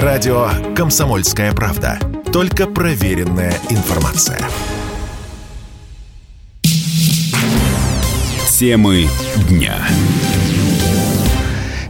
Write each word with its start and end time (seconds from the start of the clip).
Радио 0.00 0.48
«Комсомольская 0.74 1.52
правда». 1.52 1.98
Только 2.32 2.66
проверенная 2.66 3.52
информация. 3.68 4.40
Темы 8.48 9.06
дня. 9.50 9.74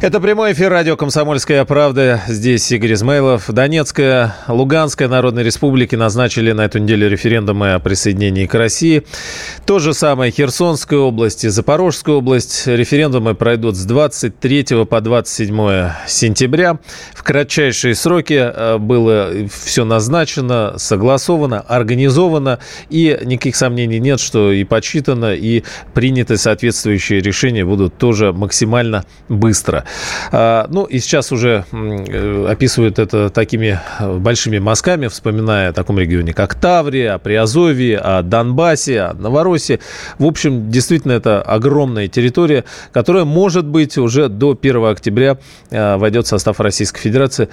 Это 0.02 0.18
прямой 0.18 0.52
эфир 0.52 0.68
радио 0.68 0.96
«Комсомольская 0.96 1.64
правда». 1.64 2.20
Здесь 2.26 2.72
Игорь 2.72 2.94
Измайлов. 2.94 3.48
Донецкая, 3.48 4.34
Луганская 4.48 5.06
народные 5.06 5.44
республики 5.44 5.94
назначили 5.94 6.50
на 6.50 6.64
эту 6.64 6.80
неделю 6.80 7.08
референдумы 7.08 7.74
о 7.74 7.78
присоединении 7.78 8.46
к 8.46 8.54
России. 8.54 9.04
То 9.64 9.78
же 9.78 9.94
самое 9.94 10.32
Херсонская 10.32 10.98
область 10.98 11.44
и 11.44 11.48
Запорожская 11.50 12.16
область. 12.16 12.66
Референдумы 12.66 13.36
пройдут 13.36 13.76
с 13.76 13.84
23 13.84 14.84
по 14.86 15.00
27 15.00 15.90
сентября. 16.08 16.80
В 17.14 17.22
кратчайшие 17.22 17.94
сроки 17.94 18.40
э, 18.42 18.78
было 18.78 19.30
все 19.52 19.84
назначено, 19.84 20.74
согласовано, 20.78 21.60
организовано. 21.60 22.58
И 22.90 23.16
никаких 23.22 23.54
сомнений 23.54 24.00
нет, 24.00 24.18
что 24.18 24.50
и 24.50 24.64
подсчитано, 24.64 25.32
и 25.32 25.62
приняты 25.94 26.38
соответствующие 26.38 27.20
решения 27.20 27.64
будут 27.64 27.98
тоже 27.98 28.32
максимально 28.32 29.04
быстро. 29.28 29.84
А, 30.30 30.66
ну, 30.70 30.84
и 30.84 30.98
сейчас 30.98 31.32
уже 31.32 31.64
э, 31.72 32.46
описывают 32.48 32.98
это 32.98 33.30
такими 33.30 33.80
э, 33.98 34.16
большими 34.18 34.58
мазками, 34.58 35.08
вспоминая 35.08 35.70
о 35.70 35.72
таком 35.72 35.98
регионе, 35.98 36.32
как 36.32 36.54
Таврия, 36.54 37.14
о 37.14 37.18
Приазовье, 37.18 37.98
о 37.98 38.22
Донбассе, 38.22 39.00
о 39.00 39.14
Новороссии. 39.14 39.80
В 40.18 40.26
общем, 40.26 40.70
действительно, 40.70 41.12
это 41.12 41.42
огромная 41.42 42.08
территория, 42.08 42.64
которая, 42.92 43.24
может 43.24 43.66
быть, 43.66 43.98
уже 43.98 44.28
до 44.28 44.56
1 44.60 44.84
октября 44.84 45.38
э, 45.70 45.96
войдет 45.96 46.26
в 46.26 46.28
состав 46.28 46.60
Российской 46.60 47.00
Федерации. 47.00 47.48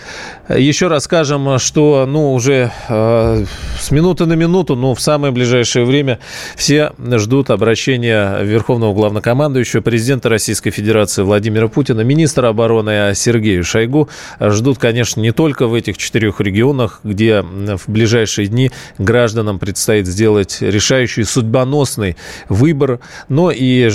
Еще 0.50 0.88
раз 0.88 1.04
скажем, 1.04 1.60
что, 1.60 2.06
ну, 2.08 2.34
уже 2.34 2.72
с 2.88 3.92
минуты 3.92 4.26
на 4.26 4.34
минуту, 4.34 4.76
но 4.76 4.94
в 4.94 5.02
самое 5.02 5.34
ближайшее 5.34 5.86
время 5.86 6.20
все 6.56 6.92
ждут 7.18 7.50
обращения 7.50 8.40
Верховного 8.44 8.94
Главнокомандующего, 8.94 9.82
президента 9.82 10.30
Российской 10.30 10.70
Федерации 10.72 11.24
Владимира 11.24 11.68
Путина, 11.68 12.02
министра 12.02 12.29
министра 12.30 12.50
обороны 12.50 13.14
Сергею 13.16 13.64
Шойгу 13.64 14.08
ждут, 14.40 14.78
конечно, 14.78 15.20
не 15.20 15.32
только 15.32 15.66
в 15.66 15.74
этих 15.74 15.98
четырех 15.98 16.40
регионах, 16.40 17.00
где 17.04 17.42
в 17.42 17.82
ближайшие 17.88 18.48
дни 18.48 18.70
гражданам 19.00 19.58
предстоит 19.58 20.06
сделать 20.06 20.58
решающий 20.62 21.24
судьбоносный 21.24 22.18
выбор, 22.48 23.00
но 23.30 23.50
и 23.50 23.90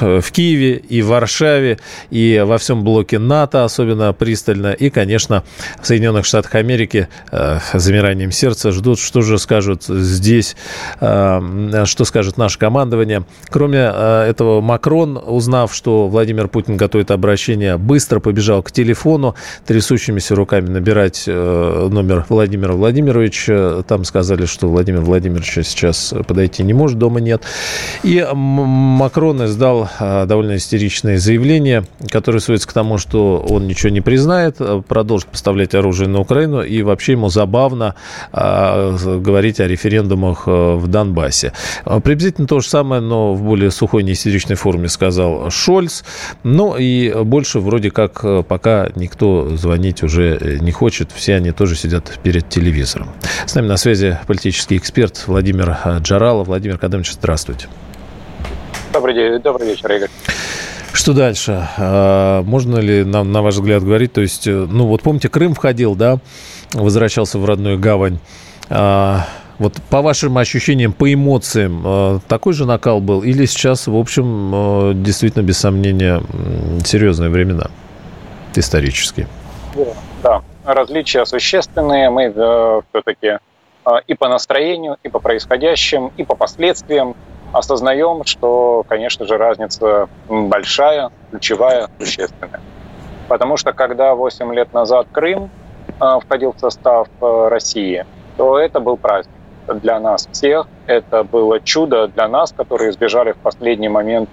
в 0.00 0.32
Киеве, 0.32 0.76
и 0.76 1.02
в 1.02 1.08
Варшаве, 1.08 1.78
и 2.10 2.42
во 2.44 2.58
всем 2.58 2.84
блоке 2.84 3.18
НАТО 3.18 3.64
особенно 3.64 4.12
пристально, 4.12 4.72
и, 4.72 4.90
конечно, 4.90 5.44
в 5.80 5.86
Соединенных 5.86 6.24
Штатах 6.24 6.54
Америки 6.54 7.08
э, 7.30 7.58
замиранием 7.74 8.32
сердца 8.32 8.72
ждут, 8.72 8.98
что 8.98 9.20
же 9.20 9.38
скажут 9.38 9.84
здесь, 9.84 10.56
э, 11.00 11.84
что 11.84 12.04
скажет 12.04 12.36
наше 12.36 12.58
командование. 12.58 13.24
Кроме 13.48 13.90
э, 13.92 14.26
этого, 14.28 14.60
Макрон, 14.60 15.20
узнав, 15.24 15.74
что 15.74 16.08
Владимир 16.08 16.48
Путин 16.48 16.76
готовит 16.76 17.10
обращение, 17.10 17.76
быстро 17.76 18.20
побежал 18.20 18.62
к 18.62 18.72
телефону, 18.72 19.34
трясущимися 19.66 20.34
руками 20.34 20.68
набирать 20.68 21.24
э, 21.26 21.88
номер 21.90 22.24
Владимира 22.28 22.74
Владимировича. 22.74 23.82
Там 23.82 24.04
сказали, 24.04 24.46
что 24.46 24.68
Владимир 24.68 25.00
Владимирович 25.00 25.66
сейчас 25.66 26.14
подойти 26.26 26.62
не 26.62 26.72
может, 26.72 26.98
дома 26.98 27.20
нет. 27.20 27.42
И 28.02 28.26
Макрон 28.32 29.44
издал 29.44 29.89
довольно 29.98 30.56
истеричное 30.56 31.18
заявление, 31.18 31.84
которое 32.08 32.40
сводится 32.40 32.68
к 32.68 32.72
тому, 32.72 32.98
что 32.98 33.44
он 33.48 33.66
ничего 33.66 33.90
не 33.90 34.00
признает, 34.00 34.56
э, 34.60 34.82
продолжит 34.86 35.28
поставлять 35.28 35.74
оружие 35.74 36.08
на 36.08 36.20
Украину, 36.20 36.62
и 36.62 36.82
вообще 36.82 37.12
ему 37.12 37.28
забавно 37.28 37.94
говорить 38.32 39.60
о 39.60 39.66
референдумах 39.66 40.46
в 40.46 40.86
Донбассе. 40.86 41.52
Приблизительно 42.04 42.46
то 42.46 42.60
же 42.60 42.68
самое, 42.68 43.00
но 43.00 43.34
в 43.34 43.42
более 43.42 43.70
сухой, 43.70 44.02
неистеричной 44.02 44.56
форме 44.56 44.88
сказал 44.88 45.50
Шольц. 45.50 46.02
Ну 46.42 46.76
и 46.76 47.12
больше 47.24 47.60
вроде 47.60 47.90
как 47.90 48.20
э, 48.24 48.42
пока 48.46 48.90
никто 48.94 49.56
звонить 49.56 50.02
уже 50.02 50.38
э, 50.40 50.58
не 50.60 50.72
хочет. 50.72 51.10
Все 51.12 51.36
они 51.36 51.52
тоже 51.52 51.76
сидят 51.76 52.18
перед 52.22 52.48
телевизором. 52.48 53.10
С 53.46 53.54
нами 53.54 53.66
на 53.66 53.76
связи 53.76 54.18
политический 54.26 54.76
эксперт 54.76 55.24
Владимир 55.26 55.76
э, 55.84 55.98
Джаралов. 56.00 56.48
Владимир 56.48 56.78
Кадамович, 56.78 57.12
здравствуйте. 57.12 57.68
Добрый 58.92 59.14
день, 59.14 59.38
добрый 59.38 59.68
вечер, 59.68 59.92
Игорь. 59.92 60.08
Что 60.92 61.12
дальше? 61.12 61.68
А, 61.78 62.42
можно 62.42 62.78
ли 62.78 63.04
нам, 63.04 63.30
на 63.30 63.42
ваш 63.42 63.54
взгляд, 63.54 63.84
говорить? 63.84 64.12
То 64.12 64.20
есть, 64.20 64.46
ну 64.46 64.86
вот 64.86 65.02
помните, 65.02 65.28
Крым 65.28 65.54
входил, 65.54 65.94
да, 65.94 66.18
возвращался 66.72 67.38
в 67.38 67.44
родную 67.44 67.78
гавань. 67.78 68.18
А, 68.68 69.26
вот 69.58 69.74
по 69.90 70.02
вашим 70.02 70.36
ощущениям, 70.38 70.92
по 70.92 71.12
эмоциям, 71.12 72.20
такой 72.26 72.52
же 72.52 72.66
накал 72.66 73.00
был? 73.00 73.22
Или 73.22 73.44
сейчас, 73.44 73.86
в 73.86 73.96
общем, 73.96 75.02
действительно, 75.02 75.42
без 75.42 75.58
сомнения, 75.58 76.22
серьезные 76.84 77.30
времена 77.30 77.70
исторические? 78.56 79.28
Да, 80.22 80.42
различия 80.64 81.24
существенные. 81.24 82.10
Мы 82.10 82.32
э, 82.34 82.80
все-таки 82.90 83.38
э, 83.86 83.90
и 84.06 84.14
по 84.14 84.28
настроению, 84.28 84.96
и 85.02 85.08
по 85.08 85.20
происходящим, 85.20 86.10
и 86.16 86.24
по 86.24 86.34
последствиям 86.34 87.14
осознаем, 87.52 88.24
что, 88.24 88.84
конечно 88.88 89.26
же, 89.26 89.36
разница 89.36 90.08
большая, 90.28 91.10
ключевая, 91.30 91.88
существенная. 91.98 92.60
Потому 93.28 93.56
что 93.56 93.72
когда 93.72 94.14
8 94.14 94.54
лет 94.54 94.72
назад 94.72 95.06
Крым 95.12 95.50
э, 96.00 96.18
входил 96.24 96.52
в 96.52 96.58
состав 96.58 97.08
России, 97.20 98.04
то 98.36 98.58
это 98.58 98.80
был 98.80 98.96
праздник 98.96 99.34
для 99.82 100.00
нас 100.00 100.28
всех. 100.32 100.66
Это 100.86 101.22
было 101.24 101.60
чудо 101.60 102.08
для 102.08 102.28
нас, 102.28 102.52
которые 102.52 102.90
избежали 102.90 103.32
в 103.32 103.36
последний 103.36 103.88
момент 103.88 104.28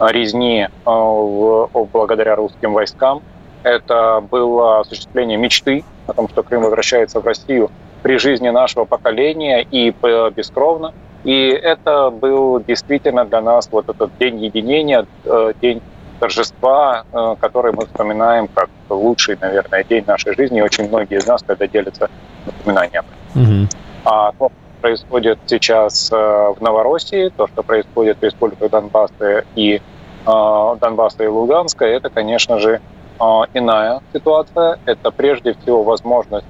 резни 0.00 0.66
э, 0.66 1.66
благодаря 1.92 2.36
русским 2.36 2.72
войскам. 2.72 3.22
Это 3.62 4.20
было 4.20 4.80
осуществление 4.80 5.38
мечты 5.38 5.84
о 6.06 6.12
том, 6.12 6.28
что 6.28 6.42
Крым 6.42 6.62
возвращается 6.62 7.20
в 7.20 7.24
Россию 7.24 7.70
при 8.02 8.18
жизни 8.18 8.48
нашего 8.48 8.84
поколения 8.84 9.62
и 9.62 9.90
бескровно. 10.34 10.92
И 11.24 11.48
это 11.50 12.10
был 12.10 12.60
действительно 12.60 13.24
для 13.24 13.40
нас 13.40 13.68
вот 13.70 13.88
этот 13.88 14.10
день 14.18 14.44
единения, 14.44 15.06
э, 15.24 15.52
день 15.60 15.80
торжества, 16.18 17.04
э, 17.12 17.36
который 17.40 17.72
мы 17.72 17.86
вспоминаем 17.86 18.48
как 18.48 18.68
лучший, 18.88 19.36
наверное, 19.40 19.84
день 19.84 20.04
нашей 20.06 20.34
жизни. 20.34 20.58
И 20.58 20.62
очень 20.62 20.88
многие 20.88 21.18
из 21.18 21.26
нас, 21.26 21.42
когда 21.42 21.66
делятся 21.66 22.10
воспоминаниями. 22.46 23.06
Угу. 23.34 23.68
А 24.04 24.32
то, 24.32 24.50
происходит 24.80 25.38
сейчас 25.46 26.10
э, 26.10 26.16
в 26.16 26.60
Новороссии, 26.60 27.28
то, 27.36 27.46
что 27.46 27.62
происходит 27.62 28.18
в 28.20 28.22
республике 28.24 28.68
Донбасса 28.68 29.44
и 29.54 29.80
Донбасса 30.24 31.24
и 31.24 31.26
Луганска, 31.26 31.84
это, 31.84 32.08
конечно 32.08 32.60
же, 32.60 32.80
иная 33.18 34.00
ситуация. 34.12 34.78
Это 34.86 35.10
прежде 35.10 35.54
всего 35.54 35.82
возможность 35.82 36.46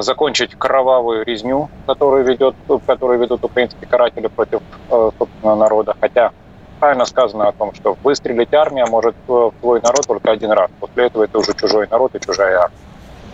закончить 0.00 0.54
кровавую 0.54 1.24
резню, 1.24 1.68
которую, 1.86 2.24
ведет, 2.24 2.54
которую 2.86 3.18
ведут 3.18 3.44
украинские 3.44 3.88
каратели 3.88 4.28
против 4.28 4.60
собственного 4.88 5.56
народа. 5.56 5.96
Хотя 6.00 6.30
правильно 6.78 7.04
сказано 7.04 7.48
о 7.48 7.52
том, 7.52 7.74
что 7.74 7.96
выстрелить 8.02 8.52
армия 8.52 8.86
может 8.86 9.14
в 9.26 9.52
свой 9.60 9.80
народ 9.80 10.06
только 10.06 10.30
один 10.30 10.50
раз. 10.50 10.70
После 10.80 11.06
этого 11.06 11.24
это 11.24 11.38
уже 11.38 11.54
чужой 11.54 11.86
народ 11.90 12.14
и 12.14 12.20
чужая 12.20 12.58
армия. 12.58 12.76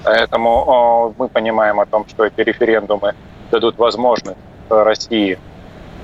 Поэтому 0.04 1.14
мы 1.18 1.28
понимаем 1.28 1.80
о 1.80 1.86
том, 1.86 2.06
что 2.08 2.24
эти 2.24 2.40
референдумы 2.40 3.14
дадут 3.50 3.78
возможность 3.78 4.38
России 4.68 5.38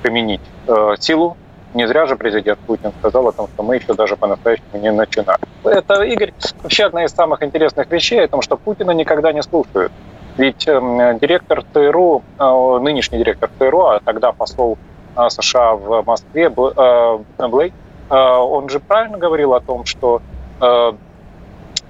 применить 0.03 0.41
э, 0.67 0.95
силу. 0.99 1.37
Не 1.75 1.89
зря 1.89 2.07
же 2.07 2.17
президент 2.17 2.59
Путин 2.61 2.93
сказал 2.99 3.29
о 3.29 3.33
том, 3.33 3.49
что 3.49 3.63
мы 3.63 3.77
еще 3.77 3.95
даже 3.95 4.17
по-настоящему 4.17 4.81
не 4.81 4.93
начинали. 4.93 5.41
Это, 5.65 6.03
Игорь, 6.03 6.33
вообще 6.63 6.85
одна 6.85 7.05
из 7.05 7.11
самых 7.11 7.43
интересных 7.43 7.91
вещей 7.91 8.25
о 8.25 8.29
том, 8.29 8.43
что 8.43 8.57
Путина 8.57 8.93
никогда 8.93 9.33
не 9.33 9.43
слушают. 9.43 9.91
Ведь 10.37 10.67
э, 10.67 11.19
директор 11.21 11.63
ТРУ, 11.63 12.23
э, 12.39 12.79
нынешний 12.83 13.19
директор 13.19 13.51
ТРУ, 13.59 13.87
а 13.87 14.01
тогда 14.05 14.33
посол 14.33 14.79
э, 15.17 15.29
США 15.29 15.75
в 15.75 16.03
Москве, 16.05 16.53
э, 16.53 17.19
Блейк, 17.49 17.73
он 18.11 18.69
же 18.69 18.81
правильно 18.81 19.17
говорил 19.17 19.55
о 19.55 19.61
том, 19.61 19.87
что 19.87 20.21
э, 20.61 20.93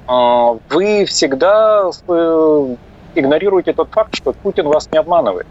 вы 0.07 1.05
всегда 1.07 1.91
э, 2.09 2.77
игнорируете 3.15 3.73
тот 3.73 3.89
факт, 3.91 4.15
что 4.15 4.33
Путин 4.33 4.69
вас 4.69 4.89
не 4.93 4.99
обманывает. 4.99 5.47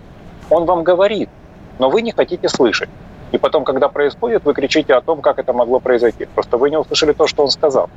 Он 0.49 0.65
вам 0.65 0.83
говорит, 0.83 1.29
но 1.79 1.89
вы 1.89 2.01
не 2.01 2.11
хотите 2.11 2.47
слышать. 2.49 2.89
И 3.31 3.37
потом, 3.37 3.63
когда 3.63 3.89
происходит, 3.89 4.45
вы 4.45 4.53
кричите 4.53 4.93
о 4.93 5.01
том, 5.01 5.21
как 5.21 5.39
это 5.39 5.53
могло 5.53 5.79
произойти. 5.79 6.25
Просто 6.25 6.57
вы 6.57 6.69
не 6.69 6.77
услышали 6.77 7.13
то, 7.13 7.27
что 7.27 7.43
он 7.43 7.49
сказал. 7.49 7.89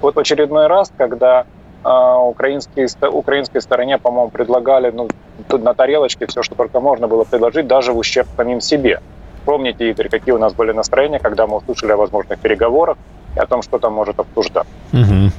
Вот 0.00 0.14
в 0.14 0.18
очередной 0.18 0.66
раз, 0.66 0.92
когда 0.96 1.46
э, 1.84 2.16
украинские, 2.18 2.88
украинской 3.10 3.60
стороне, 3.60 3.98
по-моему, 3.98 4.30
предлагали 4.30 4.90
ну, 4.90 5.08
на 5.50 5.74
тарелочке 5.74 6.26
все, 6.26 6.42
что 6.42 6.54
только 6.54 6.80
можно 6.80 7.08
было 7.08 7.24
предложить, 7.24 7.66
даже 7.66 7.92
в 7.92 7.98
ущерб 7.98 8.28
самим 8.36 8.60
себе. 8.60 9.00
Помните, 9.44 9.90
Игорь, 9.90 10.08
какие 10.08 10.34
у 10.34 10.38
нас 10.38 10.54
были 10.54 10.72
настроения, 10.72 11.18
когда 11.18 11.46
мы 11.46 11.56
услышали 11.56 11.92
о 11.92 11.96
возможных 11.96 12.38
переговорах 12.38 12.96
и 13.36 13.40
о 13.40 13.46
том, 13.46 13.62
что 13.62 13.78
там 13.78 13.92
может 13.92 14.18
обсуждаться. 14.18 14.72
Угу. 14.92 15.32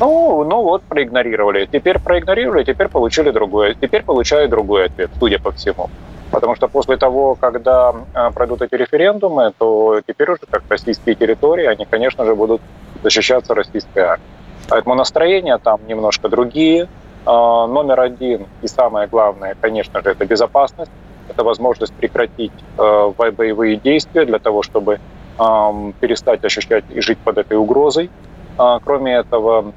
Ну, 0.00 0.44
ну 0.44 0.62
вот, 0.62 0.82
проигнорировали. 0.82 1.66
Теперь 1.70 1.98
проигнорировали, 1.98 2.64
теперь 2.64 2.88
получили 2.88 3.30
другое. 3.30 3.74
Теперь 3.74 4.02
получают 4.02 4.50
другой 4.50 4.86
ответ, 4.86 5.10
судя 5.18 5.38
по 5.38 5.52
всему. 5.52 5.88
Потому 6.30 6.56
что 6.56 6.66
после 6.68 6.96
того, 6.96 7.36
когда 7.36 7.94
а, 8.12 8.30
пройдут 8.32 8.62
эти 8.62 8.74
референдумы, 8.74 9.52
то 9.56 10.00
теперь 10.06 10.30
уже 10.30 10.40
как 10.50 10.62
российские 10.68 11.14
территории, 11.14 11.66
они, 11.66 11.84
конечно 11.84 12.24
же, 12.24 12.34
будут 12.34 12.60
защищаться 13.02 13.54
российской 13.54 14.00
армией. 14.00 14.33
Поэтому 14.68 14.94
настроения 14.94 15.58
там 15.58 15.80
немножко 15.86 16.28
другие. 16.28 16.88
А, 17.26 17.66
номер 17.66 18.00
один 18.00 18.46
и 18.62 18.68
самое 18.68 19.06
главное, 19.06 19.56
конечно 19.60 20.02
же, 20.02 20.10
это 20.10 20.24
безопасность. 20.24 20.90
Это 21.28 21.42
возможность 21.42 21.92
прекратить 21.94 22.52
а, 22.76 23.10
боевые 23.10 23.76
действия 23.76 24.24
для 24.24 24.38
того, 24.38 24.62
чтобы 24.62 25.00
перестать 25.36 26.44
ощущать 26.44 26.84
и 26.90 27.00
жить 27.00 27.18
под 27.18 27.38
этой 27.38 27.56
угрозой. 27.56 28.08
Кроме 28.56 29.16
этого, 29.16 29.72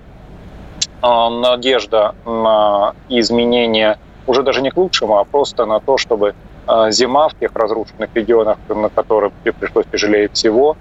надежда 1.01 2.13
на 2.25 2.93
изменения 3.09 3.97
уже 4.27 4.43
даже 4.43 4.61
не 4.61 4.69
к 4.69 4.77
лучшему, 4.77 5.17
а 5.17 5.23
просто 5.23 5.65
на 5.65 5.79
то, 5.79 5.97
чтобы 5.97 6.35
а, 6.67 6.91
зима 6.91 7.29
в 7.29 7.35
тех 7.35 7.51
разрушенных 7.55 8.09
регионах, 8.13 8.57
на 8.67 8.89
которые 8.89 9.31
пришлось 9.31 9.85
тяжелее 9.91 10.27
всего, 10.27 10.71
а, 10.71 10.75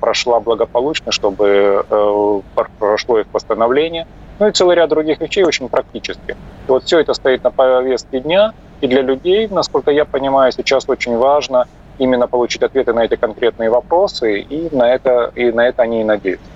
прошла 0.00 0.40
благополучно, 0.40 1.12
чтобы 1.12 1.84
э, 1.88 2.40
прошло 2.78 3.18
их 3.18 3.26
восстановление. 3.32 4.06
Ну 4.38 4.48
и 4.48 4.52
целый 4.52 4.76
ряд 4.76 4.90
других 4.90 5.20
вещей 5.20 5.44
очень 5.44 5.68
практически. 5.68 6.32
И 6.32 6.70
вот 6.70 6.84
все 6.84 6.98
это 6.98 7.14
стоит 7.14 7.44
на 7.44 7.50
повестке 7.50 8.20
дня, 8.20 8.52
и 8.80 8.86
для 8.86 9.02
людей, 9.02 9.48
насколько 9.48 9.90
я 9.90 10.04
понимаю, 10.04 10.52
сейчас 10.52 10.88
очень 10.88 11.16
важно 11.16 11.66
именно 11.98 12.26
получить 12.26 12.62
ответы 12.62 12.92
на 12.92 13.04
эти 13.04 13.16
конкретные 13.16 13.70
вопросы, 13.70 14.40
и 14.40 14.74
на 14.74 14.92
это, 14.92 15.30
и 15.34 15.52
на 15.52 15.68
это 15.68 15.82
они 15.82 16.00
и 16.00 16.04
надеются. 16.04 16.46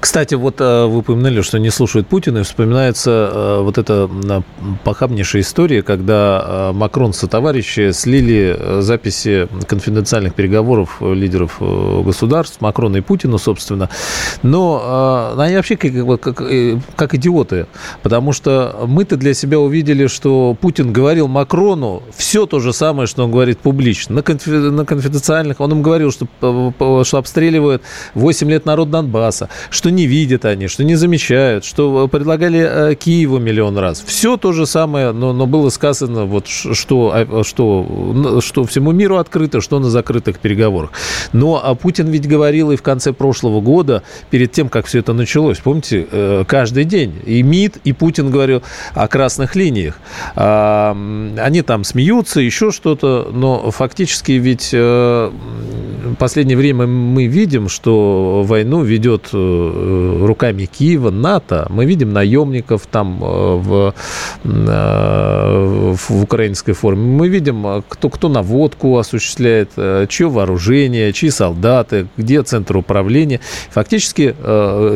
Кстати, 0.00 0.34
вот 0.34 0.60
э, 0.60 0.86
вы 0.86 0.98
упомянули, 0.98 1.42
что 1.42 1.58
не 1.58 1.70
слушают 1.70 2.06
Путина, 2.06 2.38
и 2.38 2.42
вспоминается 2.42 3.30
э, 3.32 3.60
вот 3.62 3.78
эта 3.78 4.10
похабнейшая 4.84 5.42
история, 5.42 5.82
когда 5.82 6.70
э, 6.70 6.72
Макрон 6.72 7.12
со 7.12 7.26
товарищи 7.26 7.90
слили 7.92 8.80
записи 8.80 9.48
конфиденциальных 9.66 10.34
переговоров 10.34 11.00
лидеров 11.00 11.60
государств, 12.04 12.60
Макрона 12.60 12.98
и 12.98 13.00
Путина, 13.00 13.38
собственно. 13.38 13.88
Но 14.42 15.34
они 15.36 15.56
вообще 15.56 15.76
как, 15.76 16.20
как, 16.20 16.42
как 16.96 17.14
идиоты, 17.14 17.66
потому 18.02 18.32
что 18.32 18.84
мы-то 18.86 19.16
для 19.16 19.34
себя 19.34 19.58
увидели, 19.58 20.06
что 20.06 20.56
Путин 20.60 20.92
говорил 20.92 21.28
Макрону 21.28 22.02
все 22.16 22.46
то 22.46 22.60
же 22.60 22.72
самое, 22.72 23.06
что 23.06 23.24
он 23.24 23.30
говорит 23.30 23.58
публично. 23.58 24.16
На, 24.16 24.22
конфи, 24.22 24.50
на 24.50 24.84
конфиденциальных 24.84 25.60
он 25.60 25.72
им 25.72 25.82
говорил, 25.82 26.12
что, 26.12 26.26
что 27.04 27.18
обстреливают 27.18 27.82
8 28.14 28.50
лет 28.50 28.66
народ 28.66 28.90
Донбасса, 28.90 29.48
что 29.78 29.92
не 29.92 30.06
видят 30.06 30.44
они, 30.44 30.66
что 30.66 30.82
не 30.82 30.96
замечают, 30.96 31.64
что 31.64 32.04
э, 32.04 32.08
предлагали 32.08 32.90
э, 32.90 32.94
Киеву 32.96 33.38
миллион 33.38 33.78
раз. 33.78 34.02
Все 34.04 34.36
то 34.36 34.52
же 34.52 34.66
самое, 34.66 35.12
но, 35.12 35.32
но 35.32 35.46
было 35.46 35.70
сказано, 35.70 36.24
вот, 36.24 36.48
что, 36.48 37.12
а, 37.14 37.44
что, 37.44 38.40
что 38.40 38.64
всему 38.64 38.90
миру 38.90 39.18
открыто, 39.18 39.60
что 39.60 39.78
на 39.78 39.88
закрытых 39.88 40.40
переговорах. 40.40 40.90
Но 41.32 41.60
а 41.62 41.76
Путин 41.76 42.08
ведь 42.08 42.26
говорил 42.26 42.72
и 42.72 42.76
в 42.76 42.82
конце 42.82 43.12
прошлого 43.12 43.60
года, 43.60 44.02
перед 44.30 44.50
тем, 44.50 44.68
как 44.68 44.86
все 44.86 44.98
это 44.98 45.12
началось, 45.12 45.58
помните, 45.58 46.08
э, 46.10 46.44
каждый 46.48 46.82
день 46.82 47.14
и 47.24 47.40
МИД, 47.44 47.76
и 47.84 47.92
Путин 47.92 48.32
говорил 48.32 48.64
о 48.94 49.06
красных 49.06 49.54
линиях. 49.54 50.00
А, 50.34 50.90
они 51.38 51.62
там 51.62 51.84
смеются, 51.84 52.40
еще 52.40 52.72
что-то, 52.72 53.30
но 53.32 53.70
фактически 53.70 54.32
ведь 54.32 54.72
в 54.72 55.30
последнее 56.18 56.56
время 56.56 56.88
мы 56.88 57.26
видим, 57.26 57.68
что 57.68 58.42
войну 58.44 58.82
ведет 58.82 59.28
руками 60.26 60.66
Киева 60.66 61.10
НАТО. 61.10 61.66
Мы 61.70 61.84
видим 61.84 62.12
наемников 62.12 62.86
там 62.86 63.22
э, 63.22 63.54
в, 63.56 63.94
э, 64.44 65.94
в 65.96 66.22
украинской 66.22 66.72
форме. 66.72 67.02
Мы 67.02 67.28
видим, 67.28 67.82
кто, 67.88 68.08
кто 68.08 68.28
наводку 68.28 68.98
осуществляет, 68.98 69.70
чье 70.08 70.28
вооружение, 70.28 71.12
чьи 71.12 71.30
солдаты, 71.30 72.06
где 72.16 72.42
центр 72.42 72.76
управления. 72.76 73.40
Фактически 73.70 74.34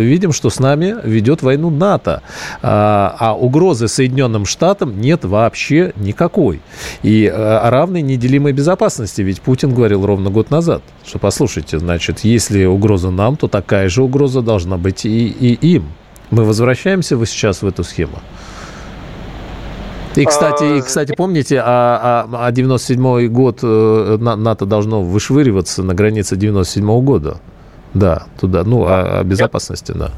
видим, 0.00 0.32
что 0.32 0.50
с 0.50 0.58
нами 0.58 0.96
ведет 1.04 1.42
войну 1.42 1.70
НАТО. 1.70 2.22
А, 2.62 3.14
а 3.18 3.34
угрозы 3.34 3.88
Соединенным 3.88 4.44
Штатам 4.44 5.00
нет 5.00 5.24
вообще 5.24 5.92
никакой. 5.96 6.60
И 7.02 7.32
равной 7.32 8.02
неделимой 8.02 8.52
безопасности. 8.52 9.22
Ведь 9.22 9.40
Путин 9.40 9.74
говорил 9.74 10.06
ровно 10.06 10.30
год 10.30 10.50
назад, 10.50 10.82
что 11.04 11.18
послушайте, 11.18 11.78
значит, 11.78 12.20
если 12.20 12.64
угроза 12.64 13.10
нам, 13.10 13.36
то 13.36 13.48
такая 13.48 13.88
же 13.88 14.02
угроза 14.02 14.42
должна 14.42 14.61
быть 14.78 15.04
и, 15.04 15.28
и 15.28 15.54
им. 15.54 15.92
Мы 16.30 16.44
возвращаемся 16.44 17.16
вы 17.16 17.26
сейчас 17.26 17.62
в 17.62 17.66
эту 17.66 17.84
схему? 17.84 18.18
И, 20.16 20.24
кстати, 20.24 20.64
и, 20.64 20.78
а, 20.80 20.82
кстати 20.82 21.14
помните, 21.14 21.60
а, 21.64 22.26
а, 22.30 22.46
а 22.46 22.52
97-й 22.52 23.28
год 23.28 23.60
э, 23.62 24.16
НАТО 24.18 24.66
должно 24.66 25.02
вышвыриваться 25.02 25.82
на 25.82 25.94
границе 25.94 26.36
97-го 26.36 27.00
года. 27.00 27.38
Да, 27.94 28.24
туда, 28.40 28.62
ну, 28.64 28.84
о, 28.84 29.20
о 29.20 29.24
безопасности, 29.24 29.92
да. 29.92 30.10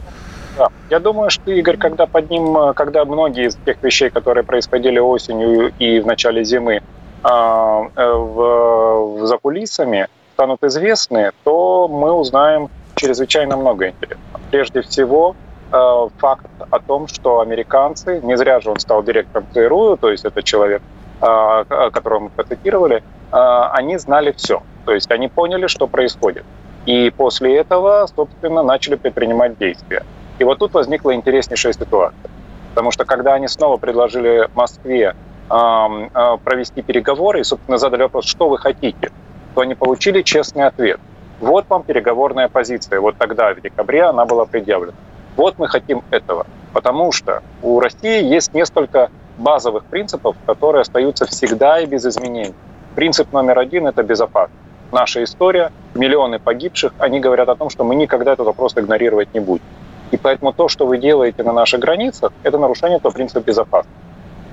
Да. 0.58 0.68
Я 0.90 1.00
думаю, 1.00 1.30
что, 1.30 1.50
Игорь, 1.50 1.76
когда 1.76 2.06
под 2.06 2.30
ним, 2.30 2.56
когда 2.74 3.04
многие 3.04 3.48
из 3.48 3.56
тех 3.64 3.82
вещей, 3.82 4.10
которые 4.10 4.44
происходили 4.44 4.98
осенью 4.98 5.72
и 5.78 5.98
в 6.00 6.06
начале 6.06 6.44
зимы 6.44 6.82
а, 7.22 7.82
э, 7.96 8.12
в, 8.12 9.18
в, 9.18 9.26
за 9.26 9.38
кулисами, 9.38 10.08
станут 10.34 10.62
известны, 10.64 11.30
то 11.44 11.88
мы 11.88 12.12
узнаем 12.12 12.68
чрезвычайно 12.94 13.56
много 13.56 13.88
интересного. 13.88 14.40
Прежде 14.50 14.80
всего, 14.82 15.36
э, 15.72 16.08
факт 16.18 16.46
о 16.70 16.78
том, 16.78 17.08
что 17.08 17.40
американцы, 17.40 18.20
не 18.22 18.36
зря 18.36 18.60
же 18.60 18.70
он 18.70 18.78
стал 18.78 19.02
директором 19.02 19.46
ЦРУ, 19.52 19.96
то 19.96 20.10
есть 20.10 20.24
это 20.24 20.42
человек, 20.42 20.82
э, 21.20 21.90
которого 21.92 22.20
мы 22.20 22.30
процитировали, 22.30 22.96
э, 22.96 23.36
они 23.72 23.98
знали 23.98 24.32
все. 24.36 24.62
То 24.84 24.92
есть 24.92 25.10
они 25.10 25.28
поняли, 25.28 25.66
что 25.66 25.86
происходит. 25.86 26.44
И 26.86 27.10
после 27.16 27.56
этого, 27.56 28.06
собственно, 28.14 28.62
начали 28.62 28.96
предпринимать 28.96 29.58
действия. 29.58 30.04
И 30.38 30.44
вот 30.44 30.58
тут 30.58 30.74
возникла 30.74 31.14
интереснейшая 31.14 31.72
ситуация. 31.72 32.30
Потому 32.70 32.90
что 32.90 33.04
когда 33.04 33.34
они 33.34 33.48
снова 33.48 33.76
предложили 33.76 34.48
Москве 34.54 35.14
провести 35.48 36.82
переговоры 36.82 37.40
и, 37.40 37.44
собственно, 37.44 37.76
задали 37.78 38.02
вопрос, 38.02 38.24
что 38.24 38.48
вы 38.48 38.58
хотите, 38.58 39.10
то 39.54 39.60
они 39.60 39.74
получили 39.74 40.22
честный 40.22 40.66
ответ– 40.66 41.00
вот 41.40 41.66
вам 41.68 41.82
переговорная 41.82 42.48
позиция. 42.48 43.00
Вот 43.00 43.16
тогда, 43.16 43.54
в 43.54 43.60
декабре, 43.60 44.04
она 44.04 44.24
была 44.24 44.44
предъявлена. 44.44 44.94
Вот 45.36 45.58
мы 45.58 45.68
хотим 45.68 46.02
этого. 46.10 46.46
Потому 46.72 47.12
что 47.12 47.42
у 47.62 47.80
России 47.80 48.24
есть 48.24 48.54
несколько 48.54 49.10
базовых 49.38 49.84
принципов, 49.84 50.36
которые 50.46 50.82
остаются 50.82 51.26
всегда 51.26 51.80
и 51.80 51.86
без 51.86 52.06
изменений. 52.06 52.54
Принцип 52.94 53.32
номер 53.32 53.58
один– 53.58 53.86
это 53.88 54.02
безопасность. 54.02 54.60
Наша 54.92 55.24
история, 55.24 55.72
миллионы 55.94 56.38
погибших, 56.38 56.92
они 56.98 57.18
говорят 57.18 57.48
о 57.48 57.56
том, 57.56 57.68
что 57.68 57.82
мы 57.82 57.96
никогда 57.96 58.32
этот 58.34 58.46
вопрос 58.46 58.74
игнорировать 58.76 59.34
не 59.34 59.40
будем. 59.40 59.64
И 60.12 60.16
поэтому 60.16 60.52
то, 60.52 60.68
что 60.68 60.86
вы 60.86 60.98
делаете 60.98 61.42
на 61.42 61.52
наших 61.52 61.80
границах, 61.80 62.32
это 62.44 62.58
нарушение 62.58 62.98
этого 62.98 63.12
принципа 63.12 63.40
безопасности. 63.40 63.98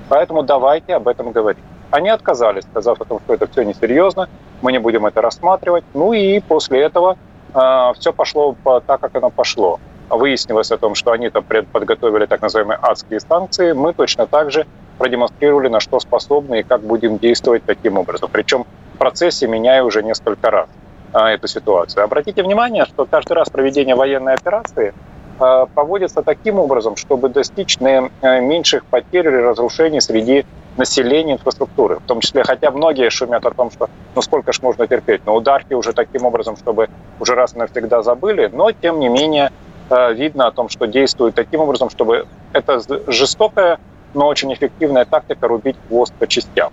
Поэтому 0.08 0.42
давайте 0.42 0.94
об 0.94 1.06
этом 1.06 1.30
говорить. 1.30 1.62
Они 1.92 2.08
отказались, 2.08 2.64
сказав 2.64 3.00
о 3.02 3.04
том, 3.04 3.20
что 3.20 3.34
это 3.34 3.46
все 3.46 3.64
несерьезно, 3.64 4.28
мы 4.62 4.72
не 4.72 4.78
будем 4.78 5.04
это 5.04 5.20
рассматривать. 5.20 5.84
Ну 5.92 6.14
и 6.14 6.40
после 6.40 6.80
этого 6.80 7.18
э, 7.54 7.92
все 7.98 8.14
пошло 8.14 8.56
по, 8.64 8.80
так, 8.80 8.98
как 9.00 9.14
оно 9.14 9.28
пошло. 9.28 9.78
Выяснилось 10.08 10.70
о 10.70 10.78
том, 10.78 10.94
что 10.94 11.12
они 11.12 11.28
там 11.28 11.44
подготовили 11.44 12.24
так 12.24 12.40
называемые 12.40 12.78
адские 12.80 13.20
станции. 13.20 13.72
Мы 13.72 13.92
точно 13.92 14.26
так 14.26 14.50
же 14.50 14.66
продемонстрировали, 14.96 15.68
на 15.68 15.80
что 15.80 16.00
способны 16.00 16.60
и 16.60 16.62
как 16.62 16.80
будем 16.80 17.18
действовать 17.18 17.64
таким 17.66 17.98
образом. 17.98 18.30
Причем 18.32 18.64
в 18.94 18.98
процессе 18.98 19.46
меняя 19.46 19.82
уже 19.82 20.02
несколько 20.02 20.50
раз 20.50 20.68
э, 21.12 21.18
эту 21.18 21.46
ситуацию. 21.46 22.04
Обратите 22.04 22.42
внимание, 22.42 22.86
что 22.86 23.04
каждый 23.04 23.34
раз 23.34 23.50
проведение 23.50 23.96
военной 23.96 24.32
операции 24.32 24.94
э, 25.38 25.66
проводится 25.74 26.22
таким 26.22 26.58
образом, 26.58 26.96
чтобы 26.96 27.28
достичь 27.28 27.78
наименьших 27.80 28.86
потерь 28.86 29.26
или 29.26 29.36
разрушений 29.36 30.00
среди 30.00 30.46
населения, 30.76 31.34
инфраструктуры. 31.34 31.96
В 31.96 32.02
том 32.06 32.20
числе, 32.20 32.42
хотя 32.44 32.70
многие 32.70 33.10
шумят 33.10 33.44
о 33.44 33.50
том, 33.50 33.70
что 33.70 33.90
ну 34.14 34.22
сколько 34.22 34.52
ж 34.52 34.62
можно 34.62 34.86
терпеть, 34.86 35.22
но 35.26 35.34
ударки 35.34 35.74
уже 35.74 35.92
таким 35.92 36.24
образом, 36.24 36.56
чтобы 36.56 36.88
уже 37.20 37.34
раз 37.34 37.54
и 37.54 37.58
навсегда 37.58 38.02
забыли, 38.02 38.50
но 38.52 38.72
тем 38.72 39.00
не 39.00 39.08
менее 39.08 39.50
э, 39.90 40.14
видно 40.14 40.46
о 40.46 40.52
том, 40.52 40.68
что 40.68 40.86
действуют 40.86 41.34
таким 41.34 41.60
образом, 41.60 41.90
чтобы 41.90 42.26
это 42.52 42.80
жестокая, 43.10 43.78
но 44.14 44.26
очень 44.26 44.52
эффективная 44.52 45.04
тактика 45.04 45.48
рубить 45.48 45.76
хвост 45.88 46.12
по 46.14 46.26
частям. 46.26 46.72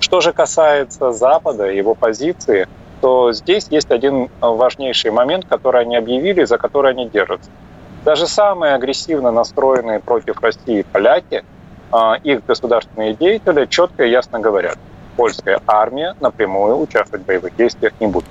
Что 0.00 0.20
же 0.20 0.32
касается 0.32 1.12
Запада, 1.12 1.70
его 1.70 1.94
позиции, 1.94 2.68
то 3.00 3.32
здесь 3.32 3.68
есть 3.70 3.90
один 3.90 4.30
важнейший 4.40 5.10
момент, 5.10 5.46
который 5.46 5.82
они 5.82 5.96
объявили, 5.96 6.44
за 6.44 6.58
который 6.58 6.92
они 6.92 7.08
держатся. 7.08 7.50
Даже 8.04 8.26
самые 8.26 8.74
агрессивно 8.74 9.30
настроенные 9.30 10.00
против 10.00 10.40
России 10.40 10.84
поляки– 10.92 11.44
их 12.22 12.44
государственные 12.46 13.14
деятели 13.14 13.66
четко 13.66 14.04
и 14.04 14.10
ясно 14.10 14.40
говорят, 14.40 14.78
польская 15.16 15.60
армия 15.66 16.14
напрямую 16.20 16.80
участвовать 16.80 17.24
в 17.24 17.26
боевых 17.26 17.56
действиях 17.56 17.92
не 18.00 18.06
будет. 18.06 18.24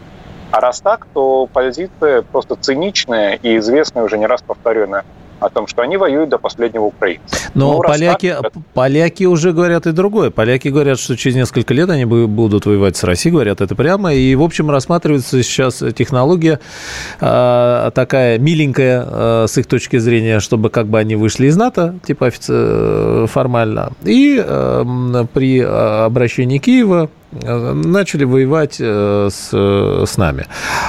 А 0.52 0.60
раз 0.60 0.82
так, 0.82 1.08
то 1.14 1.48
позиция 1.52 2.22
просто 2.22 2.56
циничная 2.56 3.40
и 3.42 3.58
известная, 3.58 4.04
уже 4.04 4.18
не 4.18 4.28
раз 4.28 4.42
повторенная 4.42 5.04
о 5.44 5.50
том, 5.50 5.68
что 5.68 5.82
они 5.82 5.98
воюют 5.98 6.30
до 6.30 6.38
последнего 6.38 6.84
украинца. 6.84 7.36
Но 7.54 7.74
ну, 7.74 7.82
поляки, 7.82 8.36
так, 8.42 8.54
поляки 8.74 9.26
уже 9.26 9.52
говорят 9.52 9.86
и 9.88 9.92
другое. 9.92 10.30
Поляки 10.30 10.70
говорят, 10.70 11.00
что 11.00 11.18
через 11.18 11.36
несколько 11.36 11.74
лет 11.74 11.90
они 11.90 12.06
будут 12.06 12.66
воевать 12.66 12.96
с 12.96 13.04
Россией, 13.04 13.34
говорят 13.34 13.62
это 13.62 13.76
прямо. 13.76 14.14
И, 14.14 14.36
в 14.36 14.42
общем, 14.42 14.70
рассматривается 14.72 15.44
сейчас 15.44 15.84
технология 15.96 16.60
э, 17.20 17.92
такая 17.94 18.40
миленькая 18.40 19.06
э, 19.06 19.46
с 19.48 19.58
их 19.58 19.68
точки 19.68 19.98
зрения, 19.98 20.40
чтобы 20.40 20.70
как 20.70 20.88
бы 20.88 21.00
они 21.00 21.16
вышли 21.16 21.48
из 21.48 21.58
НАТО, 21.58 21.96
типа 22.06 22.28
офици- 22.28 23.28
формально. 23.28 23.92
И 24.04 24.42
э, 24.44 25.26
при 25.34 25.60
обращении 25.60 26.58
Киева 26.58 27.10
начали 27.42 28.24
воевать 28.24 28.78
э, 28.80 29.30
с, 29.32 29.50
с 29.52 30.18
нами. 30.18 30.46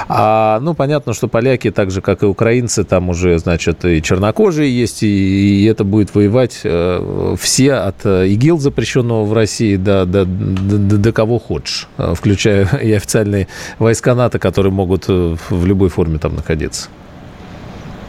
А, 0.09 0.61
ну, 0.61 0.75
понятно, 0.75 1.15
что 1.15 1.29
поляки, 1.29 1.71
так 1.71 1.91
же, 1.91 2.01
как 2.01 2.23
и 2.23 2.27
украинцы, 2.27 2.85
там 2.85 3.09
уже, 3.09 3.39
значит, 3.39 3.85
и 3.85 4.03
чернокожие 4.03 4.71
есть, 4.77 5.03
и, 5.03 5.07
и 5.07 5.65
это 5.67 5.85
будет 5.85 6.15
воевать 6.15 6.61
э, 6.65 7.35
все 7.39 7.75
от 7.75 8.05
э, 8.05 8.29
ИГИЛ, 8.29 8.59
запрещенного 8.59 9.25
в 9.25 9.33
России, 9.33 9.77
до, 9.77 10.05
до, 10.05 10.25
до, 10.25 10.99
до 10.99 11.13
кого 11.13 11.39
хочешь, 11.39 11.89
включая 11.97 12.67
и 12.83 12.93
официальные 12.93 13.49
войска 13.79 14.15
НАТО, 14.15 14.39
которые 14.39 14.73
могут 14.73 15.09
в 15.09 15.67
любой 15.67 15.89
форме 15.89 16.19
там 16.19 16.35
находиться. 16.35 16.89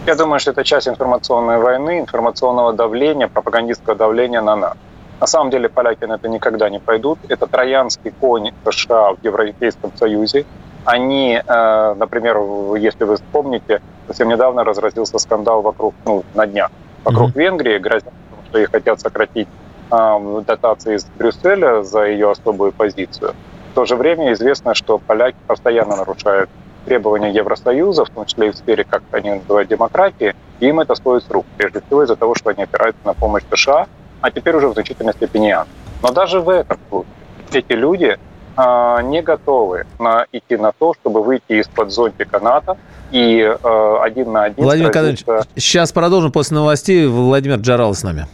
Я 0.05 0.15
думаю, 0.15 0.39
что 0.39 0.51
это 0.51 0.63
часть 0.63 0.87
информационной 0.87 1.57
войны, 1.57 1.99
информационного 1.99 2.73
давления, 2.73 3.27
пропагандистского 3.27 3.95
давления 3.95 4.41
на 4.41 4.55
нас. 4.55 4.77
На 5.19 5.27
самом 5.27 5.49
деле 5.49 5.69
поляки 5.69 6.05
на 6.05 6.13
это 6.13 6.27
никогда 6.27 6.69
не 6.69 6.79
пойдут. 6.79 7.19
Это 7.29 7.47
троянский 7.47 8.11
конь 8.11 8.51
США 8.69 9.13
в 9.13 9.17
Европейском 9.23 9.91
Союзе. 9.95 10.45
Они, 10.83 11.41
э, 11.45 11.93
например, 11.95 12.37
если 12.77 13.05
вы 13.05 13.15
вспомните, 13.15 13.81
совсем 14.07 14.29
недавно 14.29 14.63
разразился 14.63 15.17
скандал 15.17 15.61
вокруг, 15.61 15.95
ну, 16.05 16.23
на 16.35 16.45
днях, 16.45 16.69
вокруг 17.03 17.31
mm-hmm. 17.31 17.39
Венгрии, 17.39 17.77
грозят, 17.79 18.13
что 18.49 18.59
их 18.59 18.71
хотят 18.71 18.99
сократить 18.99 19.47
э, 19.91 20.41
дотации 20.45 20.95
из 20.95 21.05
Брюсселя 21.05 21.81
за 21.81 22.05
ее 22.05 22.31
особую 22.31 22.71
позицию. 22.71 23.33
В 23.71 23.75
то 23.75 23.85
же 23.85 23.95
время 23.95 24.33
известно, 24.33 24.75
что 24.75 24.99
поляки 24.99 25.37
постоянно 25.47 25.95
нарушают 25.95 26.49
требования 26.85 27.31
Евросоюза, 27.31 28.05
в 28.05 28.09
том 28.09 28.25
числе 28.25 28.49
и 28.49 28.51
в 28.51 28.55
сфере, 28.55 28.83
как 28.83 29.01
они 29.11 29.31
называют, 29.31 29.69
демократии, 29.69 30.35
и 30.59 30.67
им 30.67 30.79
это 30.79 30.93
стоит 30.95 31.23
с 31.23 31.29
рук, 31.29 31.45
прежде 31.57 31.81
всего 31.81 32.03
из-за 32.03 32.15
того, 32.15 32.35
что 32.35 32.51
они 32.51 32.63
опираются 32.63 33.01
на 33.03 33.13
помощь 33.13 33.43
США, 33.51 33.87
а 34.25 34.31
теперь 34.31 34.55
уже 34.55 34.69
в 34.69 34.73
значительной 34.73 35.13
степени 35.13 35.51
Иоанн. 35.51 35.67
Но 36.01 36.11
даже 36.11 36.39
в 36.39 36.49
этом 36.49 36.79
случае 36.89 37.13
эти 37.53 37.73
люди 37.73 38.17
э, 38.57 39.01
не 39.03 39.21
готовы 39.21 39.85
на, 39.99 40.25
идти 40.31 40.57
на 40.57 40.71
то, 40.71 40.95
чтобы 40.95 41.21
выйти 41.23 41.59
из-под 41.61 41.91
зонтика 41.91 42.39
НАТО 42.39 42.75
и 43.11 43.41
э, 43.41 43.97
один 44.01 44.31
на 44.31 44.45
один... 44.45 44.63
Владимир 44.63 44.91
сразиться... 44.91 45.21
Николаевич, 45.21 45.49
сейчас 45.57 45.91
продолжим 45.91 46.31
после 46.31 46.55
новостей. 46.55 47.05
Владимир 47.05 47.57
Джарал 47.57 47.93
с 47.93 48.01
нами. 48.01 48.25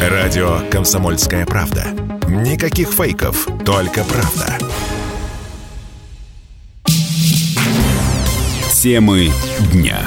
Радио 0.00 0.58
«Комсомольская 0.72 1.46
правда». 1.46 1.84
Никаких 2.26 2.88
фейков, 2.88 3.46
только 3.64 4.02
правда. 4.02 4.58
Темы 8.72 9.28
дня. 9.72 9.98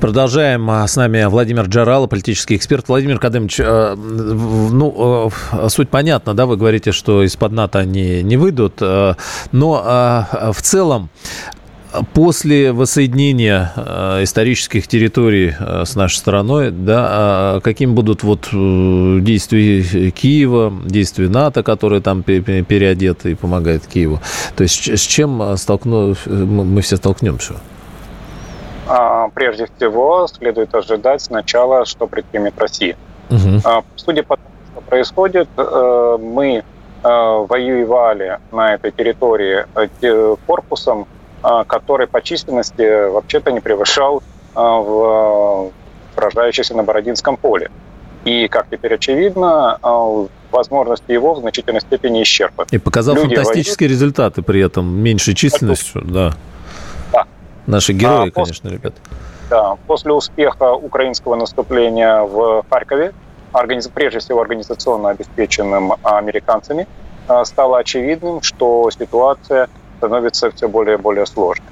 Продолжаем. 0.00 0.70
А, 0.70 0.86
с 0.86 0.96
нами 0.96 1.24
Владимир 1.24 1.64
Джарал, 1.64 2.06
политический 2.06 2.56
эксперт. 2.56 2.86
Владимир 2.88 3.18
Кадымович, 3.18 3.60
э, 3.60 3.94
ну, 3.96 5.30
э, 5.52 5.68
суть 5.70 5.88
понятна, 5.88 6.34
да, 6.34 6.44
вы 6.44 6.58
говорите, 6.58 6.92
что 6.92 7.22
из-под 7.22 7.52
НАТО 7.52 7.78
они 7.78 8.22
не 8.22 8.36
выйдут, 8.36 8.74
э, 8.80 9.14
но 9.52 10.26
в 10.52 10.62
целом 10.62 11.08
после 12.12 12.72
воссоединения 12.72 13.72
исторических 14.22 14.86
территорий 14.86 15.54
с 15.58 15.94
нашей 15.94 16.16
страной, 16.16 16.70
да, 16.70 17.60
каким 17.64 17.94
будут 17.94 18.22
вот 18.22 18.48
действия 18.52 20.10
Киева, 20.10 20.74
действия 20.84 21.30
НАТО, 21.30 21.62
которые 21.62 22.02
там 22.02 22.22
переодеты 22.22 23.30
и 23.30 23.34
помогают 23.34 23.86
Киеву? 23.86 24.20
То 24.56 24.62
есть 24.62 24.88
с 24.88 25.00
чем 25.00 25.56
столкну, 25.56 26.14
мы 26.26 26.82
все 26.82 26.96
столкнемся? 26.96 27.54
А, 29.26 29.28
прежде 29.28 29.68
всего 29.76 30.26
следует 30.26 30.74
ожидать 30.74 31.22
сначала, 31.22 31.84
что 31.84 32.06
предпримет 32.06 32.54
Россия. 32.58 32.96
Угу. 33.30 33.84
Судя 33.96 34.22
по 34.22 34.36
тому, 34.36 34.48
что 34.72 34.80
происходит, 34.82 35.48
э, 35.56 36.18
мы 36.20 36.56
э, 36.56 36.62
воевали 37.02 38.38
на 38.52 38.74
этой 38.74 38.92
территории 38.92 39.66
э, 39.74 40.36
корпусом, 40.46 41.06
который 41.68 42.06
по 42.08 42.22
численности 42.22 43.10
вообще-то 43.10 43.52
не 43.52 43.60
превышал 43.60 44.22
в 44.54 45.70
сражающихся 46.16 46.74
на 46.74 46.82
Бородинском 46.82 47.36
поле. 47.36 47.70
И, 48.24 48.48
как 48.48 48.66
теперь 48.68 48.94
очевидно, 48.94 49.78
возможности 50.50 51.12
его 51.12 51.34
в 51.34 51.38
значительной 51.38 51.82
степени 51.82 52.22
исчерпаны. 52.24 52.66
И 52.72 52.78
показал 52.78 53.14
Люди 53.14 53.36
фантастические 53.36 53.88
воюют. 53.88 54.00
результаты 54.00 54.42
при 54.42 54.60
этом, 54.60 54.88
меньшей 54.88 55.34
численностью, 55.34 56.02
да. 56.04 56.34
Наши 57.66 57.92
герои, 57.92 58.28
а, 58.28 58.30
конечно, 58.30 58.70
после, 58.70 58.70
ребят. 58.70 58.94
Да, 59.50 59.76
после 59.86 60.12
успеха 60.12 60.72
украинского 60.72 61.34
наступления 61.34 62.22
в 62.22 62.64
Харькове, 62.70 63.12
организ... 63.52 63.88
прежде 63.88 64.20
всего 64.20 64.40
организационно 64.40 65.10
обеспеченным 65.10 65.94
американцами, 66.02 66.86
а, 67.28 67.44
стало 67.44 67.78
очевидным, 67.78 68.42
что 68.42 68.90
ситуация 68.90 69.68
становится 69.98 70.50
все 70.50 70.68
более 70.68 70.96
и 70.96 71.00
более 71.00 71.26
сложной. 71.26 71.66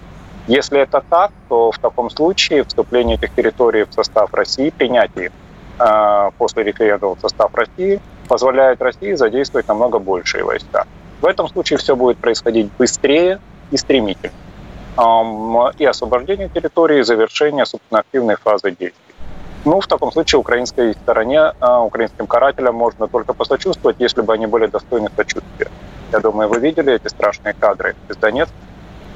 Если 0.47 0.81
это 0.81 1.03
так, 1.09 1.31
то 1.49 1.71
в 1.71 1.79
таком 1.79 2.11
случае 2.11 2.65
вступление 2.65 3.17
этих 3.17 3.35
территорий 3.35 3.85
в 3.85 3.95
состав 3.95 4.33
России, 4.35 4.69
принятие 4.71 5.31
э, 5.79 6.31
после 6.37 6.65
референдума 6.65 7.15
в 7.15 7.21
состав 7.21 7.55
России 7.55 7.99
позволяет 8.29 8.83
России 8.83 9.15
задействовать 9.15 9.69
намного 9.69 9.99
большие 9.99 10.45
войска. 10.45 10.87
В 11.23 11.27
этом 11.27 11.49
случае 11.49 11.79
все 11.79 11.97
будет 11.97 12.19
происходить 12.19 12.71
быстрее 12.79 13.41
и 13.71 13.79
стремительнее 13.79 14.33
и 14.97 15.85
освобождение 15.85 16.49
территории, 16.49 17.01
и 17.01 17.03
завершение, 17.03 17.67
собственно, 17.67 18.01
активной 18.01 18.37
фазы 18.37 18.71
действий. 18.71 19.15
Ну, 19.65 19.81
в 19.81 19.87
таком 19.87 20.13
случае 20.13 20.39
украинской 20.39 20.93
стороне, 20.93 21.53
а, 21.59 21.83
украинским 21.83 22.27
карателям 22.27 22.75
можно 22.75 23.09
только 23.09 23.33
посочувствовать, 23.33 23.97
если 23.99 24.21
бы 24.21 24.33
они 24.35 24.47
были 24.47 24.67
достойны 24.67 25.09
сочувствия. 25.17 25.71
Я 26.13 26.21
думаю, 26.21 26.49
вы 26.49 26.61
видели 26.61 26.93
эти 26.93 27.09
страшные 27.09 27.55
кадры 27.55 27.97
из 28.09 28.17
Донецка, 28.17 28.55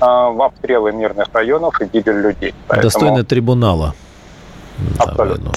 в 0.00 0.42
обстрелы 0.42 0.92
мирных 0.92 1.26
районов 1.32 1.80
и 1.80 1.86
гибель 1.86 2.20
людей. 2.20 2.54
Поэтому... 2.68 2.82
Достойны 2.82 3.24
трибунала. 3.24 3.94
Абсолютно. 4.98 5.50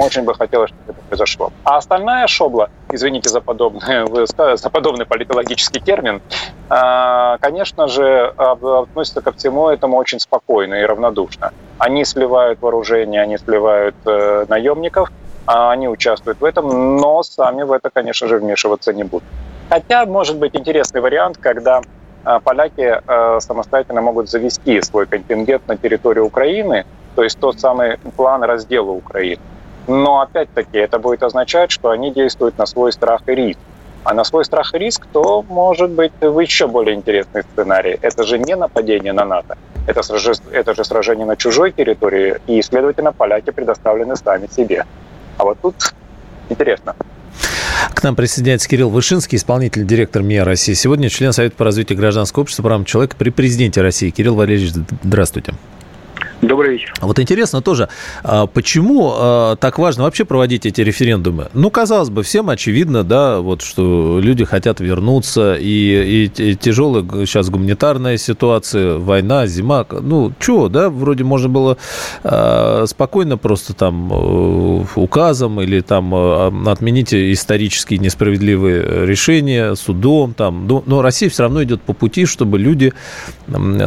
Очень 0.00 0.22
бы 0.22 0.34
хотелось, 0.34 0.70
чтобы 0.70 0.92
это 0.92 1.00
произошло. 1.08 1.52
А 1.64 1.76
остальная 1.76 2.26
шобла, 2.26 2.70
извините 2.90 3.28
за, 3.28 3.40
подобный, 3.40 4.06
за 4.56 4.70
подобный 4.70 5.04
политологический 5.04 5.80
термин, 5.80 6.22
а, 6.70 7.36
конечно 7.38 7.86
же, 7.86 8.32
относится 8.36 9.20
ко 9.20 9.32
всему 9.32 9.68
этому 9.68 9.96
очень 9.98 10.18
спокойно 10.18 10.74
и 10.74 10.84
равнодушно. 10.84 11.52
Они 11.78 12.04
сливают 12.04 12.62
вооружение, 12.62 13.20
они 13.20 13.36
сливают 13.36 13.94
э, 14.06 14.46
наемников, 14.48 15.10
а 15.46 15.70
они 15.70 15.88
участвуют 15.88 16.40
в 16.40 16.44
этом, 16.44 16.96
но 16.96 17.22
сами 17.22 17.62
в 17.62 17.72
это, 17.72 17.90
конечно 17.90 18.26
же, 18.26 18.38
вмешиваться 18.38 18.92
не 18.92 19.04
будут. 19.04 19.28
Хотя, 19.68 20.06
может 20.06 20.38
быть, 20.38 20.54
интересный 20.54 21.00
вариант, 21.00 21.36
когда 21.38 21.82
а, 22.24 22.40
поляки 22.40 23.00
э, 23.06 23.40
самостоятельно 23.40 24.00
могут 24.00 24.30
завести 24.30 24.80
свой 24.82 25.06
контингент 25.06 25.66
на 25.68 25.76
территорию 25.76 26.26
Украины, 26.26 26.84
то 27.14 27.22
есть 27.22 27.38
тот 27.38 27.60
самый 27.60 27.98
план 28.16 28.42
раздела 28.42 28.90
Украины. 28.90 29.42
Но 29.86 30.20
опять-таки 30.20 30.78
это 30.78 30.98
будет 30.98 31.22
означать, 31.22 31.70
что 31.70 31.90
они 31.90 32.12
действуют 32.12 32.58
на 32.58 32.66
свой 32.66 32.92
страх 32.92 33.22
и 33.26 33.34
риск. 33.34 33.58
А 34.02 34.14
на 34.14 34.24
свой 34.24 34.44
страх 34.44 34.74
и 34.74 34.78
риск, 34.78 35.06
то 35.12 35.42
может 35.42 35.90
быть 35.90 36.12
еще 36.20 36.66
более 36.66 36.94
интересный 36.94 37.42
сценарий. 37.42 37.98
Это 38.00 38.24
же 38.24 38.38
не 38.38 38.56
нападение 38.56 39.12
на 39.12 39.24
НАТО. 39.24 39.58
Это, 39.86 40.02
это 40.52 40.74
же 40.74 40.84
сражение 40.84 41.26
на 41.26 41.36
чужой 41.36 41.72
территории, 41.72 42.40
и, 42.46 42.62
следовательно, 42.62 43.12
поляки 43.12 43.50
предоставлены 43.50 44.16
сами 44.16 44.46
себе. 44.46 44.84
А 45.36 45.44
вот 45.44 45.58
тут 45.60 45.74
интересно. 46.48 46.94
К 47.94 48.02
нам 48.02 48.14
присоединяется 48.14 48.68
Кирилл 48.68 48.90
Вышинский, 48.90 49.36
исполнительный 49.36 49.86
директор 49.86 50.22
МИА 50.22 50.44
России. 50.44 50.74
Сегодня 50.74 51.08
член 51.08 51.32
Совета 51.32 51.56
по 51.56 51.64
развитию 51.64 51.98
гражданского 51.98 52.42
общества 52.42 52.62
прав 52.62 52.84
человека 52.86 53.16
при 53.18 53.30
президенте 53.30 53.82
России. 53.82 54.10
Кирилл 54.10 54.34
Валерьевич, 54.36 54.72
здравствуйте. 55.02 55.54
Добрый 56.42 56.72
вечер. 56.72 56.94
Вот 57.02 57.18
интересно 57.18 57.60
тоже, 57.60 57.90
а, 58.22 58.46
почему 58.46 59.12
а, 59.14 59.56
так 59.56 59.78
важно 59.78 60.04
вообще 60.04 60.24
проводить 60.24 60.64
эти 60.64 60.80
референдумы? 60.80 61.48
Ну, 61.52 61.70
казалось 61.70 62.08
бы, 62.08 62.22
всем 62.22 62.48
очевидно, 62.48 63.04
да, 63.04 63.40
вот 63.40 63.60
что 63.60 64.18
люди 64.22 64.46
хотят 64.46 64.80
вернуться, 64.80 65.54
и, 65.54 66.28
и, 66.34 66.50
и 66.52 66.56
тяжелая 66.56 67.04
сейчас 67.26 67.50
гуманитарная 67.50 68.16
ситуация, 68.16 68.96
война, 68.96 69.46
зима, 69.46 69.84
ну, 69.90 70.32
что, 70.38 70.68
да, 70.68 70.88
вроде 70.88 71.24
можно 71.24 71.48
было 71.50 71.76
спокойно 72.86 73.36
просто 73.36 73.74
там 73.74 74.10
э, 74.12 74.84
указом 74.94 75.60
или 75.60 75.80
там 75.80 76.68
отменить 76.68 77.12
исторические 77.12 77.98
несправедливые 77.98 79.06
решения 79.06 79.74
судом, 79.74 80.32
там, 80.34 80.66
но, 80.66 80.82
но 80.86 81.02
Россия 81.02 81.28
все 81.28 81.42
равно 81.42 81.62
идет 81.62 81.82
по 81.82 81.92
пути, 81.92 82.24
чтобы 82.24 82.58
люди 82.58 82.92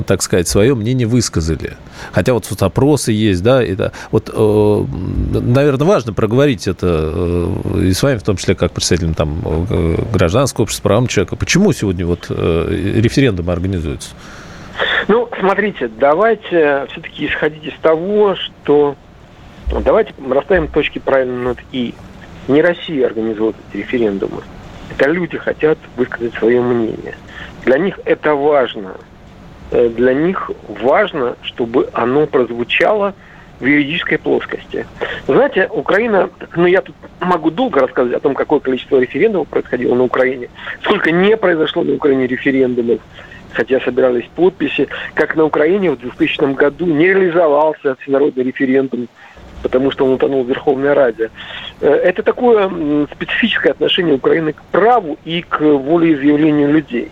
так 0.06 0.22
сказать, 0.22 0.48
свое 0.48 0.76
мнение 0.76 1.08
высказали. 1.08 1.78
Хотя 2.12 2.34
вот 2.34 2.43
опросы 2.62 3.12
есть, 3.12 3.44
да, 3.44 3.64
это 3.64 3.92
вот, 4.12 4.30
э, 4.34 4.86
наверное, 5.40 5.88
важно 5.88 6.14
проговорить 6.14 6.68
это 6.68 6.88
э, 7.14 7.86
и 7.86 7.94
с 7.94 8.04
вами, 8.04 8.18
в 8.18 8.24
том 8.24 8.38
числе, 8.38 8.56
как 8.56 8.72
представителям 8.72 9.14
там 9.14 9.66
гражданского 10.12 10.64
общества, 10.64 10.90
правам 10.90 11.08
человека. 11.08 11.36
Почему 11.36 11.72
сегодня 11.74 12.06
вот 12.06 12.30
референдумы 12.30 13.52
организуются? 13.52 14.10
Ну, 15.08 15.30
смотрите, 15.40 15.90
давайте 16.00 16.88
все-таки 16.92 17.28
исходить 17.28 17.66
из 17.66 17.74
того, 17.82 18.36
что 18.36 18.96
давайте 19.84 20.14
расставим 20.30 20.68
точки 20.68 21.00
правильно 21.00 21.44
над 21.44 21.58
«и». 21.72 21.94
Не 22.48 22.62
Россия 22.62 23.06
организует 23.06 23.56
эти 23.70 23.78
референдумы. 23.82 24.42
Это 24.92 25.10
люди 25.10 25.38
хотят 25.38 25.78
высказать 25.96 26.34
свое 26.34 26.62
мнение. 26.62 27.16
Для 27.64 27.78
них 27.78 28.00
это 28.04 28.36
важно. 28.36 28.96
Э, 29.74 29.90
для 29.90 30.14
них 30.14 30.52
важно, 30.68 31.36
чтобы 31.42 31.90
оно 31.94 32.28
прозвучало 32.28 33.16
в 33.60 33.66
юридической 33.66 34.18
плоскости. 34.18 34.86
Знаете, 35.26 35.68
Украина, 35.72 36.30
ну 36.56 36.68
я 36.68 36.82
тут 36.82 36.96
могу 37.20 37.50
долго 37.50 37.80
рассказывать 37.80 38.18
о 38.18 38.20
том, 38.20 38.36
какое 38.36 38.60
количество 38.60 39.00
референдумов 39.00 39.48
происходило 39.48 39.96
на 39.96 40.04
Украине, 40.04 40.50
сколько 40.84 41.12
не 41.12 41.36
произошло 41.38 41.84
на 41.84 41.94
Украине 41.94 42.28
референдумов, 42.28 43.00
хотя 43.54 43.80
собирались 43.80 44.30
подписи, 44.36 44.90
как 45.16 45.36
на 45.36 45.46
Украине 45.46 45.90
в 45.90 46.00
2000 46.00 46.54
году 46.54 46.86
не 46.86 47.08
реализовался 47.08 47.96
всенародный 47.96 48.44
референдум 48.44 49.08
потому 49.64 49.90
что 49.90 50.06
он 50.06 50.14
утонул 50.14 50.44
в 50.44 50.48
Верховной 50.48 50.94
Раде. 50.94 51.32
Э, 51.82 51.90
это 51.90 52.22
такое 52.22 52.70
специфическое 53.16 53.72
отношение 53.72 54.14
Украины 54.14 54.54
к 54.54 54.62
праву 54.72 55.18
и 55.26 55.42
к 55.42 55.60
волеизъявлению 55.62 56.72
людей. 56.72 57.10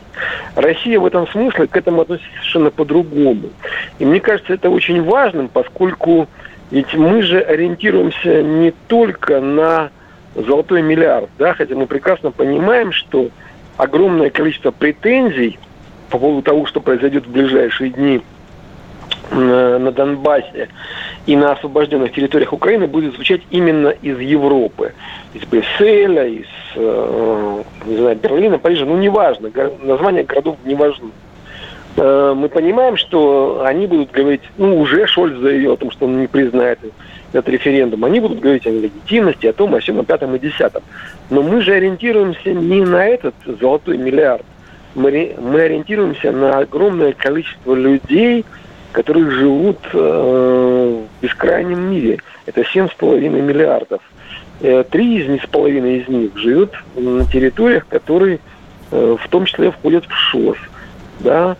Россия 0.55 0.99
в 0.99 1.05
этом 1.05 1.27
смысле 1.29 1.65
к 1.65 1.75
этому 1.75 2.01
относится 2.01 2.29
совершенно 2.33 2.69
по-другому. 2.69 3.49
И 3.97 4.05
мне 4.05 4.19
кажется, 4.19 4.53
это 4.53 4.69
очень 4.69 5.01
важным, 5.01 5.47
поскольку 5.47 6.27
ведь 6.69 6.93
мы 6.93 7.21
же 7.21 7.39
ориентируемся 7.39 8.43
не 8.43 8.71
только 8.87 9.41
на 9.41 9.89
золотой 10.35 10.81
миллиард, 10.81 11.29
да, 11.37 11.53
хотя 11.53 11.75
мы 11.75 11.85
прекрасно 11.85 12.31
понимаем, 12.31 12.93
что 12.93 13.29
огромное 13.75 14.29
количество 14.29 14.71
претензий 14.71 15.59
по 16.09 16.17
поводу 16.17 16.41
того, 16.41 16.65
что 16.65 16.79
произойдет 16.79 17.25
в 17.25 17.31
ближайшие 17.31 17.89
дни 17.89 18.21
на 19.31 19.91
Донбассе 19.91 20.69
и 21.25 21.35
на 21.35 21.53
освобожденных 21.53 22.11
территориях 22.11 22.53
Украины 22.53 22.87
будет 22.87 23.15
звучать 23.15 23.41
именно 23.49 23.89
из 23.89 24.19
Европы. 24.19 24.93
Из 25.33 25.43
Брюсселя, 25.43 26.27
из 26.27 26.47
э, 26.75 27.63
не 27.85 27.97
знаю, 27.97 28.17
Берлина, 28.17 28.57
Парижа. 28.57 28.85
Ну, 28.85 28.97
неважно. 28.97 29.49
Названия 29.81 30.23
городов 30.23 30.57
не 30.65 30.75
важны. 30.75 31.11
Э, 31.97 32.33
мы 32.35 32.49
понимаем, 32.49 32.97
что 32.97 33.63
они 33.65 33.87
будут 33.87 34.11
говорить, 34.11 34.41
ну, 34.57 34.79
уже 34.79 35.07
Шольц 35.07 35.37
заявил 35.37 35.73
о 35.73 35.77
том, 35.77 35.91
что 35.91 36.05
он 36.05 36.19
не 36.19 36.27
признает 36.27 36.79
этот 37.33 37.49
референдум. 37.49 38.03
Они 38.05 38.19
будут 38.19 38.39
говорить 38.39 38.65
о 38.67 38.71
легитимности, 38.71 39.47
о 39.47 39.53
том, 39.53 39.75
о 39.75 39.79
всем, 39.79 39.99
о 39.99 40.03
пятом 40.03 40.35
и 40.35 40.39
десятом. 40.39 40.83
Но 41.29 41.41
мы 41.41 41.61
же 41.61 41.73
ориентируемся 41.73 42.51
не 42.51 42.81
на 42.81 43.05
этот 43.05 43.35
золотой 43.45 43.97
миллиард. 43.97 44.43
Мы, 44.95 45.35
мы 45.39 45.61
ориентируемся 45.61 46.31
на 46.31 46.59
огромное 46.59 47.13
количество 47.13 47.73
людей, 47.73 48.43
которые 48.91 49.29
живут 49.31 49.79
э, 49.93 49.97
в 49.97 51.23
бескрайнем 51.23 51.91
мире. 51.91 52.19
Это 52.45 52.61
7,5 52.61 53.19
миллиардов. 53.29 54.01
Э, 54.61 54.83
три 54.89 55.21
из 55.21 55.27
них 55.27 55.43
с 55.43 55.47
половиной 55.47 55.99
из 55.99 56.07
них 56.07 56.37
живут 56.37 56.71
на 56.95 57.25
территориях, 57.25 57.87
которые 57.87 58.39
э, 58.91 59.17
в 59.19 59.27
том 59.29 59.45
числе 59.45 59.71
входят 59.71 60.05
в 60.05 60.13
ШОС. 60.13 60.57
Да? 61.21 61.55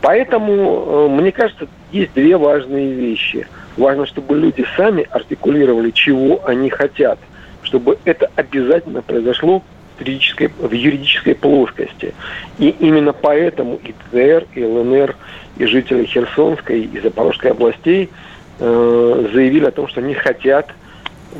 Поэтому, 0.00 1.08
мне 1.08 1.32
кажется, 1.32 1.68
есть 1.92 2.12
две 2.14 2.36
важные 2.36 2.92
вещи. 2.92 3.46
Важно, 3.76 4.06
чтобы 4.06 4.36
люди 4.36 4.64
сами 4.76 5.06
артикулировали, 5.10 5.90
чего 5.90 6.42
они 6.44 6.68
хотят, 6.68 7.18
чтобы 7.62 7.98
это 8.04 8.30
обязательно 8.34 9.02
произошло 9.02 9.62
в 9.96 10.00
юридической, 10.00 10.48
в 10.58 10.72
юридической 10.72 11.36
плоскости. 11.36 12.12
И 12.58 12.70
именно 12.80 13.12
поэтому 13.12 13.78
и 13.84 13.94
ДР, 14.12 14.46
и 14.54 14.64
ЛНР– 14.64 15.14
и 15.56 15.66
жители 15.66 16.04
Херсонской 16.04 16.82
и 16.82 17.00
Запорожской 17.00 17.52
областей 17.52 18.10
э, 18.58 19.28
заявили 19.32 19.66
о 19.66 19.70
том, 19.70 19.88
что 19.88 20.00
они 20.00 20.14
хотят 20.14 20.68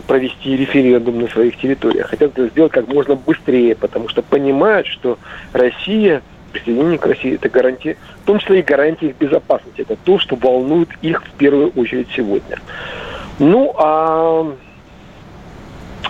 провести 0.06 0.56
референдум 0.56 1.20
на 1.20 1.28
своих 1.28 1.56
территориях. 1.58 2.08
Хотят 2.08 2.32
это 2.32 2.48
сделать 2.48 2.72
как 2.72 2.88
можно 2.88 3.14
быстрее, 3.14 3.74
потому 3.74 4.08
что 4.08 4.22
понимают, 4.22 4.86
что 4.86 5.18
Россия, 5.52 6.22
присоединение 6.52 6.98
к 6.98 7.06
России, 7.06 7.34
это 7.34 7.48
гарантия, 7.48 7.96
в 8.22 8.26
том 8.26 8.38
числе 8.38 8.60
и 8.60 8.62
гарантия 8.62 9.08
их 9.08 9.16
безопасности. 9.16 9.82
Это 9.82 9.96
то, 9.96 10.18
что 10.18 10.36
волнует 10.36 10.88
их 11.02 11.22
в 11.24 11.30
первую 11.32 11.70
очередь 11.70 12.08
сегодня. 12.14 12.58
Ну, 13.38 13.74
а 13.76 14.52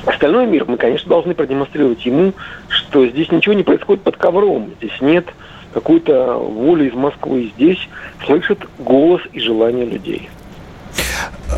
остальной 0.07 0.47
мир 0.47 0.65
мы, 0.67 0.77
конечно, 0.77 1.09
должны 1.09 1.35
продемонстрировать 1.35 2.05
ему, 2.05 2.33
что 2.69 3.07
здесь 3.07 3.31
ничего 3.31 3.55
не 3.55 3.63
происходит 3.63 4.03
под 4.03 4.17
ковром. 4.17 4.71
Здесь 4.79 5.01
нет 5.01 5.27
какую-то 5.75 6.35
волю 6.35 6.89
из 6.89 6.95
Москвы 6.95 7.53
здесь 7.57 7.89
слышит 8.25 8.61
голос 8.79 9.21
и 9.33 9.41
желание 9.41 9.85
людей. 9.85 10.31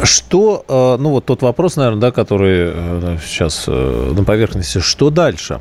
Что, 0.02 0.64
э, 0.66 0.96
ну 1.00 1.10
вот 1.10 1.26
тот 1.26 1.42
вопрос, 1.42 1.76
наверное, 1.76 2.00
да, 2.00 2.10
который 2.10 2.72
э, 2.72 3.16
сейчас 3.24 3.64
э, 3.68 4.12
на 4.16 4.24
поверхности, 4.24 4.78
что 4.78 5.10
дальше? 5.10 5.60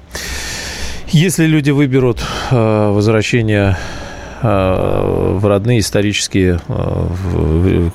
Если 1.09 1.45
люди 1.45 1.69
выберут 1.69 2.19
возвращение 2.49 3.77
в 4.41 5.47
родные 5.47 5.79
исторические 5.79 6.59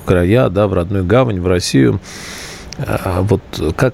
края, 0.05 0.49
да, 0.49 0.67
в 0.67 0.73
родную 0.73 1.05
гавань, 1.05 1.39
в 1.39 1.47
Россию, 1.47 1.99
а 2.87 3.21
вот 3.21 3.41
как, 3.75 3.93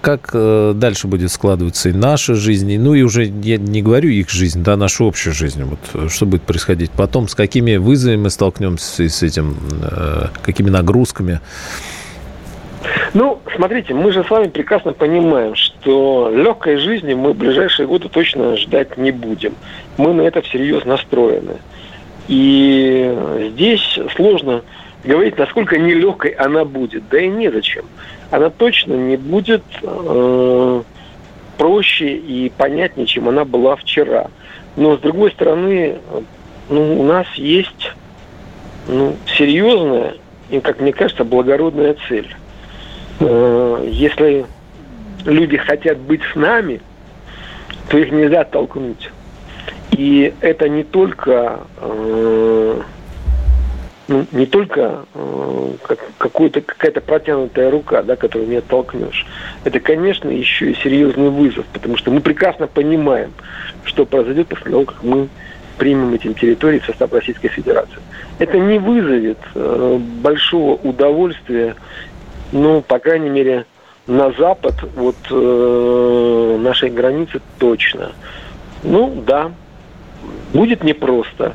как 0.00 0.30
э, 0.34 0.72
дальше 0.74 1.06
будет 1.06 1.30
складываться 1.30 1.88
и 1.88 1.92
наша 1.92 2.34
жизнь, 2.34 2.78
ну 2.78 2.94
и 2.94 3.02
уже 3.02 3.24
я 3.24 3.56
не 3.56 3.82
говорю 3.82 4.10
их 4.10 4.28
жизнь, 4.28 4.62
да, 4.62 4.76
нашу 4.76 5.06
общую 5.06 5.32
жизнь, 5.32 5.62
вот 5.64 6.10
что 6.10 6.26
будет 6.26 6.42
происходить 6.42 6.90
потом, 6.90 7.28
с 7.28 7.34
какими 7.34 7.76
вызовами 7.76 8.16
мы 8.16 8.30
столкнемся 8.30 9.08
с 9.08 9.22
этим, 9.22 9.56
э, 9.82 10.26
какими 10.42 10.70
нагрузками? 10.70 11.40
Ну, 13.14 13.40
смотрите, 13.54 13.94
мы 13.94 14.12
же 14.12 14.24
с 14.24 14.30
вами 14.30 14.48
прекрасно 14.48 14.92
понимаем, 14.92 15.54
что 15.54 16.30
легкой 16.34 16.76
жизни 16.76 17.14
мы 17.14 17.32
в 17.32 17.36
ближайшие 17.36 17.86
годы 17.86 18.08
точно 18.08 18.56
ждать 18.56 18.96
не 18.98 19.10
будем. 19.10 19.54
Мы 19.96 20.12
на 20.12 20.22
это 20.22 20.42
всерьез 20.42 20.84
настроены. 20.84 21.56
И 22.28 23.16
здесь 23.52 23.98
сложно 24.14 24.62
говорить, 25.04 25.38
насколько 25.38 25.78
нелегкой 25.78 26.32
она 26.32 26.64
будет. 26.64 27.04
Да 27.08 27.18
и 27.18 27.28
незачем 27.28 27.84
она 28.30 28.50
точно 28.50 28.94
не 28.94 29.16
будет 29.16 29.62
э, 29.82 30.82
проще 31.56 32.16
и 32.16 32.50
понятнее, 32.50 33.06
чем 33.06 33.28
она 33.28 33.44
была 33.44 33.76
вчера. 33.76 34.28
Но 34.76 34.96
с 34.96 35.00
другой 35.00 35.30
стороны, 35.30 35.96
ну, 36.68 37.00
у 37.00 37.04
нас 37.04 37.26
есть 37.34 37.92
ну, 38.88 39.16
серьезная 39.36 40.14
и, 40.50 40.60
как 40.60 40.80
мне 40.80 40.92
кажется, 40.92 41.24
благородная 41.24 41.96
цель. 42.08 42.34
Э, 43.20 43.88
если 43.90 44.46
люди 45.24 45.56
хотят 45.56 45.98
быть 45.98 46.20
с 46.32 46.36
нами, 46.36 46.80
то 47.88 47.98
их 47.98 48.10
нельзя 48.12 48.42
оттолкнуть. 48.42 49.10
И 49.92 50.34
это 50.40 50.68
не 50.68 50.84
только 50.84 51.60
э, 51.78 52.80
ну, 54.08 54.24
не 54.32 54.46
только 54.46 55.04
э, 55.14 55.72
как, 55.82 55.98
какая-то 56.18 57.00
протянутая 57.00 57.70
рука, 57.70 58.02
да, 58.02 58.16
которую 58.16 58.48
не 58.48 58.56
оттолкнешь. 58.56 59.26
Это, 59.64 59.80
конечно, 59.80 60.28
еще 60.28 60.70
и 60.70 60.74
серьезный 60.74 61.30
вызов, 61.30 61.64
потому 61.72 61.96
что 61.96 62.10
мы 62.10 62.20
прекрасно 62.20 62.66
понимаем, 62.68 63.32
что 63.84 64.06
произойдет 64.06 64.48
после 64.48 64.70
того, 64.70 64.84
как 64.84 65.02
мы 65.02 65.28
примем 65.78 66.14
эти 66.14 66.32
территории 66.32 66.78
в 66.78 66.86
состав 66.86 67.12
Российской 67.12 67.48
Федерации. 67.48 67.98
Это 68.38 68.58
не 68.58 68.78
вызовет 68.78 69.38
э, 69.54 69.98
большого 70.22 70.74
удовольствия, 70.74 71.74
ну, 72.52 72.82
по 72.82 72.98
крайней 72.98 73.30
мере, 73.30 73.66
на 74.06 74.30
запад 74.32 74.74
вот 74.94 75.16
э, 75.30 76.58
нашей 76.60 76.90
границы 76.90 77.40
точно. 77.58 78.12
Ну, 78.84 79.22
да, 79.26 79.50
будет 80.52 80.84
непросто. 80.84 81.54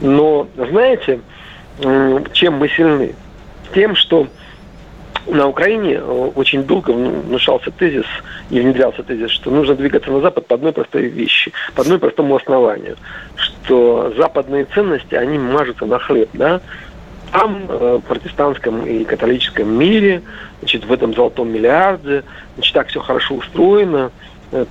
Но, 0.00 0.48
знаете, 0.56 1.20
чем 2.32 2.54
мы 2.54 2.68
сильны? 2.68 3.14
Тем, 3.74 3.94
что 3.94 4.26
на 5.26 5.46
Украине 5.46 5.94
э, 5.94 6.30
очень 6.34 6.64
долго 6.64 6.90
внушался 6.90 7.70
тезис 7.70 8.06
и 8.50 8.60
внедрялся 8.60 9.02
тезис, 9.02 9.30
что 9.30 9.50
нужно 9.50 9.74
двигаться 9.74 10.10
на 10.10 10.20
Запад 10.20 10.46
по 10.46 10.54
одной 10.54 10.72
простой 10.72 11.02
вещи, 11.02 11.52
по 11.74 11.82
одной 11.82 11.98
простому 11.98 12.36
основанию, 12.36 12.96
что 13.36 14.12
западные 14.16 14.64
ценности, 14.64 15.14
они 15.14 15.38
мажутся 15.38 15.86
на 15.86 15.98
хлеб, 15.98 16.30
да, 16.32 16.60
там, 17.32 17.66
э, 17.68 18.00
в 18.02 18.08
протестантском 18.08 18.86
и 18.86 19.04
католическом 19.04 19.78
мире, 19.78 20.22
значит, 20.60 20.84
в 20.84 20.92
этом 20.92 21.14
золотом 21.14 21.52
миллиарде, 21.52 22.24
значит, 22.54 22.74
так 22.74 22.88
все 22.88 23.00
хорошо 23.00 23.34
устроено, 23.34 24.10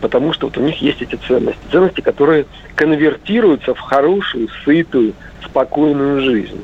потому 0.01 0.33
что 0.33 0.47
вот 0.47 0.57
у 0.57 0.61
них 0.61 0.81
есть 0.81 1.01
эти 1.01 1.15
ценности. 1.15 1.59
Ценности, 1.71 2.01
которые 2.01 2.45
конвертируются 2.75 3.73
в 3.73 3.79
хорошую, 3.79 4.49
сытую, 4.63 5.13
спокойную 5.43 6.21
жизнь. 6.21 6.63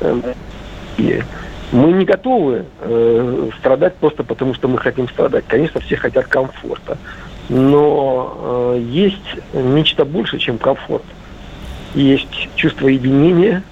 Эм, 0.00 0.22
и 0.96 1.22
мы 1.72 1.92
не 1.92 2.04
готовы 2.04 2.64
э, 2.80 3.50
страдать 3.58 3.94
просто 3.96 4.24
потому, 4.24 4.54
что 4.54 4.68
мы 4.68 4.78
хотим 4.78 5.08
страдать. 5.08 5.44
Конечно, 5.46 5.80
все 5.80 5.96
хотят 5.96 6.26
комфорта. 6.26 6.98
Но 7.48 8.74
э, 8.76 8.80
есть 8.80 9.16
нечто 9.52 10.04
больше, 10.04 10.38
чем 10.38 10.58
комфорт. 10.58 11.04
Есть 11.94 12.48
чувство 12.56 12.88
единения, 12.88 13.62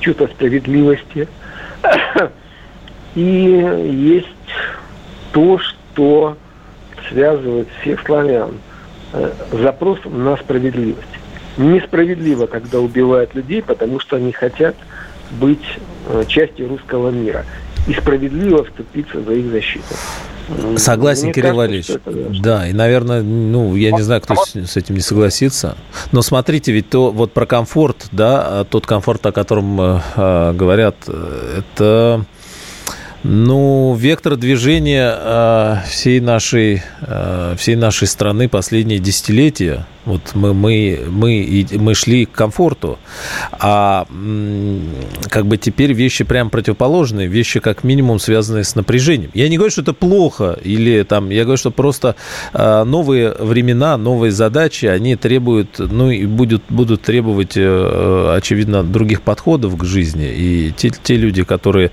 чувство 0.00 0.26
справедливости. 0.26 1.28
И 3.14 3.20
есть 3.20 4.28
то, 5.32 5.58
что 5.58 6.36
связывает 7.08 7.68
всех 7.80 8.00
славян. 8.04 8.52
Э, 9.12 9.32
запрос 9.52 9.98
на 10.04 10.36
справедливость. 10.36 11.08
Несправедливо, 11.56 12.46
когда 12.46 12.78
убивают 12.78 13.34
людей, 13.34 13.62
потому 13.62 14.00
что 14.00 14.16
они 14.16 14.32
хотят 14.32 14.76
быть 15.32 15.78
э, 16.08 16.24
частью 16.26 16.68
русского 16.68 17.10
мира 17.10 17.44
и 17.86 17.94
справедливо 17.94 18.64
вступиться 18.64 19.20
за 19.20 19.32
их 19.32 19.50
защиту. 19.50 19.94
Согласен, 20.76 21.26
Мне 21.26 21.32
Кирилл 21.32 21.54
Валерьевич. 21.54 21.90
Да, 22.42 22.66
и, 22.68 22.72
наверное, 22.72 23.22
ну, 23.22 23.76
я 23.76 23.92
не 23.92 24.02
знаю, 24.02 24.20
кто 24.20 24.34
с, 24.34 24.54
с 24.54 24.76
этим 24.76 24.96
не 24.96 25.00
согласится. 25.00 25.76
Но 26.12 26.22
смотрите, 26.22 26.72
ведь 26.72 26.90
то 26.90 27.12
вот 27.12 27.32
про 27.32 27.46
комфорт, 27.46 28.08
да, 28.10 28.64
тот 28.64 28.86
комфорт, 28.86 29.24
о 29.26 29.32
котором 29.32 29.80
э, 29.80 30.52
говорят, 30.54 30.96
э, 31.06 31.60
это 31.60 32.24
ну, 33.22 33.94
вектор 33.94 34.36
движения 34.36 35.14
э, 35.14 35.76
всей 35.88 36.20
нашей 36.20 36.82
э, 37.02 37.54
всей 37.58 37.76
нашей 37.76 38.08
страны 38.08 38.48
последние 38.48 38.98
десятилетия. 38.98 39.86
Вот 40.04 40.34
мы 40.34 40.54
мы 40.54 41.00
мы 41.08 41.66
мы 41.72 41.94
шли 41.94 42.24
к 42.24 42.32
комфорту, 42.32 42.98
а 43.52 44.06
как 45.28 45.46
бы 45.46 45.56
теперь 45.56 45.92
вещи 45.92 46.24
прям 46.24 46.50
противоположные, 46.50 47.28
вещи 47.28 47.60
как 47.60 47.84
минимум 47.84 48.18
связанные 48.18 48.64
с 48.64 48.74
напряжением. 48.74 49.30
Я 49.34 49.48
не 49.48 49.56
говорю, 49.56 49.70
что 49.70 49.82
это 49.82 49.92
плохо 49.92 50.58
или 50.62 51.02
там, 51.02 51.30
я 51.30 51.44
говорю, 51.44 51.58
что 51.58 51.70
просто 51.70 52.16
э, 52.52 52.84
новые 52.84 53.34
времена, 53.38 53.96
новые 53.96 54.32
задачи, 54.32 54.86
они 54.86 55.16
требуют, 55.16 55.78
ну 55.78 56.10
и 56.10 56.26
будут 56.26 56.62
будут 56.68 57.02
требовать, 57.02 57.56
очевидно, 57.56 58.82
других 58.82 59.22
подходов 59.22 59.76
к 59.76 59.84
жизни. 59.84 60.32
И 60.34 60.72
те 60.76 60.90
те 60.90 61.16
люди, 61.16 61.44
которые 61.44 61.90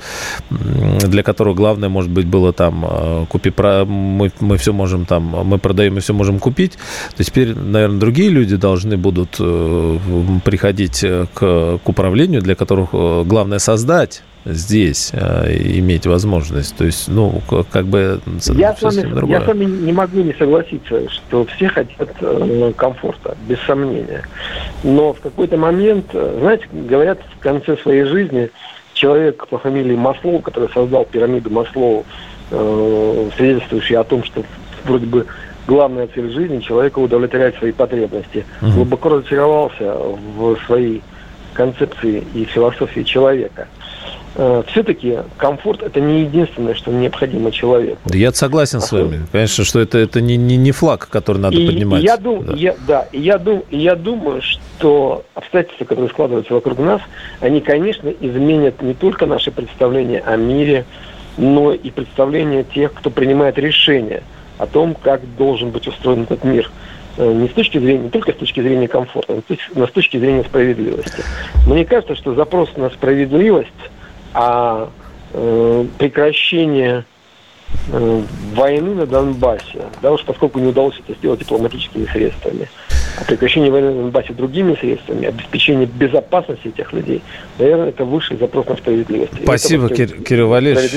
для 0.50 1.24
которых 1.24 1.56
главное, 1.56 1.90
может 1.90 2.12
быть, 2.12 2.26
было 2.26 2.54
там 2.54 2.86
э, 2.88 3.26
купи, 3.30 3.52
мы, 3.58 4.32
мы 4.40 4.58
все 4.58 4.74
можем 4.74 5.06
там, 5.06 5.24
мы 5.24 5.58
продаем 5.58 5.98
и 5.98 6.00
все 6.00 6.14
можем 6.14 6.40
купить, 6.40 6.78
то 7.16 7.24
теперь, 7.24 7.56
наверное, 7.56 7.97
другие 7.98 8.30
люди 8.30 8.56
должны 8.56 8.98
будут 8.98 9.38
э, 9.40 9.98
приходить 10.44 11.06
к, 11.34 11.80
к 11.84 11.90
управлению, 11.90 12.42
для 12.42 12.56
которых 12.56 12.90
э, 12.94 13.24
главное 13.26 13.60
создать 13.60 14.24
здесь 14.46 15.12
иметь 15.12 16.06
возможность. 16.06 16.78
То 16.78 16.86
есть, 16.86 17.10
ну, 17.10 17.42
как 17.70 17.86
бы 17.88 18.22
я 18.54 18.74
с, 18.74 18.82
вами, 18.82 19.30
я 19.30 19.42
с 19.42 19.48
вами 19.48 19.66
не 19.66 19.92
могу 19.92 20.22
не 20.22 20.34
согласиться, 20.34 21.10
что 21.10 21.46
все 21.48 21.68
хотят 21.68 22.10
комфорта, 22.78 23.36
без 23.46 23.60
сомнения. 23.68 24.24
Но 24.84 25.12
в 25.12 25.20
какой-то 25.20 25.58
момент, 25.58 26.06
знаете, 26.14 26.66
говорят 26.72 27.20
в 27.38 27.44
конце 27.44 27.76
своей 27.76 28.06
жизни, 28.06 28.50
человек 28.98 29.48
по 29.48 29.58
фамилии 29.58 29.96
Маслоу, 29.96 30.40
который 30.40 30.70
создал 30.74 31.06
пирамиду 31.06 31.50
Маслоу, 31.50 32.06
э, 32.52 33.30
свидетельствующий 33.38 33.96
о 33.96 34.04
том, 34.04 34.24
что 34.24 34.44
вроде 34.86 35.06
бы 35.06 35.26
главная 35.68 36.08
цель 36.08 36.32
жизни 36.32 36.60
человека 36.60 37.00
удовлетворять 37.00 37.56
свои 37.58 37.72
потребности, 37.72 38.46
угу. 38.62 38.72
глубоко 38.72 39.10
разочаровался 39.10 39.94
в 39.94 40.58
своей 40.66 41.04
концепции 41.54 42.24
и 42.34 42.46
философии 42.46 43.02
человека. 43.02 43.68
Э, 44.36 44.64
все-таки 44.68 45.18
комфорт 45.38 45.82
это 45.82 46.00
не 46.00 46.22
единственное, 46.22 46.76
что 46.76 46.92
необходимо 46.92 47.52
человеку. 47.52 48.00
Да 48.06 48.18
я 48.18 48.32
согласен 48.32 48.78
а 48.78 48.82
с 48.82 48.92
вами. 48.92 49.26
Конечно, 49.32 49.66
что 49.66 49.80
это, 49.80 49.98
это 49.98 50.22
не, 50.22 50.38
не, 50.38 50.56
не 50.58 50.72
флаг, 50.72 51.10
который 51.10 51.40
надо 51.40 51.58
и, 51.58 51.66
поднимать. 51.66 52.04
Я 52.04 52.18
дум, 52.18 52.46
да. 52.46 52.54
Я, 52.54 52.76
да, 52.88 53.08
я, 53.12 53.38
дум, 53.40 53.64
я 53.72 53.96
думаю, 53.96 54.42
что 54.42 55.26
обстоятельства, 55.34 55.86
которые 55.86 56.10
складываются 56.10 56.54
вокруг 56.54 56.78
нас, 56.78 57.02
они, 57.42 57.62
конечно, 57.62 58.10
изменят 58.10 58.82
не 58.82 58.94
только 58.94 59.26
наше 59.26 59.52
представление 59.52 60.22
о 60.22 60.38
мире, 60.38 60.86
но 61.38 61.74
и 61.74 61.90
представление 61.90 62.64
тех, 62.64 62.94
кто 62.94 63.10
принимает 63.10 63.58
решения 63.58 64.24
о 64.58 64.66
том, 64.66 64.96
как 64.96 65.22
должен 65.38 65.70
быть 65.70 65.88
устроен 65.88 66.24
этот 66.24 66.44
мир 66.44 66.70
э, 67.18 67.32
не 67.32 67.48
с 67.48 67.54
точки 67.54 67.78
зрения, 67.78 68.04
не 68.04 68.10
только 68.10 68.32
с 68.32 68.36
точки 68.36 68.62
зрения 68.62 68.88
комфорта, 68.88 69.42
но 69.76 69.88
с 69.88 69.92
точки 69.92 70.18
зрения 70.18 70.44
справедливости. 70.44 71.24
Мне 71.68 71.86
кажется, 71.86 72.16
что 72.16 72.34
запрос 72.36 72.70
на 72.76 72.90
справедливость 72.90 73.72
а 74.34 74.90
э, 75.34 75.86
прекращение 75.98 77.06
войны 78.54 78.96
на 78.96 79.06
Донбассе, 79.06 79.82
да, 80.02 80.12
уж 80.12 80.24
поскольку 80.26 80.60
не 80.60 80.68
удалось 80.68 80.96
это 81.00 81.18
сделать 81.18 81.40
дипломатическими 81.40 82.06
средствами, 82.06 82.68
а 83.20 83.24
прекращение 83.24 83.72
войны 83.72 83.92
на 83.92 84.02
Донбассе 84.04 84.34
другими 84.34 84.76
средствами, 84.76 85.28
обеспечение 85.28 85.86
безопасности 85.86 86.68
этих 86.68 86.92
людей, 86.94 87.22
наверное, 87.58 87.90
это 87.90 88.04
высший 88.06 88.38
запрос 88.38 88.68
на 88.68 88.76
справедливость. 88.76 89.34
Спасибо, 89.42 89.90
Кир, 89.90 90.22
Кирилл 90.22 90.50
Валерьевич. 90.50 90.92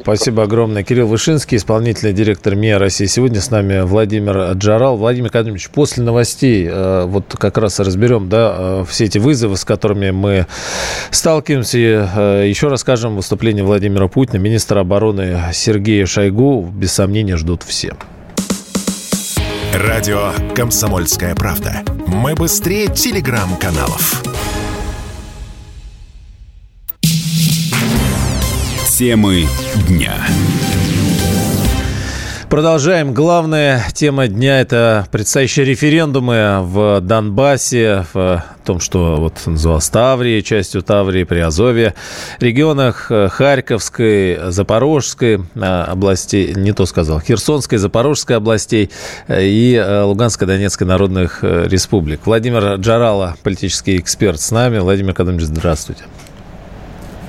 Спасибо 0.00 0.42
огромное. 0.44 0.82
Кирилл 0.82 1.06
Вышинский, 1.06 1.58
исполнительный 1.58 2.14
директор 2.14 2.54
МИА 2.54 2.78
России. 2.78 3.04
Сегодня 3.04 3.40
с 3.40 3.50
нами 3.50 3.82
Владимир 3.82 4.52
Джарал. 4.52 4.96
Владимир 4.96 5.30
Кадимович, 5.30 5.68
после 5.70 6.02
новостей 6.02 6.66
э, 6.70 7.04
вот 7.04 7.34
как 7.38 7.58
раз 7.58 7.78
разберем 7.78 8.30
да, 8.30 8.54
э, 8.58 8.84
все 8.88 9.04
эти 9.04 9.18
вызовы, 9.18 9.56
с 9.56 9.64
которыми 9.64 10.10
мы 10.10 10.46
сталкиваемся. 11.10 11.78
Э, 12.16 12.44
еще 12.48 12.68
расскажем 12.68 13.16
выступление 13.16 13.64
Владимира 13.64 14.08
Путина, 14.08 14.38
министра 14.38 14.80
обороны 14.80 14.91
Сергея 15.52 16.06
Шойгу. 16.06 16.70
Без 16.74 16.92
сомнения 16.92 17.36
ждут 17.36 17.62
все. 17.62 17.94
Радио 19.72 20.32
«Комсомольская 20.54 21.34
правда». 21.34 21.82
Мы 22.06 22.34
быстрее 22.34 22.88
телеграм-каналов. 22.88 24.22
Темы 28.86 29.46
дня. 29.88 30.14
Продолжаем. 32.52 33.14
Главная 33.14 33.82
тема 33.94 34.28
дня– 34.28 34.60
это 34.60 35.06
предстоящие 35.10 35.64
референдумы 35.64 36.58
в 36.60 37.00
Донбассе, 37.00 38.04
в 38.12 38.44
том, 38.66 38.78
что 38.78 39.16
вот 39.16 39.40
называлось 39.46 39.88
Таврии, 39.88 40.42
частью 40.42 40.82
Таврии, 40.82 41.24
Приазовье, 41.24 41.94
регионах 42.40 43.10
э, 43.10 43.30
Харьковской, 43.30 44.50
Запорожской 44.50 45.40
э, 45.54 45.60
областей, 45.60 46.52
не 46.54 46.72
то 46.72 46.84
сказал, 46.84 47.22
Херсонской, 47.22 47.78
Запорожской 47.78 48.36
областей 48.36 48.90
э, 49.28 49.46
и 49.46 49.82
Луганской, 50.04 50.46
Донецкой 50.46 50.86
народных 50.86 51.42
республик. 51.42 52.26
Владимир 52.26 52.74
Джарала, 52.74 53.34
политический 53.42 53.96
эксперт 53.96 54.38
с 54.38 54.50
нами. 54.50 54.78
Владимир 54.78 55.14
Кадамович, 55.14 55.44
здравствуйте. 55.44 56.04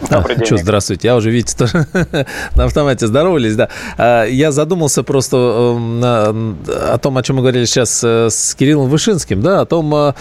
Добрый 0.10 0.36
день. 0.36 0.46
Что, 0.46 0.58
здравствуйте. 0.58 1.08
Я 1.08 1.16
уже, 1.16 1.32
видите, 1.32 1.56
тоже 1.58 1.88
на 2.56 2.66
автомате 2.66 3.08
здоровались, 3.08 3.56
да. 3.56 3.70
А, 3.98 4.26
я 4.26 4.52
задумался 4.52 5.04
просто 5.04 5.38
о 5.38 6.98
том, 7.02 7.18
о 7.18 7.24
чем 7.24 7.38
мы 7.38 7.42
говорили 7.42 7.66
сейчас 7.66 8.04
э, 8.04 8.30
с 8.30 8.56
Кириллом 8.56 8.90
Вышинским, 8.90 9.42
да, 9.42 9.62
о 9.62 9.66
том, 9.66 9.94
э, 9.96 10.14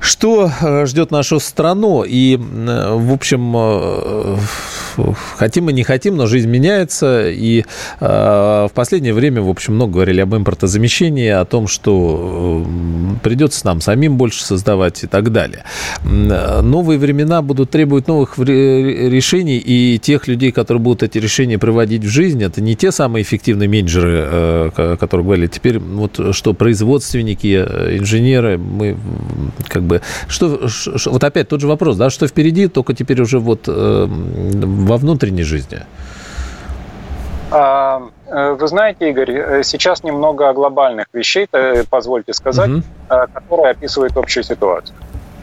что 0.00 0.50
э, 0.60 0.86
ждет 0.86 1.10
нашу 1.10 1.40
страну. 1.40 2.04
И, 2.06 2.36
в 2.36 3.12
общем, 3.12 4.38
хотим 5.36 5.64
мы 5.64 5.72
не 5.72 5.82
хотим, 5.82 6.16
но 6.16 6.26
жизнь 6.26 6.48
меняется. 6.48 7.28
И 7.30 7.64
в 8.00 8.70
последнее 8.74 9.14
время, 9.14 9.42
в 9.42 9.48
общем, 9.48 9.74
много 9.74 9.94
говорили 9.94 10.20
об 10.20 10.34
импортозамещении, 10.34 11.28
о 11.28 11.44
том, 11.44 11.66
что 11.66 12.66
придется 13.22 13.66
нам 13.66 13.80
самим 13.80 14.16
больше 14.16 14.44
создавать 14.44 15.04
и 15.04 15.06
так 15.06 15.32
далее. 15.32 15.64
Новые 16.04 16.98
времена 16.98 17.42
будут 17.42 17.70
требовать 17.70 18.08
новых 18.08 18.38
решений 18.38 19.58
и 19.58 19.98
тех 19.98 20.28
людей, 20.28 20.52
которые 20.52 20.80
будут 20.80 21.02
эти 21.02 21.18
решения 21.18 21.58
проводить 21.58 22.04
в 22.04 22.08
жизнь, 22.08 22.42
это 22.42 22.60
не 22.60 22.76
те 22.76 22.92
самые 22.92 23.22
эффективные 23.22 23.68
менеджеры, 23.68 24.28
э, 24.76 24.96
которые 24.98 25.24
говорили, 25.24 25.46
теперь 25.46 25.78
вот 25.78 26.34
что 26.34 26.54
производственники, 26.54 27.64
э, 27.66 27.98
инженеры, 27.98 28.58
мы 28.58 28.96
как 29.68 29.82
бы, 29.82 30.00
что, 30.28 30.68
вот 31.06 31.24
опять 31.24 31.48
тот 31.48 31.60
же 31.60 31.66
вопрос, 31.66 31.96
да, 31.96 32.10
что 32.10 32.26
впереди, 32.26 32.68
только 32.68 32.94
теперь 32.94 33.20
уже 33.20 33.38
вот 33.38 33.64
э, 33.66 34.08
во 34.86 34.96
внутренней 34.96 35.42
жизни. 35.42 35.80
А, 37.50 38.02
вы 38.26 38.68
знаете, 38.68 39.10
Игорь, 39.10 39.62
сейчас 39.62 40.04
немного 40.04 40.52
глобальных 40.52 41.06
вещей, 41.12 41.48
позвольте 41.90 42.32
сказать, 42.32 42.70
угу. 42.70 42.82
которые 43.34 43.70
описывают 43.70 44.16
общую 44.16 44.44
ситуацию. 44.44 44.96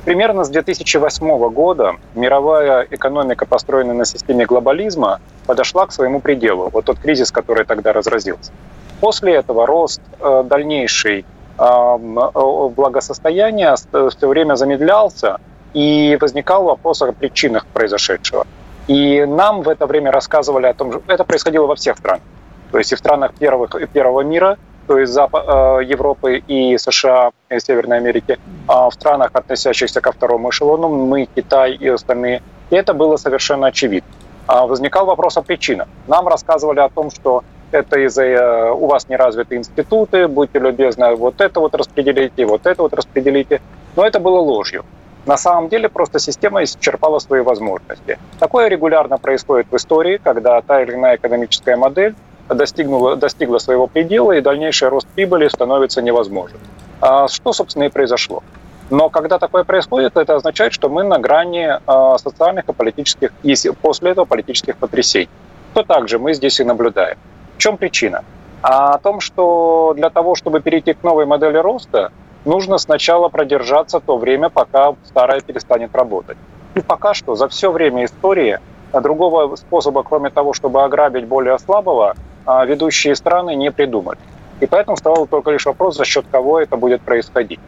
Примерно 0.06 0.44
с 0.44 0.50
2008 0.50 1.50
года 1.50 1.96
мировая 2.16 2.88
экономика, 2.92 3.46
построенная 3.46 3.96
на 3.96 4.06
системе 4.06 4.46
глобализма, 4.46 5.20
подошла 5.46 5.86
к 5.86 5.94
своему 5.94 6.20
пределу. 6.20 6.70
Вот 6.74 6.86
тот 6.86 7.00
кризис, 7.00 7.32
который 7.32 7.66
тогда 7.66 7.94
разразился. 7.94 8.52
После 9.00 9.36
этого 9.36 9.66
рост 9.66 10.02
дальнейший 10.46 11.26
благосостояния 11.58 13.76
все 13.76 14.28
время 14.28 14.56
замедлялся, 14.56 15.40
и 15.74 16.18
возникал 16.22 16.66
вопрос 16.66 17.02
о 17.02 17.12
причинах 17.12 17.66
произошедшего. 17.66 18.46
И 18.88 19.24
нам 19.26 19.62
в 19.62 19.70
это 19.70 19.86
время 19.86 20.12
рассказывали 20.12 20.68
о 20.68 20.74
том, 20.74 20.92
что 20.92 21.02
это 21.08 21.24
происходило 21.24 21.68
во 21.68 21.76
всех 21.76 21.98
странах. 21.98 22.24
То 22.72 22.78
есть 22.80 22.92
и 22.92 22.96
в 22.96 23.00
странах 23.00 23.34
первых, 23.36 23.70
первого 23.92 24.22
мира, 24.22 24.58
то 24.88 24.98
есть 24.98 25.14
Запад, 25.14 25.46
э, 25.48 25.84
Европы 25.86 26.38
и 26.46 26.78
США, 26.78 27.32
и 27.50 27.60
Северной 27.60 27.98
Америки, 27.98 28.40
а 28.68 28.90
в 28.90 28.94
странах, 28.94 29.30
относящихся 29.34 30.02
ко 30.02 30.12
второму 30.12 30.50
эшелону, 30.50 30.90
мы, 30.90 31.28
Китай 31.34 31.74
и 31.74 31.88
остальные. 31.88 32.42
И 32.70 32.76
это 32.76 32.94
было 32.94 33.16
совершенно 33.18 33.68
очевидно. 33.68 34.10
А 34.48 34.66
возникал 34.66 35.06
вопрос 35.06 35.38
о 35.38 35.42
причинах. 35.42 35.88
Нам 36.08 36.28
рассказывали 36.28 36.80
о 36.80 36.90
том, 36.90 37.12
что 37.12 37.44
это 37.72 38.00
из-за 38.00 38.24
э, 38.24 38.72
у 38.72 38.88
вас 38.88 39.08
не 39.08 39.16
развиты 39.16 39.56
институты, 39.56 40.28
будьте 40.28 40.60
любезны, 40.60 41.16
вот 41.16 41.40
это 41.40 41.60
вот 41.60 41.76
распределите, 41.76 42.46
вот 42.46 42.66
это 42.66 42.82
вот 42.82 42.94
распределите. 42.94 43.62
Но 43.96 44.06
это 44.06 44.20
было 44.20 44.40
ложью. 44.40 44.84
На 45.26 45.38
самом 45.38 45.70
деле 45.70 45.88
просто 45.88 46.20
система 46.20 46.64
исчерпала 46.64 47.20
свои 47.20 47.42
возможности. 47.42 48.20
Такое 48.40 48.68
регулярно 48.68 49.18
происходит 49.18 49.68
в 49.72 49.76
истории, 49.76 50.20
когда 50.22 50.62
та 50.62 50.82
или 50.82 50.94
иная 50.94 51.16
экономическая 51.16 51.78
модель 51.78 52.16
достигнула, 52.50 53.16
достигла 53.16 53.58
своего 53.58 53.88
предела, 53.88 54.34
и 54.34 54.42
дальнейший 54.42 54.90
рост 54.90 55.08
прибыли 55.08 55.48
становится 55.48 56.02
невозможен. 56.02 56.58
А 57.00 57.28
что, 57.30 57.54
собственно, 57.54 57.84
и 57.84 57.90
произошло. 57.90 58.44
Но 58.90 59.10
когда 59.10 59.40
такое 59.40 59.64
происходит, 59.64 60.18
это 60.18 60.36
означает, 60.36 60.74
что 60.74 60.90
мы 60.90 61.04
на 61.04 61.20
грани 61.20 61.80
а, 61.88 62.18
социальных 62.18 62.68
и 62.68 62.74
политических, 62.74 63.32
и 63.44 63.56
после 63.82 64.12
этого 64.12 64.26
политических 64.26 64.76
потрясений. 64.78 65.30
То 65.74 65.84
также 65.84 66.20
мы 66.20 66.34
здесь 66.34 66.60
и 66.60 66.64
наблюдаем. 66.64 67.18
В 67.56 67.60
чем 67.60 67.78
причина? 67.78 68.24
А 68.62 68.94
о 68.94 68.98
том, 69.00 69.20
что 69.20 69.94
для 69.96 70.10
того, 70.10 70.36
чтобы 70.36 70.62
перейти 70.62 70.94
к 70.94 71.02
новой 71.04 71.26
модели 71.26 71.58
роста, 71.58 72.12
нужно 72.46 72.78
сначала 72.78 73.30
продержаться 73.30 74.00
то 74.00 74.18
время, 74.18 74.50
пока 74.50 74.96
старая 75.06 75.42
перестанет 75.42 75.96
работать. 75.96 76.38
И 76.76 76.82
пока 76.82 77.14
что 77.14 77.36
за 77.36 77.48
все 77.48 77.72
время 77.72 78.06
истории 78.06 78.60
другого 78.94 79.56
способа, 79.56 80.04
кроме 80.04 80.30
того, 80.30 80.54
чтобы 80.54 80.84
ограбить 80.84 81.26
более 81.26 81.58
слабого, 81.60 82.16
а, 82.46 82.66
ведущие 82.66 83.16
страны 83.16 83.56
не 83.56 83.72
придумали. 83.72 84.20
И 84.60 84.66
поэтому 84.66 84.96
вставал 84.96 85.28
только 85.28 85.52
лишь 85.52 85.66
вопрос, 85.66 85.98
за 85.98 86.06
счет 86.06 86.26
кого 86.32 86.60
это 86.60 86.78
будет 86.78 87.02
происходить. 87.02 87.60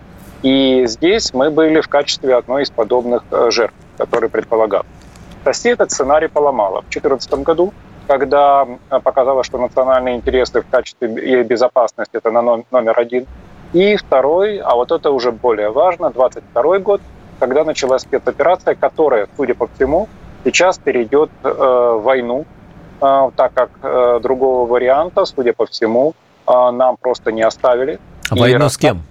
И 0.43 0.85
здесь 0.85 1.33
мы 1.33 1.49
были 1.49 1.81
в 1.81 1.88
качестве 1.88 2.35
одной 2.35 2.63
из 2.63 2.69
подобных 2.69 3.23
э, 3.31 3.49
жертв, 3.49 3.75
которые 3.97 4.29
предполагал. 4.29 4.83
Россия 5.43 5.73
этот 5.73 5.91
сценарий 5.91 6.27
поломала 6.27 6.81
в 6.81 6.89
2014 6.89 7.33
году, 7.43 7.73
когда 8.07 8.67
показала, 9.03 9.43
что 9.43 9.57
национальные 9.57 10.17
интересы 10.17 10.61
в 10.61 10.69
качестве 10.69 11.43
безопасности– 11.43 12.11
это 12.13 12.29
номер 12.29 12.99
один– 12.99 13.25
и 13.73 13.95
второй, 13.95 14.58
а 14.58 14.75
вот 14.75 14.91
это 14.91 15.12
уже 15.12 15.32
более 15.32 15.69
важно, 15.69 16.10
22 16.10 16.80
год, 16.80 17.01
когда 17.39 17.63
началась 17.63 18.04
спецоперация, 18.04 18.75
которая, 18.75 19.28
судя 19.36 19.56
по 19.56 19.67
всему, 19.67 20.08
сейчас 20.43 20.78
перейдет 20.78 21.30
э, 21.43 21.49
в 21.49 22.01
войну, 22.04 22.45
э, 23.01 23.32
так 23.36 23.54
как 23.54 23.69
э, 23.82 24.19
другого 24.21 24.67
варианта, 24.69 25.25
судя 25.25 25.54
по 25.54 25.65
всему, 25.65 26.13
нам 26.47 26.97
просто 26.97 27.32
не 27.32 27.41
оставили. 27.41 27.99
А 28.30 28.36
войну 28.36 28.69
с 28.69 28.78
кем? 28.78 29.01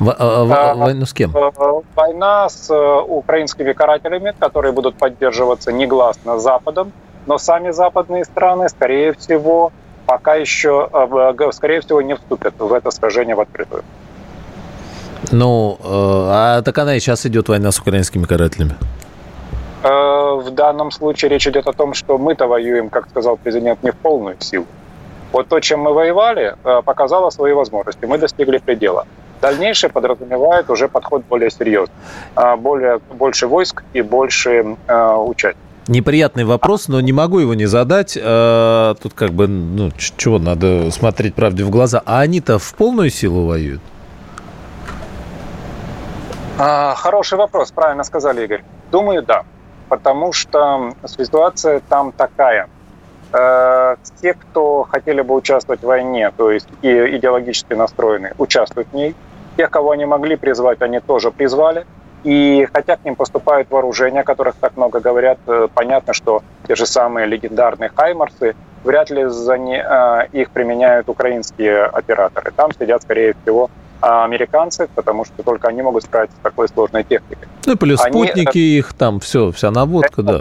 А, 0.00 0.74
войну 0.74 1.06
с 1.06 1.12
кем? 1.12 1.36
Э, 1.36 1.50
война 1.94 2.48
с 2.48 2.72
украинскими 2.74 3.72
карателями, 3.72 4.34
которые 4.38 4.72
будут 4.72 4.96
поддерживаться 4.96 5.72
негласно 5.72 6.38
Западом, 6.38 6.92
но 7.26 7.38
сами 7.38 7.70
западные 7.70 8.24
страны, 8.24 8.68
скорее 8.68 9.12
всего, 9.12 9.72
пока 10.06 10.34
еще, 10.34 10.88
э, 10.92 11.52
скорее 11.52 11.80
всего, 11.80 12.02
не 12.02 12.14
вступят 12.14 12.54
в 12.58 12.72
это 12.72 12.90
сражение 12.90 13.34
в 13.34 13.40
открытую. 13.40 13.82
Ну, 15.32 15.78
э, 15.80 15.86
а 15.86 16.62
так 16.62 16.78
она 16.78 16.94
и 16.94 17.00
сейчас 17.00 17.26
идет 17.26 17.48
война 17.48 17.70
с 17.72 17.78
украинскими 17.78 18.24
карателями. 18.24 18.74
Э, 19.82 19.88
в 19.88 20.50
данном 20.50 20.90
случае 20.90 21.30
речь 21.30 21.46
идет 21.46 21.66
о 21.66 21.72
том, 21.72 21.94
что 21.94 22.18
мы-то 22.18 22.46
воюем, 22.46 22.90
как 22.90 23.08
сказал 23.08 23.36
президент, 23.36 23.82
не 23.82 23.90
в 23.90 23.96
полную 23.96 24.36
силу. 24.40 24.66
Вот 25.32 25.48
то, 25.48 25.60
чем 25.60 25.80
мы 25.80 25.92
воевали, 25.92 26.54
показало 26.84 27.30
свои 27.30 27.52
возможности. 27.54 28.04
Мы 28.06 28.18
достигли 28.18 28.58
предела. 28.58 29.04
Дальнейшее 29.40 29.90
подразумевает 29.90 30.70
уже 30.70 30.88
подход 30.88 31.24
более 31.28 31.50
серьезный. 31.50 31.96
Более, 32.58 33.00
больше 33.12 33.48
войск 33.48 33.82
и 33.94 34.02
больше 34.02 34.76
участия. 34.88 35.63
Неприятный 35.86 36.44
вопрос, 36.44 36.88
но 36.88 37.00
не 37.00 37.12
могу 37.12 37.40
его 37.40 37.54
не 37.54 37.66
задать. 37.66 38.18
А, 38.20 38.94
тут 38.94 39.12
как 39.12 39.32
бы, 39.32 39.46
ну, 39.46 39.90
чего, 40.16 40.38
надо 40.38 40.90
смотреть 40.90 41.34
правде 41.34 41.64
в 41.64 41.70
глаза. 41.70 42.02
А 42.06 42.20
они-то 42.20 42.58
в 42.58 42.74
полную 42.74 43.10
силу 43.10 43.46
воюют? 43.46 43.82
А, 46.58 46.94
хороший 46.94 47.36
вопрос, 47.36 47.70
правильно 47.72 48.04
сказали, 48.04 48.44
Игорь. 48.44 48.64
Думаю, 48.90 49.22
да. 49.22 49.44
Потому 49.88 50.32
что 50.32 50.94
ситуация 51.06 51.82
там 51.88 52.12
такая. 52.12 52.68
Э, 53.32 53.96
те, 54.22 54.34
кто 54.34 54.84
хотели 54.84 55.20
бы 55.20 55.34
участвовать 55.34 55.80
в 55.80 55.86
войне, 55.86 56.30
то 56.36 56.50
есть 56.50 56.68
и 56.82 56.88
идеологически 56.88 57.74
настроены, 57.74 58.32
участвуют 58.38 58.88
в 58.92 58.94
ней. 58.94 59.14
Тех, 59.56 59.70
кого 59.70 59.90
они 59.90 60.06
могли 60.06 60.36
призвать, 60.36 60.80
они 60.80 61.00
тоже 61.00 61.30
призвали. 61.30 61.84
И 62.24 62.66
хотя 62.72 62.96
к 62.96 63.04
ним 63.04 63.16
поступают 63.16 63.70
вооружения, 63.70 64.20
о 64.20 64.24
которых 64.24 64.54
так 64.56 64.76
много 64.76 65.00
говорят, 65.00 65.38
э, 65.46 65.68
понятно, 65.72 66.14
что 66.14 66.42
те 66.66 66.74
же 66.74 66.86
самые 66.86 67.26
легендарные 67.26 67.90
«Хаймарсы» 67.94 68.56
вряд 68.82 69.10
ли 69.10 69.26
за 69.26 69.58
не, 69.58 69.76
э, 69.76 70.28
их 70.32 70.50
применяют 70.50 71.08
украинские 71.08 71.84
операторы. 71.84 72.50
Там 72.56 72.72
сидят, 72.72 73.02
скорее 73.02 73.34
всего, 73.42 73.70
американцы, 74.00 74.88
потому 74.94 75.24
что 75.24 75.42
только 75.42 75.68
они 75.68 75.82
могут 75.82 76.04
справиться 76.04 76.36
с 76.36 76.40
такой 76.40 76.68
сложной 76.68 77.04
техникой. 77.04 77.48
Ну, 77.64 77.76
плюс 77.76 78.00
они... 78.02 78.12
спутники 78.12 78.58
их, 78.58 78.92
там 78.92 79.20
все, 79.20 79.50
вся 79.52 79.70
наводка, 79.70 80.20
это, 80.20 80.22
да. 80.22 80.38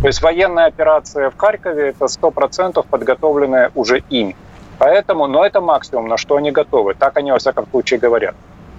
То 0.00 0.06
есть 0.06 0.22
военная 0.22 0.66
операция 0.66 1.30
в 1.30 1.36
Харькове– 1.36 1.88
это 1.90 2.06
100% 2.06 2.84
подготовленная 2.88 3.70
уже 3.74 4.02
ими. 4.08 4.34
Поэтому, 4.78 5.26
но 5.26 5.44
это 5.44 5.60
максимум, 5.60 6.08
на 6.08 6.16
что 6.16 6.36
они 6.36 6.50
готовы. 6.50 6.94
Так 6.94 7.16
они, 7.18 7.32
во 7.32 7.38
всяком 7.38 7.66
случае, 7.70 8.00
говорят. 8.00 8.34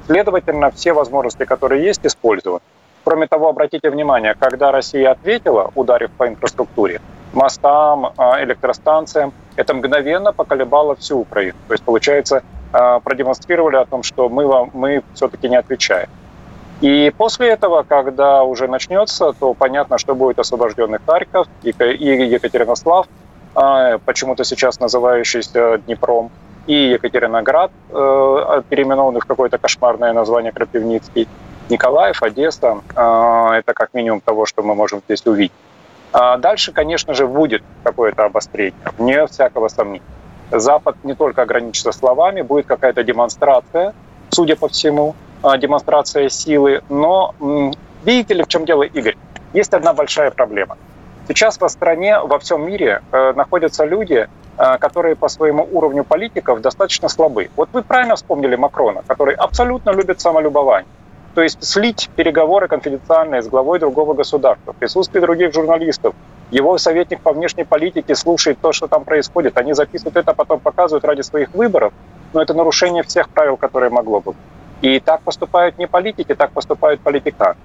Следовательно, 0.07 0.71
все 0.71 0.93
возможности, 0.93 1.45
которые 1.45 1.83
есть, 1.83 2.05
использованы. 2.05 2.61
Кроме 3.03 3.27
того, 3.27 3.49
обратите 3.49 3.89
внимание, 3.89 4.35
когда 4.37 4.71
Россия 4.71 5.11
ответила, 5.11 5.71
ударив 5.75 6.11
по 6.11 6.27
инфраструктуре, 6.27 7.01
мостам, 7.33 8.13
а, 8.17 8.43
электростанциям, 8.43 9.33
это 9.55 9.73
мгновенно 9.73 10.33
поколебало 10.33 10.95
всю 10.95 11.19
Украину. 11.19 11.57
То 11.67 11.73
есть, 11.73 11.83
получается, 11.83 12.43
а, 12.73 12.99
продемонстрировали 12.99 13.77
о 13.77 13.85
том, 13.85 14.03
что 14.03 14.29
мы, 14.29 14.45
вам, 14.45 14.69
мы 14.73 15.03
все-таки 15.13 15.49
не 15.49 15.55
отвечаем. 15.55 16.09
И 16.81 17.11
после 17.15 17.49
этого, 17.49 17.83
когда 17.83 18.43
уже 18.43 18.67
начнется, 18.67 19.33
то 19.33 19.53
понятно, 19.53 19.97
что 19.97 20.15
будет 20.15 20.39
освобожденный 20.39 20.99
Харьков 21.05 21.47
и 21.63 21.69
Екатеринослав, 21.69 23.07
а, 23.53 23.97
почему-то 23.99 24.43
сейчас 24.43 24.79
называющийся 24.79 25.79
Днепром, 25.85 26.31
и 26.67 26.73
Екатериноград, 26.73 27.71
э, 27.89 28.61
переименованный 28.69 29.19
в 29.19 29.25
какое-то 29.25 29.57
кошмарное 29.57 30.13
название 30.13 30.51
Крапивницкий, 30.51 31.27
Николаев, 31.69 32.21
Одесса. 32.21 32.81
Э, 32.95 33.59
это 33.59 33.73
как 33.73 33.93
минимум 33.93 34.21
того, 34.21 34.45
что 34.45 34.61
мы 34.61 34.75
можем 34.75 35.01
здесь 35.05 35.25
увидеть. 35.25 35.51
А 36.13 36.37
дальше, 36.37 36.71
конечно 36.71 37.13
же, 37.13 37.25
будет 37.25 37.63
какое-то 37.83 38.25
обострение, 38.25 38.73
вне 38.97 39.25
всякого 39.27 39.69
сомнения. 39.69 40.03
Запад 40.51 40.97
не 41.03 41.15
только 41.15 41.43
ограничится 41.43 41.91
словами, 41.91 42.41
будет 42.41 42.65
какая-то 42.65 43.03
демонстрация, 43.03 43.93
судя 44.29 44.55
по 44.55 44.67
всему, 44.67 45.15
э, 45.43 45.57
демонстрация 45.57 46.29
силы. 46.29 46.81
Но 46.89 47.33
видите 48.03 48.33
ли, 48.33 48.43
в 48.43 48.47
чем 48.47 48.65
дело, 48.65 48.83
Игорь? 48.83 49.15
Есть 49.53 49.73
одна 49.73 49.93
большая 49.93 50.31
проблема. 50.31 50.77
Сейчас 51.27 51.59
во 51.59 51.69
стране, 51.69 52.19
во 52.19 52.39
всем 52.39 52.65
мире 52.65 53.01
э, 53.11 53.33
находятся 53.33 53.85
люди, 53.85 54.27
Э, 54.63 54.77
которые 54.77 55.15
по 55.15 55.27
своему 55.27 55.67
уровню 55.71 56.03
политиков 56.03 56.61
достаточно 56.61 57.09
слабы. 57.09 57.49
Вот 57.55 57.69
вы 57.73 57.81
правильно 57.81 58.15
вспомнили 58.15 58.55
Макрона, 58.55 59.01
который 59.07 59.33
абсолютно 59.33 59.89
любит 59.89 60.21
самолюбование. 60.21 60.87
То 61.33 61.41
есть 61.41 61.63
слить 61.63 62.11
переговоры 62.15 62.67
конфиденциальные 62.67 63.41
с 63.41 63.47
главой 63.47 63.79
другого 63.79 64.13
государства, 64.13 64.73
в 64.73 64.75
присутствии 64.75 65.19
других 65.19 65.51
журналистов, 65.51 66.13
его 66.51 66.77
советник 66.77 67.21
по 67.21 67.31
внешней 67.31 67.63
политике 67.63 68.13
слушает 68.13 68.59
то, 68.61 68.71
что 68.71 68.87
там 68.87 69.03
происходит, 69.03 69.57
они 69.57 69.73
записывают 69.73 70.17
это, 70.17 70.33
потом 70.33 70.59
показывают 70.59 71.05
ради 71.05 71.21
своих 71.21 71.51
выборов, 71.55 71.91
но 72.33 72.39
это 72.39 72.53
нарушение 72.53 73.01
всех 73.01 73.29
правил, 73.29 73.57
которые 73.57 73.89
могло 73.89 74.19
бы. 74.19 74.35
И 74.81 74.99
так 74.99 75.21
поступают 75.21 75.79
не 75.79 75.87
политики, 75.87 76.35
так 76.35 76.51
поступают 76.51 77.01
политиканы. 77.01 77.55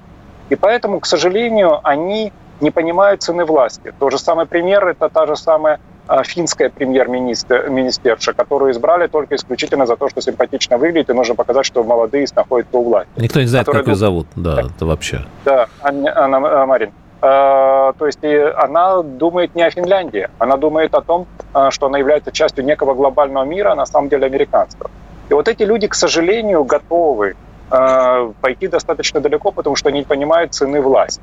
И 0.49 0.55
поэтому, 0.55 1.01
к 1.01 1.07
сожалению, 1.07 1.81
они 1.83 2.33
не 2.61 2.71
понимают 2.71 3.23
цены 3.23 3.45
власти. 3.45 3.93
Тот 3.99 4.13
же 4.13 4.19
самый 4.19 4.47
пример– 4.47 4.87
это 4.89 5.09
та 5.09 5.27
же 5.27 5.37
самая 5.37 5.81
а, 6.09 6.23
финская 6.23 6.71
премьер-министерша, 6.71 8.33
которую 8.33 8.73
избрали 8.73 9.09
только 9.09 9.35
исключительно 9.35 9.87
за 9.87 9.97
то, 9.97 10.09
что 10.09 10.21
симпатично 10.21 10.79
выглядит, 10.79 11.11
и 11.11 11.13
нужно 11.13 11.35
показать, 11.35 11.67
что 11.67 11.83
молодые 11.83 12.27
находятся 12.35 12.79
у 12.79 12.85
власти. 12.85 13.11
Никто 13.17 13.41
не 13.41 13.47
знает, 13.47 13.67
как 13.67 13.87
ее 13.87 13.97
зовут, 13.97 14.27
да, 14.37 14.61
это 14.61 14.87
вообще. 14.87 15.25
Да, 15.45 15.67
Анна, 15.83 16.13
Анна 16.17 16.67
Марин. 16.67 16.93
то 17.21 18.07
есть 18.07 18.25
она 18.57 19.03
думает 19.03 19.55
не 19.55 19.63
о 19.63 19.71
Финляндии, 19.71 20.29
она 20.39 20.57
думает 20.57 20.95
о 20.95 21.01
том, 21.01 21.27
что 21.71 21.87
она 21.87 21.99
является 21.99 22.31
частью 22.31 22.65
некого 22.65 22.95
глобального 22.95 23.45
мира, 23.45 23.73
а 23.73 23.75
на 23.75 23.87
самом 23.87 24.09
деле 24.09 24.27
американского. 24.27 24.91
И 25.29 25.35
вот 25.35 25.49
эти 25.49 25.65
люди, 25.65 25.89
к 25.89 25.95
сожалению, 25.95 26.65
готовы 26.65 27.35
пойти 27.69 28.69
достаточно 28.69 29.21
далеко, 29.21 29.51
потому 29.51 29.75
что 29.75 29.89
они 29.89 30.03
понимают 30.03 30.55
цены 30.55 30.81
власти. 30.81 31.21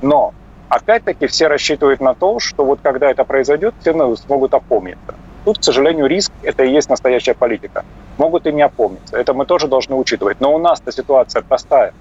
Но 0.00 0.32
опять-таки 0.72 1.26
все 1.26 1.48
рассчитывают 1.48 2.00
на 2.00 2.14
то, 2.14 2.40
что 2.40 2.64
вот 2.64 2.80
когда 2.82 3.10
это 3.10 3.24
произойдет, 3.24 3.74
все 3.80 4.16
смогут 4.16 4.54
опомниться. 4.54 5.14
Тут, 5.44 5.58
к 5.58 5.64
сожалению, 5.64 6.06
риск– 6.06 6.32
это 6.42 6.64
и 6.64 6.70
есть 6.70 6.88
настоящая 6.88 7.34
политика. 7.34 7.84
Могут 8.16 8.46
и 8.46 8.52
не 8.52 8.62
опомниться. 8.62 9.16
Это 9.16 9.34
мы 9.34 9.44
тоже 9.44 9.68
должны 9.68 9.96
учитывать. 9.96 10.40
Но 10.40 10.54
у 10.54 10.58
нас-то 10.58 10.90
ситуация 10.90 11.42
простая. 11.42 11.92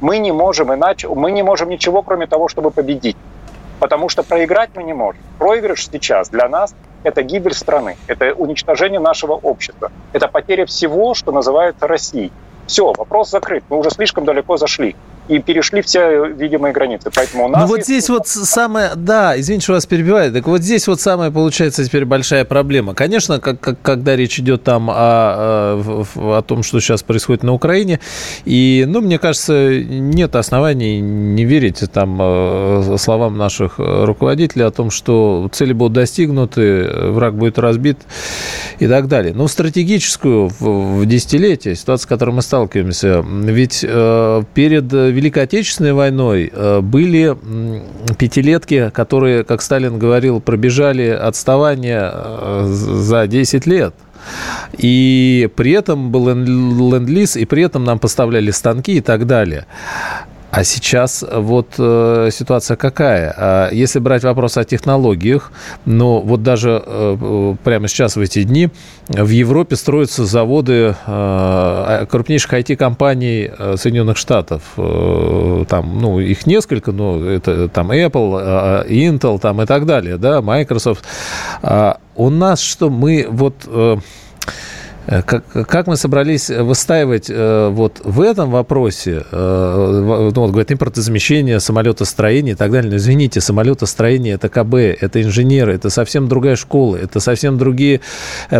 Мы 0.00 0.18
не 0.18 0.30
можем 0.32 0.72
иначе, 0.72 1.08
мы 1.08 1.32
не 1.32 1.42
можем 1.42 1.70
ничего, 1.70 2.02
кроме 2.02 2.26
того, 2.26 2.48
чтобы 2.48 2.70
победить. 2.70 3.16
Потому 3.80 4.08
что 4.08 4.22
проиграть 4.22 4.70
мы 4.74 4.84
не 4.84 4.92
можем. 4.92 5.20
Проигрыш 5.38 5.88
сейчас 5.88 6.28
для 6.28 6.48
нас– 6.48 6.74
это 7.02 7.22
гибель 7.22 7.54
страны, 7.54 7.96
это 8.06 8.32
уничтожение 8.34 9.00
нашего 9.00 9.32
общества, 9.32 9.90
это 10.12 10.28
потеря 10.28 10.66
всего, 10.66 11.14
что 11.14 11.32
называется 11.32 11.86
Россией. 11.86 12.30
Все, 12.66 12.92
вопрос 12.92 13.30
закрыт. 13.30 13.64
Мы 13.70 13.78
уже 13.78 13.90
слишком 13.90 14.24
далеко 14.24 14.56
зашли 14.56 14.94
и 15.30 15.38
перешли 15.38 15.80
все 15.80 16.26
видимые 16.26 16.72
границы. 16.72 17.10
Поэтому 17.14 17.44
у 17.44 17.48
нас... 17.48 17.62
Ну 17.62 17.68
вот 17.68 17.84
здесь 17.84 18.08
вот 18.08 18.26
самое... 18.26 18.90
Да, 18.96 19.38
извините, 19.38 19.62
что 19.62 19.74
вас 19.74 19.86
перебиваю. 19.86 20.32
Так 20.32 20.48
вот 20.48 20.60
здесь 20.60 20.88
вот 20.88 21.00
самая, 21.00 21.30
получается, 21.30 21.84
теперь 21.84 22.04
большая 22.04 22.44
проблема. 22.44 22.94
Конечно, 22.94 23.38
как, 23.38 23.60
как, 23.60 23.80
когда 23.80 24.16
речь 24.16 24.40
идет 24.40 24.64
там 24.64 24.90
о, 24.90 24.94
о, 26.16 26.38
о 26.38 26.42
том, 26.42 26.64
что 26.64 26.80
сейчас 26.80 27.04
происходит 27.04 27.44
на 27.44 27.52
Украине, 27.52 28.00
и, 28.44 28.84
ну, 28.88 29.00
мне 29.00 29.20
кажется, 29.20 29.80
нет 29.80 30.34
оснований 30.34 31.00
не 31.00 31.44
верить 31.44 31.84
там 31.92 32.18
э, 32.20 32.96
словам 32.98 33.38
наших 33.38 33.74
руководителей 33.78 34.64
о 34.64 34.72
том, 34.72 34.90
что 34.90 35.48
цели 35.52 35.72
будут 35.72 35.92
достигнуты, 35.92 36.88
враг 37.10 37.36
будет 37.36 37.56
разбит 37.60 37.98
и 38.80 38.88
так 38.88 39.06
далее. 39.06 39.32
Но 39.32 39.46
стратегическую 39.46 40.48
в, 40.48 41.00
в 41.00 41.06
десятилетие, 41.06 41.76
ситуация, 41.76 42.02
с 42.02 42.06
которой 42.06 42.30
мы 42.30 42.42
сталкиваемся, 42.42 43.24
ведь 43.24 43.84
э, 43.86 44.42
перед 44.54 44.92
Великой 45.20 45.42
Отечественной 45.42 45.92
войной 45.92 46.50
э, 46.50 46.80
были 46.80 47.36
пятилетки, 48.18 48.90
которые, 48.90 49.44
как 49.44 49.60
Сталин 49.60 49.98
говорил, 49.98 50.40
пробежали 50.40 51.08
отставание 51.08 52.10
э, 52.10 52.64
за 52.66 53.26
10 53.26 53.66
лет. 53.66 53.94
И 54.78 55.50
при 55.56 55.72
этом 55.72 56.10
был 56.10 56.28
ленд-лиз, 56.28 57.36
и 57.36 57.44
при 57.44 57.62
этом 57.64 57.84
нам 57.84 57.98
поставляли 57.98 58.50
станки 58.50 58.92
и 58.96 59.00
так 59.02 59.26
далее. 59.26 59.66
А 60.50 60.64
сейчас 60.64 61.24
вот 61.30 61.74
э, 61.78 62.28
ситуация 62.32 62.76
какая? 62.76 63.34
А 63.36 63.70
если 63.70 64.00
брать 64.00 64.24
вопрос 64.24 64.56
о 64.56 64.64
технологиях, 64.64 65.52
ну 65.84 66.20
вот 66.20 66.42
даже 66.42 66.82
э, 66.84 67.54
прямо 67.62 67.86
сейчас 67.86 68.16
в 68.16 68.20
эти 68.20 68.42
дни 68.42 68.68
в 69.08 69.28
Европе 69.28 69.76
строятся 69.76 70.24
заводы 70.24 70.96
э, 71.06 72.06
крупнейших 72.10 72.52
IT-компаний 72.52 73.50
э, 73.56 73.76
Соединенных 73.76 74.16
Штатов. 74.16 74.62
Э, 74.76 75.64
там, 75.68 76.00
ну, 76.00 76.18
их 76.18 76.46
несколько, 76.46 76.90
но 76.90 77.24
это 77.24 77.68
там 77.68 77.92
Apple, 77.92 78.86
э, 78.88 78.92
Intel 78.92 79.38
там 79.38 79.62
и 79.62 79.66
так 79.66 79.86
далее, 79.86 80.16
да, 80.16 80.42
Microsoft. 80.42 81.04
А 81.62 81.98
у 82.16 82.28
нас 82.28 82.60
что, 82.60 82.90
мы 82.90 83.26
вот... 83.30 83.54
Э, 83.66 83.90
Э, 83.90 83.98
как, 85.26 85.44
как 85.66 85.88
мы 85.88 85.96
собрались 85.96 86.50
выстаивать 86.50 87.26
э, 87.28 87.68
вот 87.68 88.00
в 88.04 88.20
этом 88.20 88.50
вопросе, 88.50 89.24
э, 89.32 90.30
ну, 90.34 90.42
вот, 90.42 90.50
говорят, 90.50 90.70
импортозамещение, 90.70 91.58
самолетостроение 91.58 92.52
и 92.52 92.56
так 92.56 92.70
далее. 92.70 92.92
Но 92.92 92.96
извините, 92.96 93.40
самолетостроение– 93.40 94.34
это 94.40 94.48
КБ, 94.48 94.74
это 94.74 95.20
инженеры, 95.20 95.74
это 95.74 95.90
совсем 95.90 96.28
другая 96.28 96.54
школа, 96.54 96.96
это 96.96 97.18
совсем 97.18 97.58
другие 97.58 98.00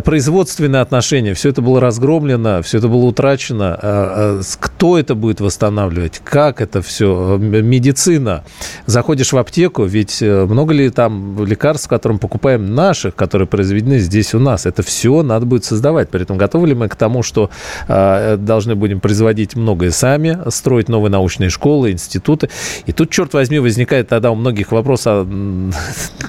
производственные 0.04 0.82
отношения. 0.82 1.34
Все 1.34 1.50
это 1.50 1.62
было 1.62 1.80
разгромлено, 1.80 2.62
все 2.62 2.78
это 2.78 2.88
было 2.88 3.04
утрачено. 3.04 4.40
Кто 4.58 4.98
это 4.98 5.14
будет 5.14 5.40
восстанавливать? 5.40 6.20
Как 6.24 6.60
это 6.60 6.82
все? 6.82 7.36
Медицина. 7.38 8.42
Заходишь 8.86 9.32
в 9.32 9.38
аптеку, 9.38 9.84
ведь 9.84 10.20
много 10.20 10.74
ли 10.74 10.90
там 10.90 11.44
лекарств, 11.44 11.86
которые 11.88 12.14
мы 12.14 12.20
покупаем 12.20 12.74
наших, 12.74 13.14
которые 13.14 13.46
произведены 13.46 14.00
здесь 14.00 14.34
у 14.34 14.40
нас? 14.40 14.66
Это 14.66 14.82
все 14.82 15.22
надо 15.22 15.46
будет 15.46 15.64
создавать. 15.64 16.08
При 16.08 16.22
этом 16.22 16.39
готовы 16.40 16.68
ли 16.68 16.74
мы 16.74 16.88
к 16.88 16.96
тому, 16.96 17.22
что 17.22 17.50
э, 17.86 18.36
должны 18.38 18.74
будем 18.74 19.00
производить 19.00 19.56
многое 19.56 19.90
сами, 19.90 20.38
строить 20.48 20.88
новые 20.88 21.10
научные 21.10 21.50
школы, 21.50 21.92
институты. 21.92 22.48
И 22.86 22.92
тут, 22.92 23.10
черт 23.10 23.34
возьми, 23.34 23.58
возникает 23.58 24.08
тогда 24.08 24.30
у 24.30 24.34
многих 24.34 24.72
вопрос, 24.72 25.02
а, 25.06 25.26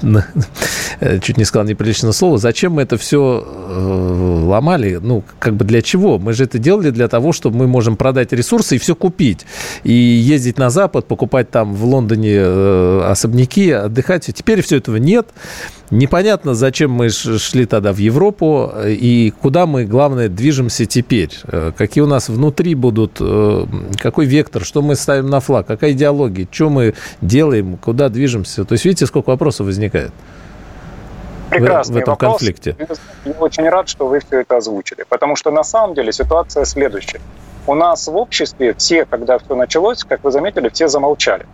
чуть 1.22 1.38
не 1.38 1.44
сказал 1.44 1.66
неприличное 1.66 2.12
слово, 2.12 2.38
зачем 2.38 2.74
мы 2.74 2.82
это 2.82 2.98
все 2.98 3.42
э, 3.44 4.44
ломали? 4.44 4.98
Ну, 5.02 5.24
как 5.38 5.54
бы 5.54 5.64
для 5.64 5.80
чего? 5.80 6.18
Мы 6.18 6.34
же 6.34 6.44
это 6.44 6.58
делали 6.58 6.90
для 6.90 7.08
того, 7.08 7.32
чтобы 7.32 7.56
мы 7.56 7.66
можем 7.66 7.96
продать 7.96 8.32
ресурсы 8.32 8.76
и 8.76 8.78
все 8.78 8.94
купить. 8.94 9.46
И 9.84 9.92
ездить 9.92 10.58
на 10.58 10.68
Запад, 10.70 11.06
покупать 11.06 11.50
там 11.50 11.74
в 11.74 11.84
Лондоне 11.84 12.34
э, 12.36 13.08
особняки, 13.10 13.70
отдыхать. 13.70 14.30
Теперь 14.34 14.60
все 14.60 14.76
этого 14.76 14.96
нет. 14.96 15.28
Непонятно, 15.90 16.54
зачем 16.54 16.90
мы 16.90 17.10
шли 17.10 17.66
тогда 17.66 17.92
в 17.92 17.98
Европу 17.98 18.72
и 18.86 19.32
куда 19.42 19.66
мы, 19.66 19.84
главное, 19.92 20.28
движемся 20.28 20.86
теперь. 20.86 21.30
Э, 21.44 21.70
какие 21.76 22.02
у 22.02 22.06
нас 22.06 22.30
внутри 22.30 22.74
будут, 22.74 23.18
э, 23.20 23.66
какой 24.00 24.24
вектор, 24.24 24.64
что 24.64 24.80
мы 24.80 24.96
ставим 24.96 25.28
на 25.28 25.40
флаг, 25.40 25.66
какая 25.66 25.92
идеология, 25.92 26.48
что 26.50 26.70
мы 26.70 26.94
делаем, 27.20 27.76
куда 27.76 28.08
движемся. 28.08 28.64
То 28.64 28.72
есть 28.72 28.86
видите, 28.86 29.06
сколько 29.06 29.28
вопросов 29.28 29.66
возникает 29.66 30.12
Прекрасный 31.50 31.96
в, 31.96 31.98
этом 31.98 32.12
вопрос. 32.12 32.32
конфликте. 32.32 32.76
Я 33.26 33.32
очень 33.32 33.68
рад, 33.68 33.86
что 33.86 34.06
вы 34.06 34.20
все 34.20 34.40
это 34.40 34.56
озвучили. 34.56 35.04
Потому 35.06 35.36
что 35.36 35.50
на 35.50 35.62
самом 35.62 35.94
деле 35.94 36.10
ситуация 36.10 36.64
следующая. 36.64 37.20
У 37.66 37.74
нас 37.74 38.08
в 38.08 38.16
обществе 38.16 38.74
все, 38.78 39.04
когда 39.04 39.38
все 39.38 39.54
началось, 39.54 40.04
как 40.04 40.24
вы 40.24 40.32
заметили, 40.32 40.70
все 40.70 40.88
замолчали. 40.88 41.46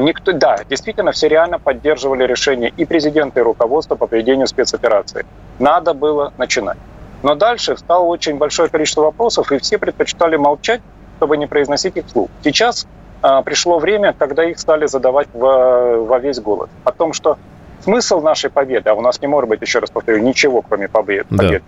Никто, 0.00 0.32
да, 0.32 0.58
действительно, 0.68 1.12
все 1.12 1.28
реально 1.28 1.60
поддерживали 1.60 2.26
решение 2.26 2.72
и 2.76 2.84
президента, 2.84 3.38
и 3.38 3.42
руководство 3.44 3.94
по 3.94 4.08
проведению 4.08 4.48
спецоперации. 4.48 5.24
Надо 5.60 5.94
было 5.94 6.32
начинать. 6.36 6.78
Но 7.24 7.34
дальше 7.34 7.76
стало 7.76 8.04
очень 8.04 8.36
большое 8.36 8.68
количество 8.68 9.02
вопросов, 9.02 9.50
и 9.50 9.58
все 9.58 9.78
предпочитали 9.78 10.36
молчать, 10.36 10.80
чтобы 11.16 11.36
не 11.36 11.46
произносить 11.46 11.96
их 11.96 12.06
вслух. 12.06 12.28
Сейчас 12.44 12.86
э, 13.22 13.42
пришло 13.44 13.78
время, 13.78 14.14
когда 14.16 14.44
их 14.44 14.60
стали 14.60 14.86
задавать 14.86 15.26
во, 15.34 15.96
во 15.96 16.18
весь 16.20 16.38
голос. 16.38 16.70
О 16.84 16.92
том, 16.92 17.12
что 17.12 17.38
смысл 17.82 18.20
нашей 18.20 18.50
победы, 18.50 18.90
а 18.90 18.94
у 18.94 19.00
нас 19.00 19.20
не 19.20 19.26
может 19.26 19.48
быть, 19.48 19.60
еще 19.62 19.80
раз 19.80 19.90
повторю, 19.90 20.18
ничего, 20.18 20.62
кроме 20.62 20.86
побед, 20.86 21.26
да. 21.30 21.42
побед, 21.44 21.62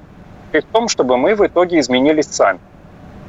и 0.53 0.61
в 0.61 0.67
том, 0.67 0.89
чтобы 0.89 1.17
мы 1.17 1.35
в 1.35 1.45
итоге 1.45 1.81
изменились 1.81 2.27
сами. 2.27 2.61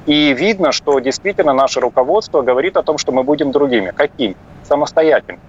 И 0.06 0.34
видно, 0.34 0.72
что 0.72 1.00
действительно 1.00 1.54
наше 1.54 1.80
руководство 1.80 2.42
говорит 2.42 2.78
о 2.78 2.84
том, 2.84 2.98
что 2.98 3.12
мы 3.12 3.24
будем 3.24 3.52
другими. 3.52 3.92
Какими? 3.96 4.36
самостоятельно. 4.68 5.40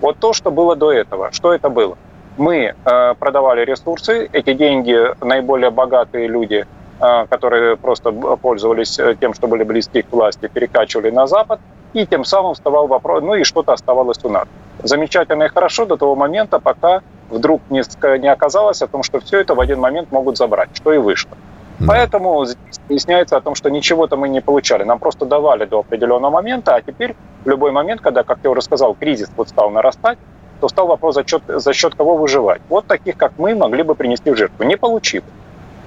Вот 0.00 0.18
то, 0.18 0.32
что 0.32 0.50
было 0.50 0.76
до 0.76 0.92
этого, 0.92 1.32
что 1.32 1.52
это 1.52 1.68
было? 1.68 1.98
Мы 2.40 2.72
э, 2.72 3.14
продавали 3.18 3.66
ресурсы, 3.66 4.30
эти 4.32 4.54
деньги 4.54 4.96
наиболее 5.22 5.70
богатые 5.70 6.26
люди, 6.26 6.64
э, 6.98 7.26
которые 7.28 7.76
просто 7.76 8.12
пользовались 8.12 8.98
э, 8.98 9.14
тем, 9.20 9.34
что 9.34 9.46
были 9.46 9.62
близки 9.62 10.00
к 10.00 10.10
власти, 10.10 10.48
перекачивали 10.48 11.10
на 11.10 11.26
Запад, 11.26 11.60
и 11.92 12.06
тем 12.06 12.24
самым 12.24 12.54
вставал 12.54 12.86
вопрос, 12.86 13.22
ну 13.22 13.34
и 13.34 13.44
что-то 13.44 13.74
оставалось 13.74 14.24
у 14.24 14.30
нас. 14.30 14.48
Замечательно 14.82 15.42
и 15.42 15.48
хорошо 15.48 15.84
до 15.84 15.98
того 15.98 16.16
момента, 16.16 16.58
пока 16.60 17.02
вдруг 17.28 17.60
не, 17.68 17.82
не 18.18 18.28
оказалось 18.28 18.80
о 18.80 18.86
том, 18.86 19.02
что 19.02 19.20
все 19.20 19.40
это 19.40 19.54
в 19.54 19.60
один 19.60 19.78
момент 19.78 20.10
могут 20.10 20.38
забрать, 20.38 20.70
что 20.72 20.94
и 20.94 20.96
вышло. 20.96 21.36
Да. 21.78 21.88
Поэтому 21.88 22.46
здесь 22.46 22.80
выясняется 22.88 23.36
о 23.36 23.42
том, 23.42 23.54
что 23.54 23.68
ничего-то 23.68 24.16
мы 24.16 24.30
не 24.30 24.40
получали. 24.40 24.84
Нам 24.84 24.98
просто 24.98 25.26
давали 25.26 25.66
до 25.66 25.80
определенного 25.80 26.30
момента, 26.30 26.74
а 26.74 26.80
теперь 26.80 27.16
в 27.44 27.48
любой 27.50 27.70
момент, 27.70 28.00
когда, 28.00 28.22
как 28.22 28.38
я 28.42 28.48
уже 28.48 28.62
сказал, 28.62 28.94
кризис 28.94 29.30
вот 29.36 29.50
стал 29.50 29.68
нарастать, 29.68 30.16
то 30.60 30.68
стал 30.68 30.86
вопрос, 30.86 31.14
за 31.14 31.26
счет, 31.26 31.42
за 31.48 31.72
счет 31.72 31.94
кого 31.94 32.16
выживать. 32.16 32.60
Вот 32.68 32.86
таких, 32.86 33.16
как 33.16 33.32
мы, 33.38 33.54
могли 33.54 33.82
бы 33.82 33.94
принести 33.94 34.30
в 34.30 34.36
жертву. 34.36 34.64
Не 34.64 34.76
получилось. 34.76 35.28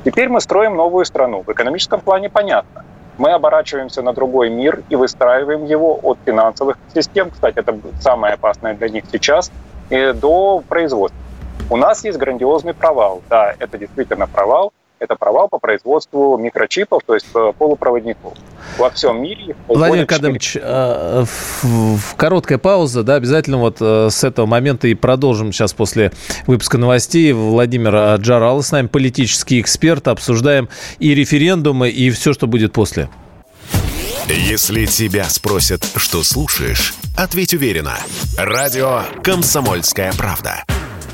Теперь 0.04 0.28
мы 0.28 0.42
строим 0.42 0.76
новую 0.76 1.06
страну. 1.06 1.44
В 1.48 1.52
экономическом 1.52 2.02
плане 2.02 2.30
понятно. 2.30 2.84
Мы 3.18 3.32
оборачиваемся 3.32 4.02
на 4.02 4.12
другой 4.12 4.50
мир 4.50 4.82
и 4.90 4.96
выстраиваем 4.96 5.66
его 5.66 6.00
от 6.02 6.18
финансовых 6.26 6.78
систем, 6.94 7.30
кстати, 7.30 7.60
это 7.60 7.78
самое 8.02 8.34
опасное 8.34 8.74
для 8.74 8.90
них 8.90 9.04
сейчас, 9.12 9.52
до 9.90 10.64
производства. 10.68 11.20
У 11.70 11.78
нас 11.78 12.04
есть 12.04 12.18
грандиозный 12.18 12.74
провал. 12.74 13.22
Да, 13.30 13.54
это 13.60 13.78
действительно 13.78 14.28
провал 14.28 14.74
это 15.04 15.16
провал 15.16 15.50
по 15.50 15.60
производству 15.60 16.38
микрочипов, 16.38 17.02
то 17.06 17.14
есть 17.14 17.28
э, 17.36 17.52
полупроводников. 17.58 18.34
Во 18.78 18.90
всем 18.90 19.22
мире. 19.22 19.56
Владимир 19.68 20.06
Кадымович, 20.06 20.58
э, 20.62 21.26
короткая 22.16 22.58
пауза, 22.58 23.04
да, 23.04 23.16
обязательно 23.16 23.58
вот 23.58 23.78
э, 23.82 24.08
с 24.10 24.24
этого 24.24 24.46
момента 24.46 24.88
и 24.88 24.94
продолжим 24.94 25.52
сейчас 25.52 25.74
после 25.74 26.12
выпуска 26.48 26.78
новостей. 26.78 27.34
Владимир 27.34 28.16
Джарал 28.16 28.64
с 28.64 28.72
нами, 28.72 28.88
политический 28.88 29.60
эксперт, 29.60 30.08
обсуждаем 30.08 30.70
и 31.00 31.14
референдумы, 31.14 31.90
и 31.90 32.10
все, 32.10 32.34
что 32.34 32.48
будет 32.48 32.74
после. 32.74 33.10
Если 34.28 34.86
тебя 34.86 35.26
спросят, 35.26 35.86
что 35.98 36.24
слушаешь, 36.24 36.94
ответь 37.18 37.54
уверенно. 37.54 37.98
Радио 38.38 39.02
«Комсомольская 39.22 40.14
правда». 40.14 40.64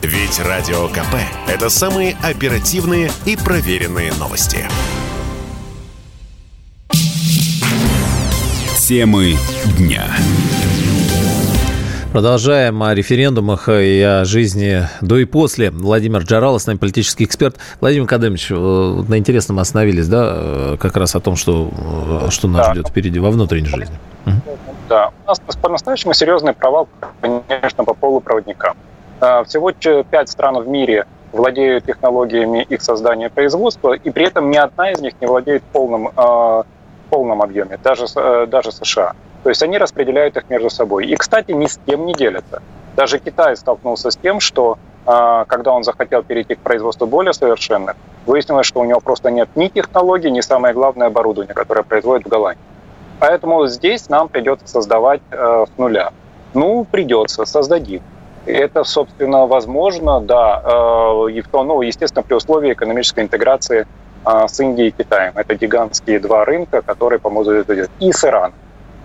Ведь 0.01 0.39
Радио 0.39 0.87
КП– 0.87 1.17
это 1.49 1.69
самые 1.69 2.15
оперативные 2.23 3.11
и 3.25 3.35
проверенные 3.35 4.13
новости. 4.13 4.65
Темы 8.77 9.33
дня. 9.77 10.05
Продолжаем 12.13 12.81
о 12.81 12.95
референдумах 12.95 13.67
и 13.67 14.01
о 14.01 14.23
жизни 14.23 14.83
до 15.01 15.17
и 15.17 15.25
после. 15.25 15.69
Владимир 15.69 16.21
Джарал, 16.21 16.57
с 16.61 16.65
нами 16.65 16.77
политический 16.77 17.25
эксперт. 17.25 17.57
Владимир 17.81 18.07
Кадымович, 18.07 18.51
э, 18.51 18.55
на 18.55 19.17
интересном 19.17 19.59
остановились, 19.59 20.07
да, 20.07 20.31
э, 20.33 20.77
как 20.79 20.95
раз 20.95 21.13
о 21.15 21.19
том, 21.19 21.35
что, 21.35 21.69
э, 22.25 22.29
что 22.29 22.47
нас 22.47 22.67
да. 22.67 22.73
ждет 22.73 22.87
впереди 22.87 23.19
во 23.19 23.31
внутренней 23.31 23.67
жизни. 23.67 23.99
Да, 24.87 25.11
у 25.25 25.27
нас 25.27 25.39
по-настоящему 25.61 26.13
серьезный 26.13 26.53
провал, 26.53 26.87
конечно, 27.47 27.83
по 27.83 27.93
полупроводникам. 27.93 28.77
Всего 29.19 29.71
пять 30.03 30.29
стран 30.29 30.59
в 30.59 30.67
мире 30.67 31.05
владеют 31.31 31.85
технологиями 31.85 32.65
их 32.69 32.81
создания 32.81 33.27
и 33.27 33.29
производства, 33.29 33.93
и 33.93 34.09
при 34.09 34.25
этом 34.25 34.49
ни 34.49 34.57
одна 34.57 34.91
из 34.91 34.99
них 35.01 35.13
не 35.19 35.27
владеет 35.27 35.61
полным, 35.63 36.09
в 36.15 36.65
полном 37.09 37.41
объеме, 37.41 37.77
даже, 37.83 38.05
даже 38.47 38.71
США. 38.71 39.13
То 39.43 39.49
есть 39.49 39.63
они 39.63 39.77
распределяют 39.77 40.37
их 40.37 40.49
между 40.49 40.69
собой. 40.69 41.07
И, 41.07 41.15
кстати, 41.15 41.51
ни 41.51 41.65
с 41.65 41.79
кем 41.85 42.05
не 42.05 42.13
делятся. 42.13 42.61
Даже 42.95 43.19
Китай 43.19 43.55
столкнулся 43.55 44.11
с 44.11 44.17
тем, 44.17 44.39
что 44.39 44.77
а, 45.05 45.45
когда 45.45 45.71
он 45.71 45.83
захотел 45.83 46.23
перейти 46.23 46.55
к 46.55 46.59
производству 46.59 47.07
более 47.07 47.33
совершенных, 47.33 47.95
выяснилось, 48.25 48.67
что 48.67 48.81
у 48.81 48.85
него 48.85 48.99
просто 48.99 49.31
нет 49.31 49.49
ни 49.55 49.67
технологий, 49.67 50.29
ни 50.29 50.41
самое 50.41 50.73
главное 50.73 51.07
оборудование, 51.07 51.53
которое 51.53 51.83
производит 51.83 52.25
в 52.25 52.29
Голландии. 52.29 52.61
Поэтому 53.19 53.65
здесь 53.67 54.09
нам 54.09 54.27
придется 54.27 54.67
создавать 54.67 55.21
э, 55.31 55.65
с 55.65 55.77
нуля. 55.77 56.11
Ну, 56.53 56.85
придется, 56.89 57.45
создадим. 57.45 58.01
Это, 58.45 58.83
собственно, 58.83 59.45
возможно, 59.45 60.21
да, 60.21 60.61
э, 60.63 61.31
и 61.31 61.41
в 61.41 61.47
том, 61.47 61.67
ну, 61.67 61.81
естественно, 61.81 62.23
при 62.23 62.33
условии 62.33 62.73
экономической 62.73 63.23
интеграции 63.23 63.85
э, 64.25 64.47
с 64.47 64.59
Индией 64.59 64.89
и 64.89 64.91
Китаем. 64.91 65.33
Это 65.35 65.55
гигантские 65.55 66.19
два 66.19 66.45
рынка, 66.45 66.81
которые 66.81 67.19
помогут 67.19 67.69
это 67.69 67.87
И 67.99 68.11
с 68.11 68.23
Ираном 68.23 68.53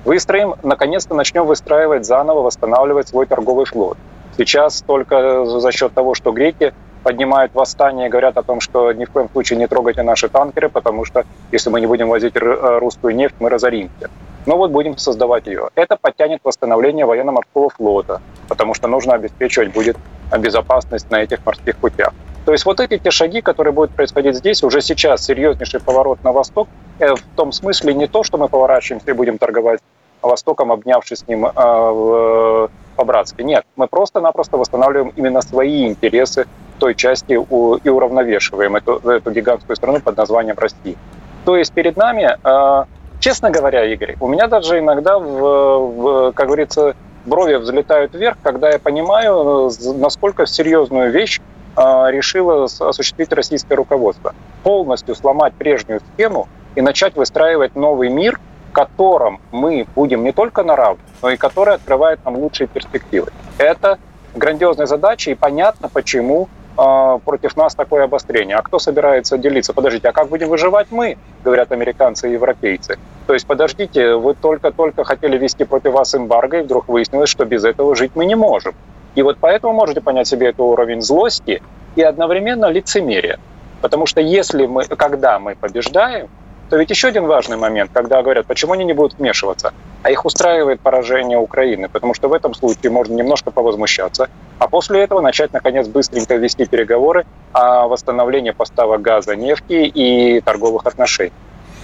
выстроим, 0.04 0.54
наконец-то 0.62 1.14
начнем 1.14 1.46
выстраивать 1.46 2.06
заново, 2.06 2.42
восстанавливать 2.42 3.08
свой 3.08 3.26
торговый 3.26 3.64
флот. 3.64 3.96
Сейчас 4.36 4.82
только 4.82 5.44
за 5.44 5.72
счет 5.72 5.92
того, 5.92 6.14
что 6.14 6.32
греки 6.32 6.74
поднимают 7.02 7.54
восстание 7.54 8.08
говорят 8.08 8.36
о 8.38 8.42
том, 8.42 8.60
что 8.60 8.92
ни 8.92 9.04
в 9.04 9.10
коем 9.10 9.28
случае 9.30 9.58
не 9.58 9.66
трогайте 9.66 10.02
наши 10.02 10.28
танкеры, 10.28 10.68
потому 10.68 11.04
что 11.04 11.24
если 11.52 11.70
мы 11.70 11.80
не 11.80 11.86
будем 11.86 12.08
возить 12.08 12.34
э, 12.34 12.78
русскую 12.78 13.14
нефть, 13.14 13.34
мы 13.40 13.50
разоримся. 13.50 14.10
Ну 14.46 14.56
вот 14.56 14.70
будем 14.70 14.98
создавать 14.98 15.46
ее. 15.46 15.68
Это 15.74 15.96
подтянет 15.96 16.40
восстановление 16.44 17.06
военно-морского 17.06 17.70
флота, 17.70 18.20
потому 18.48 18.74
что 18.74 18.88
нужно 18.88 19.14
обеспечивать 19.14 19.72
будет 19.72 19.96
безопасность 20.38 21.10
на 21.10 21.22
этих 21.22 21.44
морских 21.46 21.76
путях. 21.76 22.12
То 22.44 22.52
есть 22.52 22.66
вот 22.66 22.78
эти 22.80 22.98
те 22.98 23.10
шаги, 23.10 23.40
которые 23.40 23.72
будут 23.72 23.92
происходить 23.92 24.36
здесь, 24.36 24.62
уже 24.62 24.82
сейчас 24.82 25.24
серьезнейший 25.24 25.80
поворот 25.80 26.22
на 26.22 26.32
восток, 26.32 26.68
э, 26.98 27.14
в 27.14 27.22
том 27.36 27.52
смысле 27.52 27.94
не 27.94 28.06
то, 28.06 28.22
что 28.22 28.36
мы 28.36 28.48
поворачиваемся 28.48 29.10
и 29.10 29.14
будем 29.14 29.38
торговать 29.38 29.80
Востоком, 30.20 30.72
обнявшись 30.72 31.18
с 31.18 31.28
ним 31.28 31.46
э, 31.46 32.68
по-братски. 32.96 33.42
Нет, 33.42 33.64
мы 33.76 33.86
просто-напросто 33.86 34.56
восстанавливаем 34.56 35.12
именно 35.16 35.42
свои 35.42 35.86
интересы 35.86 36.46
в 36.76 36.80
той 36.80 36.94
части 36.94 37.32
и 37.32 37.88
уравновешиваем 37.88 38.76
эту, 38.76 38.98
эту 39.08 39.30
гигантскую 39.30 39.76
страну 39.76 40.00
под 40.00 40.16
названием 40.16 40.56
Россия. 40.58 40.96
То 41.44 41.56
есть 41.56 41.72
перед 41.72 41.96
нами, 41.96 42.38
э, 42.42 42.84
честно 43.24 43.50
говоря, 43.50 43.90
Игорь, 43.90 44.16
у 44.20 44.28
меня 44.28 44.48
даже 44.48 44.78
иногда, 44.80 45.18
в, 45.18 45.24
в, 45.24 46.32
как 46.32 46.46
говорится, 46.46 46.94
брови 47.24 47.54
взлетают 47.54 48.12
вверх, 48.12 48.36
когда 48.42 48.68
я 48.70 48.78
понимаю, 48.78 49.70
насколько 49.94 50.44
серьезную 50.44 51.10
вещь 51.10 51.40
а, 51.74 52.10
решило 52.10 52.64
осуществить 52.64 53.32
российское 53.32 53.76
руководство. 53.76 54.34
Полностью 54.62 55.14
сломать 55.14 55.54
прежнюю 55.54 56.02
схему 56.12 56.48
и 56.74 56.82
начать 56.82 57.16
выстраивать 57.16 57.74
новый 57.76 58.10
мир, 58.10 58.38
в 58.68 58.72
котором 58.72 59.40
мы 59.52 59.86
будем 59.94 60.22
не 60.22 60.32
только 60.32 60.62
на 60.62 60.76
равных, 60.76 61.06
но 61.22 61.30
и 61.30 61.38
который 61.38 61.76
открывает 61.76 62.22
нам 62.26 62.36
лучшие 62.36 62.66
перспективы. 62.66 63.28
Это 63.56 63.98
грандиозная 64.34 64.86
задача, 64.86 65.30
и 65.30 65.34
понятно, 65.34 65.88
почему 65.88 66.50
э, 66.76 67.18
против 67.24 67.56
нас 67.56 67.74
такое 67.74 68.04
обострение. 68.04 68.56
А 68.56 68.62
кто 68.62 68.78
собирается 68.78 69.38
делиться? 69.38 69.72
Подождите, 69.72 70.08
а 70.08 70.12
как 70.12 70.28
будем 70.28 70.48
выживать 70.48 70.88
мы, 70.90 71.16
говорят 71.44 71.72
американцы 71.72 72.28
и 72.28 72.32
европейцы. 72.32 72.98
То 73.26 73.34
есть, 73.34 73.46
подождите, 73.46 74.14
вы 74.14 74.34
только-только 74.34 75.04
хотели 75.04 75.38
вести 75.38 75.64
против 75.64 75.92
вас 75.92 76.14
эмбарго, 76.14 76.58
и 76.58 76.62
вдруг 76.62 76.88
выяснилось, 76.88 77.30
что 77.30 77.44
без 77.44 77.64
этого 77.64 77.94
жить 77.96 78.12
мы 78.14 78.26
не 78.26 78.34
можем. 78.34 78.74
И 79.14 79.22
вот 79.22 79.38
поэтому 79.40 79.72
можете 79.72 80.00
понять 80.00 80.26
себе 80.26 80.48
это 80.48 80.62
уровень 80.62 81.00
злости 81.00 81.62
и 81.96 82.02
одновременно 82.02 82.66
лицемерия. 82.66 83.38
Потому 83.80 84.06
что 84.06 84.20
если 84.20 84.66
мы, 84.66 84.84
когда 84.84 85.38
мы 85.38 85.54
побеждаем, 85.54 86.28
то 86.74 86.78
ведь 86.78 86.90
еще 86.90 87.06
один 87.06 87.26
важный 87.26 87.56
момент, 87.56 87.92
когда 87.94 88.20
говорят, 88.20 88.46
почему 88.46 88.72
они 88.72 88.84
не 88.84 88.94
будут 88.94 89.16
вмешиваться, 89.16 89.72
а 90.02 90.10
их 90.10 90.24
устраивает 90.24 90.80
поражение 90.80 91.38
Украины, 91.38 91.88
потому 91.88 92.14
что 92.14 92.26
в 92.26 92.32
этом 92.32 92.52
случае 92.52 92.90
можно 92.90 93.14
немножко 93.14 93.52
повозмущаться, 93.52 94.28
а 94.58 94.66
после 94.66 95.04
этого 95.04 95.20
начать, 95.20 95.52
наконец, 95.52 95.86
быстренько 95.86 96.34
вести 96.34 96.66
переговоры 96.66 97.26
о 97.52 97.86
восстановлении 97.86 98.50
поставок 98.50 99.02
газа, 99.02 99.36
нефти 99.36 99.86
и 99.86 100.40
торговых 100.40 100.84
отношений. 100.84 101.32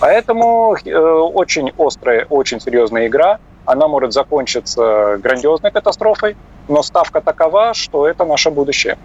Поэтому 0.00 0.74
э, 0.84 0.92
очень 0.92 1.70
острая, 1.78 2.26
очень 2.28 2.60
серьезная 2.60 3.06
игра– 3.06 3.38
она 3.64 3.88
может 3.88 4.12
закончиться 4.12 5.18
грандиозной 5.22 5.70
катастрофой, 5.70 6.36
но 6.68 6.82
ставка 6.82 7.20
такова, 7.20 7.74
что 7.74 8.06
это 8.06 8.24
наше 8.24 8.50
будущее. 8.50 8.96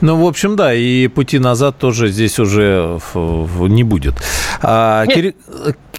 Ну, 0.00 0.24
в 0.24 0.26
общем, 0.26 0.56
да, 0.56 0.72
и 0.74 1.08
пути 1.08 1.38
назад 1.38 1.76
тоже 1.78 2.08
здесь 2.08 2.38
уже 2.38 3.00
не 3.14 3.84
будет. 3.84 4.14
А, 4.62 5.04
Нет, 5.06 5.14
Кир... 5.14 5.34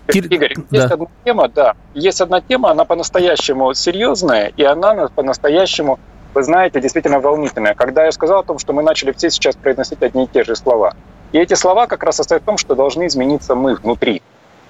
Кир... 0.07 0.25
Игорь, 0.25 0.55
да. 0.71 0.77
есть 0.77 0.91
одна 0.91 1.07
тема, 1.23 1.47
да, 1.49 1.75
есть 1.93 2.21
одна 2.21 2.41
тема, 2.41 2.71
она 2.71 2.85
по-настоящему 2.85 3.73
серьезная, 3.73 4.51
и 4.57 4.63
она 4.63 5.07
по-настоящему, 5.07 5.99
вы 6.33 6.43
знаете, 6.43 6.81
действительно 6.81 7.19
волнительная. 7.19 7.75
Когда 7.75 8.05
я 8.05 8.11
сказал 8.11 8.39
о 8.39 8.43
том, 8.43 8.57
что 8.57 8.73
мы 8.73 8.81
начали 8.81 9.11
все 9.11 9.29
сейчас 9.29 9.55
произносить 9.55 10.01
одни 10.01 10.23
и 10.23 10.27
те 10.27 10.43
же 10.43 10.55
слова, 10.55 10.95
и 11.31 11.37
эти 11.37 11.53
слова 11.53 11.85
как 11.85 12.03
раз 12.03 12.15
состоят 12.15 12.41
в 12.41 12.45
том, 12.45 12.57
что 12.57 12.73
должны 12.73 13.05
измениться 13.05 13.53
мы 13.53 13.75
внутри. 13.75 14.23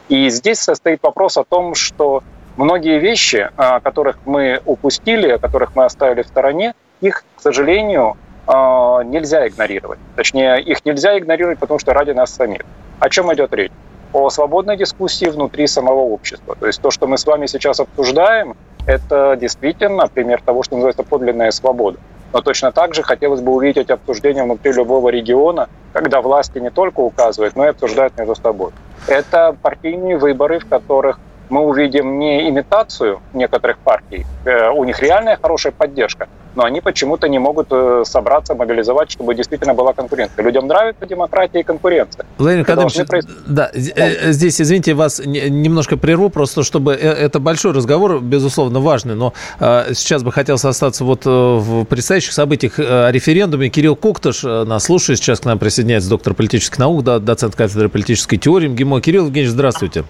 И 0.09 0.29
здесь 0.29 0.59
состоит 0.59 1.01
вопрос 1.03 1.37
о 1.37 1.43
том, 1.43 1.75
что 1.75 2.23
многие 2.59 2.99
вещи, 2.99 3.49
а, 3.57 3.79
которых 3.79 4.17
мы 4.25 4.61
упустили, 4.65 5.37
которых 5.37 5.75
мы 5.75 5.85
оставили 5.85 6.21
в 6.21 6.27
стороне, 6.27 6.73
их, 7.01 7.23
к 7.35 7.41
сожалению, 7.41 8.17
а, 8.47 9.01
нельзя 9.03 9.47
игнорировать. 9.47 9.99
Точнее, 10.15 10.61
их 10.61 10.85
нельзя 10.85 11.17
игнорировать, 11.17 11.59
потому 11.59 11.79
что 11.79 11.93
ради 11.93 12.11
нас 12.11 12.33
самих. 12.33 12.61
О 12.99 13.09
чем 13.09 13.33
идет 13.33 13.53
речь? 13.53 13.71
О 14.11 14.29
свободной 14.29 14.75
дискуссии 14.75 15.27
внутри 15.27 15.67
самого 15.67 15.99
общества. 15.99 16.55
То 16.59 16.67
есть 16.67 16.81
то, 16.81 16.91
что 16.91 17.07
мы 17.07 17.17
с 17.17 17.25
вами 17.25 17.45
сейчас 17.45 17.79
обсуждаем, 17.79 18.57
это 18.85 19.37
действительно 19.39 20.07
пример 20.07 20.41
того, 20.41 20.63
что 20.63 20.75
называется 20.75 21.03
подлинная 21.03 21.51
свобода. 21.51 21.99
Но 22.33 22.41
точно 22.41 22.71
так 22.71 22.93
же 22.93 23.03
хотелось 23.03 23.41
бы 23.41 23.53
увидеть 23.53 23.77
эти 23.77 23.91
обсуждения 23.91 24.43
внутри 24.43 24.71
любого 24.73 25.09
региона, 25.09 25.69
когда 25.93 26.21
власти 26.21 26.59
не 26.59 26.69
только 26.69 26.99
указывают, 26.99 27.55
но 27.55 27.65
и 27.65 27.69
обсуждают 27.69 28.17
между 28.17 28.35
собой. 28.35 28.71
Это 29.07 29.55
партийные 29.61 30.17
выборы, 30.17 30.59
в 30.59 30.67
которых 30.67 31.19
мы 31.49 31.61
увидим 31.61 32.19
не 32.19 32.49
имитацию 32.49 33.21
некоторых 33.33 33.77
партий, 33.79 34.25
э, 34.45 34.69
у 34.69 34.83
них 34.83 34.99
реальная 35.01 35.37
хорошая 35.41 35.73
поддержка, 35.73 36.27
но 36.55 36.63
они 36.63 36.81
почему-то 36.81 37.27
не 37.27 37.39
могут 37.39 37.67
э, 37.71 38.03
собраться, 38.05 38.55
мобилизовать, 38.55 39.11
чтобы 39.11 39.35
действительно 39.35 39.73
была 39.73 39.93
конкуренция. 39.93 40.43
Людям 40.43 40.67
нравится 40.67 41.05
демократия 41.05 41.61
и 41.61 41.63
конкуренция. 41.63 42.25
Владимир 42.37 42.65
Кадымович, 42.65 43.07
проис... 43.07 43.25
да, 43.47 43.71
э, 43.73 44.31
здесь, 44.31 44.61
извините, 44.61 44.93
вас 44.93 45.21
немножко 45.25 45.97
прерву, 45.97 46.29
просто 46.29 46.63
чтобы... 46.63 46.93
Это 46.93 47.39
большой 47.39 47.73
разговор, 47.73 48.19
безусловно, 48.19 48.79
важный, 48.79 49.15
но 49.15 49.33
сейчас 49.59 50.23
бы 50.23 50.31
хотелось 50.31 50.65
остаться 50.65 51.03
вот 51.03 51.25
в 51.25 51.85
предстоящих 51.85 52.33
событиях 52.33 52.79
о 52.79 53.09
референдуме. 53.11 53.69
Кирилл 53.69 53.95
Коктыш 53.95 54.43
нас 54.43 54.83
слушает, 54.83 55.19
сейчас 55.19 55.39
к 55.39 55.45
нам 55.45 55.59
присоединяется 55.59 56.09
доктор 56.09 56.33
политических 56.33 56.77
наук, 56.77 57.03
доцент 57.03 57.55
кафедры 57.55 57.89
политической 57.89 58.37
теории 58.37 58.67
МГИМО. 58.67 59.01
Кирилл 59.01 59.25
Евгеньевич, 59.25 59.51
здравствуйте. 59.51 60.03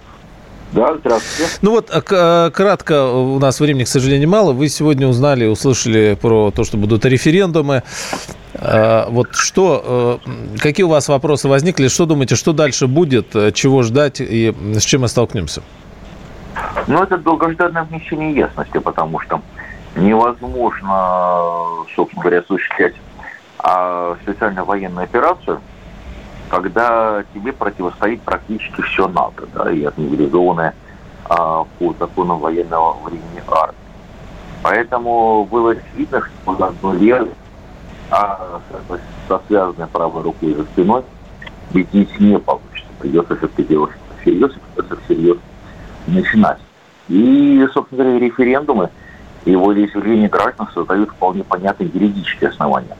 Да, 0.72 0.94
здравствуйте. 0.96 1.52
Ну 1.62 1.72
вот, 1.72 1.90
а, 1.90 2.02
а, 2.10 2.50
кратко, 2.50 3.06
у 3.06 3.38
нас 3.40 3.58
времени, 3.58 3.84
к 3.84 3.88
сожалению, 3.88 4.28
мало. 4.28 4.52
Вы 4.52 4.68
сегодня 4.68 5.08
узнали, 5.08 5.46
услышали 5.46 6.16
про 6.20 6.52
то, 6.52 6.62
что 6.64 6.76
будут 6.76 7.04
референдумы. 7.04 7.82
А, 8.54 9.08
вот 9.10 9.28
что, 9.32 10.20
какие 10.58 10.84
у 10.84 10.88
вас 10.88 11.08
вопросы 11.08 11.48
возникли? 11.48 11.88
Что 11.88 12.06
думаете, 12.06 12.36
что 12.36 12.52
дальше 12.52 12.86
будет? 12.86 13.32
Чего 13.54 13.82
ждать 13.82 14.20
и 14.20 14.54
с 14.74 14.82
чем 14.84 15.00
мы 15.00 15.08
столкнемся? 15.08 15.62
Ну, 16.86 17.02
это 17.02 17.18
долгожданное 17.18 17.82
внесение 17.84 18.32
ясности, 18.32 18.78
потому 18.78 19.18
что 19.20 19.40
невозможно, 19.96 21.84
собственно 21.96 22.22
говоря, 22.22 22.40
осуществлять 22.40 22.94
специальную 24.22 24.64
военную 24.64 25.04
операцию– 25.04 25.60
когда 26.50 27.22
тебе 27.32 27.52
противостоит 27.52 28.20
практически 28.22 28.82
все 28.82 29.06
НАТО, 29.08 29.46
да, 29.54 29.70
и 29.70 29.84
организованная 29.84 30.74
а, 31.24 31.64
по 31.78 31.94
закону 31.98 32.36
военного 32.36 32.96
времени 33.04 33.42
армии. 33.48 33.76
Поэтому 34.62 35.44
было 35.44 35.76
видно, 35.94 36.20
что 36.20 36.52
на 36.52 36.66
одну 36.66 36.92
левую, 36.92 37.32
а 38.10 38.60
со 39.28 39.40
связанной 39.46 39.86
правой 39.86 40.22
рукой 40.22 40.54
за 40.54 40.64
спиной 40.64 41.04
бить 41.70 41.94
не 41.94 42.38
получится. 42.38 42.88
Придется 42.98 43.36
все-таки 43.36 43.62
делать 43.62 43.92
всерьез, 44.20 44.50
и 44.50 44.58
придется 44.74 45.04
всерьез 45.04 45.36
начинать. 46.08 46.58
И, 47.08 47.66
собственно 47.72 48.02
говоря, 48.02 48.18
референдумы 48.18 48.90
и 49.44 49.54
волеизъявление 49.54 50.28
граждан 50.28 50.68
создают 50.74 51.10
вполне 51.10 51.44
понятные 51.44 51.88
юридические 51.94 52.50
основания 52.50 52.96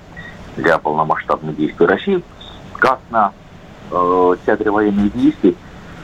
для 0.57 0.79
полномасштабных 0.79 1.57
действий 1.57 1.87
России, 1.87 2.23
как 2.79 3.01
на 3.11 3.33
э, 3.91 4.37
театре 4.47 4.71
военных 4.71 5.13
действий, 5.13 5.57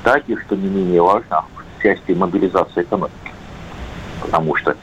так 0.02 0.22
и, 0.28 0.36
что 0.36 0.56
не 0.56 0.68
менее 0.68 1.02
важно, 1.02 1.44
в 1.78 1.82
части 1.82 2.12
мобилизации 2.12 2.82
экономики. 2.82 3.32
Потому 4.20 4.54
что 4.56 4.76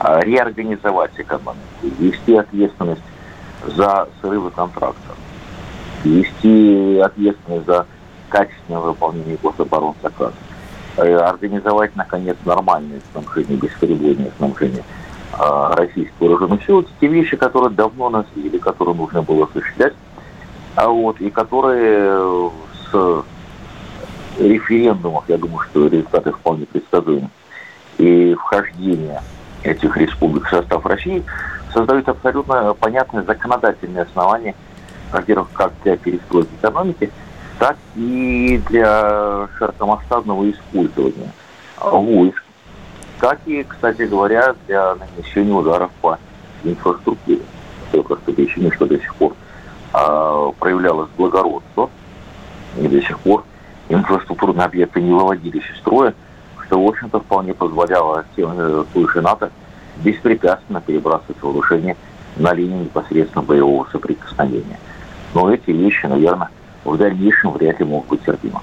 э, 0.00 0.20
реорганизовать 0.22 1.12
экономику, 1.16 1.60
вести 1.98 2.34
ответственность 2.36 3.02
за 3.66 4.08
срывы 4.20 4.50
контрактов, 4.50 5.16
вести 6.04 6.98
ответственность 6.98 7.66
за 7.66 7.86
качественное 8.28 8.80
выполнение 8.80 9.38
гособоронзаказа, 9.42 10.34
э, 10.96 11.14
организовать, 11.16 11.94
наконец, 11.96 12.36
нормальное 12.44 13.00
снабжение, 13.12 13.56
бесперебойное 13.56 14.30
снабжение 14.36 14.84
э, 15.32 15.74
российских 15.74 16.12
вооруженных 16.20 16.64
сил, 16.64 16.80
это 16.80 16.90
те 17.00 17.06
вещи, 17.06 17.36
которые 17.36 17.70
давно 17.70 18.10
нас 18.10 18.26
которые 18.60 18.94
нужно 18.94 19.22
было 19.22 19.46
осуществлять, 19.46 19.94
а 20.76 20.88
вот, 20.88 21.20
и 21.20 21.30
которые 21.30 22.50
с 22.90 23.24
референдумов, 24.38 25.24
я 25.28 25.38
думаю, 25.38 25.66
что 25.70 25.86
результаты 25.86 26.32
вполне 26.32 26.66
предсказуемы, 26.66 27.30
и 27.98 28.34
вхождение 28.34 29.22
этих 29.62 29.96
республик 29.96 30.46
в 30.46 30.50
состав 30.50 30.84
России 30.84 31.24
создают 31.72 32.08
абсолютно 32.08 32.74
понятное 32.74 33.22
законодательное 33.22 34.02
основание, 34.02 34.54
во-первых, 35.12 35.48
как 35.54 35.72
для 35.82 35.96
перестройки 35.96 36.50
экономики, 36.60 37.10
так 37.58 37.78
и 37.94 38.60
для 38.68 39.48
широкомасштабного 39.58 40.50
использования 40.50 41.32
войск, 41.80 42.42
как 43.18 43.40
и, 43.46 43.62
кстати 43.62 44.02
говоря, 44.02 44.54
для 44.66 44.94
нанесения 44.96 45.54
ударов 45.54 45.90
по 46.02 46.18
инфраструктуре. 46.64 47.40
Такое 47.86 48.02
просто 48.02 48.32
причине, 48.32 48.70
что 48.72 48.84
до 48.84 48.98
сих 48.98 49.14
пор 49.14 49.32
а, 49.98 50.52
проявлялось 50.58 51.08
благородство, 51.16 51.88
и 52.78 52.86
до 52.86 53.00
сих 53.00 53.18
пор 53.20 53.44
инфраструктурные 53.88 54.66
объекты 54.66 55.00
не 55.00 55.10
выводились 55.10 55.62
из 55.72 55.78
строя, 55.78 56.12
что, 56.66 56.84
в 56.84 56.86
общем-то, 56.86 57.20
вполне 57.20 57.54
позволяло 57.54 58.26
тем, 58.36 58.52
э, 58.58 59.20
НАТО 59.22 59.50
беспрепятственно 60.04 60.82
перебрасывать 60.82 61.40
вооружение 61.40 61.96
на 62.36 62.52
линии 62.52 62.84
непосредственно 62.84 63.42
боевого 63.42 63.88
соприкосновения. 63.90 64.78
Но 65.32 65.50
эти 65.50 65.70
вещи, 65.70 66.04
наверное, 66.04 66.50
в 66.84 66.98
дальнейшем 66.98 67.52
вряд 67.52 67.80
ли 67.80 67.86
могут 67.86 68.10
быть 68.10 68.24
терпимы. 68.26 68.60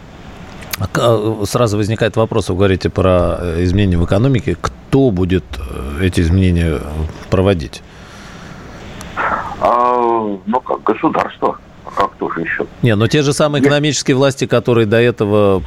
А 0.80 0.86
а, 0.94 1.46
сразу 1.48 1.78
возникает 1.78 2.16
вопрос, 2.16 2.50
вы 2.50 2.58
говорите 2.58 2.92
про 2.92 3.40
э, 3.40 3.64
изменения 3.64 3.98
в 3.98 4.06
экономике. 4.06 4.56
Кто 4.62 5.10
будет 5.10 5.46
э, 5.58 6.06
эти 6.06 6.22
изменения 6.22 6.80
проводить? 7.32 7.82
А, 9.64 10.38
ну, 10.46 10.60
как 10.60 10.84
государство. 10.84 11.58
Как 11.96 12.14
тоже 12.16 12.42
еще? 12.42 12.66
Не, 12.82 12.96
но 12.96 13.08
те 13.08 13.22
же 13.22 13.34
самые 13.34 13.62
экономические 13.62 14.18
власти, 14.18 14.46
которые 14.46 14.86
до 14.86 14.98
этого, 14.98 15.60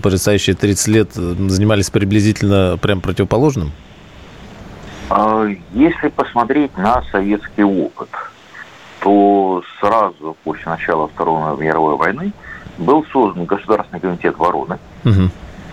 предстоящие 0.00 0.54
30 0.54 0.88
лет, 0.88 1.12
занимались 1.12 1.88
приблизительно 1.90 2.78
прям 2.80 3.00
противоположным? 3.00 3.72
А, 5.08 5.46
если 5.72 6.08
посмотреть 6.08 6.76
на 6.76 7.02
советский 7.10 7.64
опыт, 7.64 8.08
то 9.00 9.62
сразу 9.80 10.36
после 10.44 10.70
начала 10.70 11.08
Второй 11.08 11.58
мировой 11.58 11.96
войны 11.96 12.32
был 12.76 13.04
создан 13.12 13.46
Государственный 13.46 14.00
комитет 14.00 14.36
Вороны, 14.36 14.78
угу. 15.04 15.30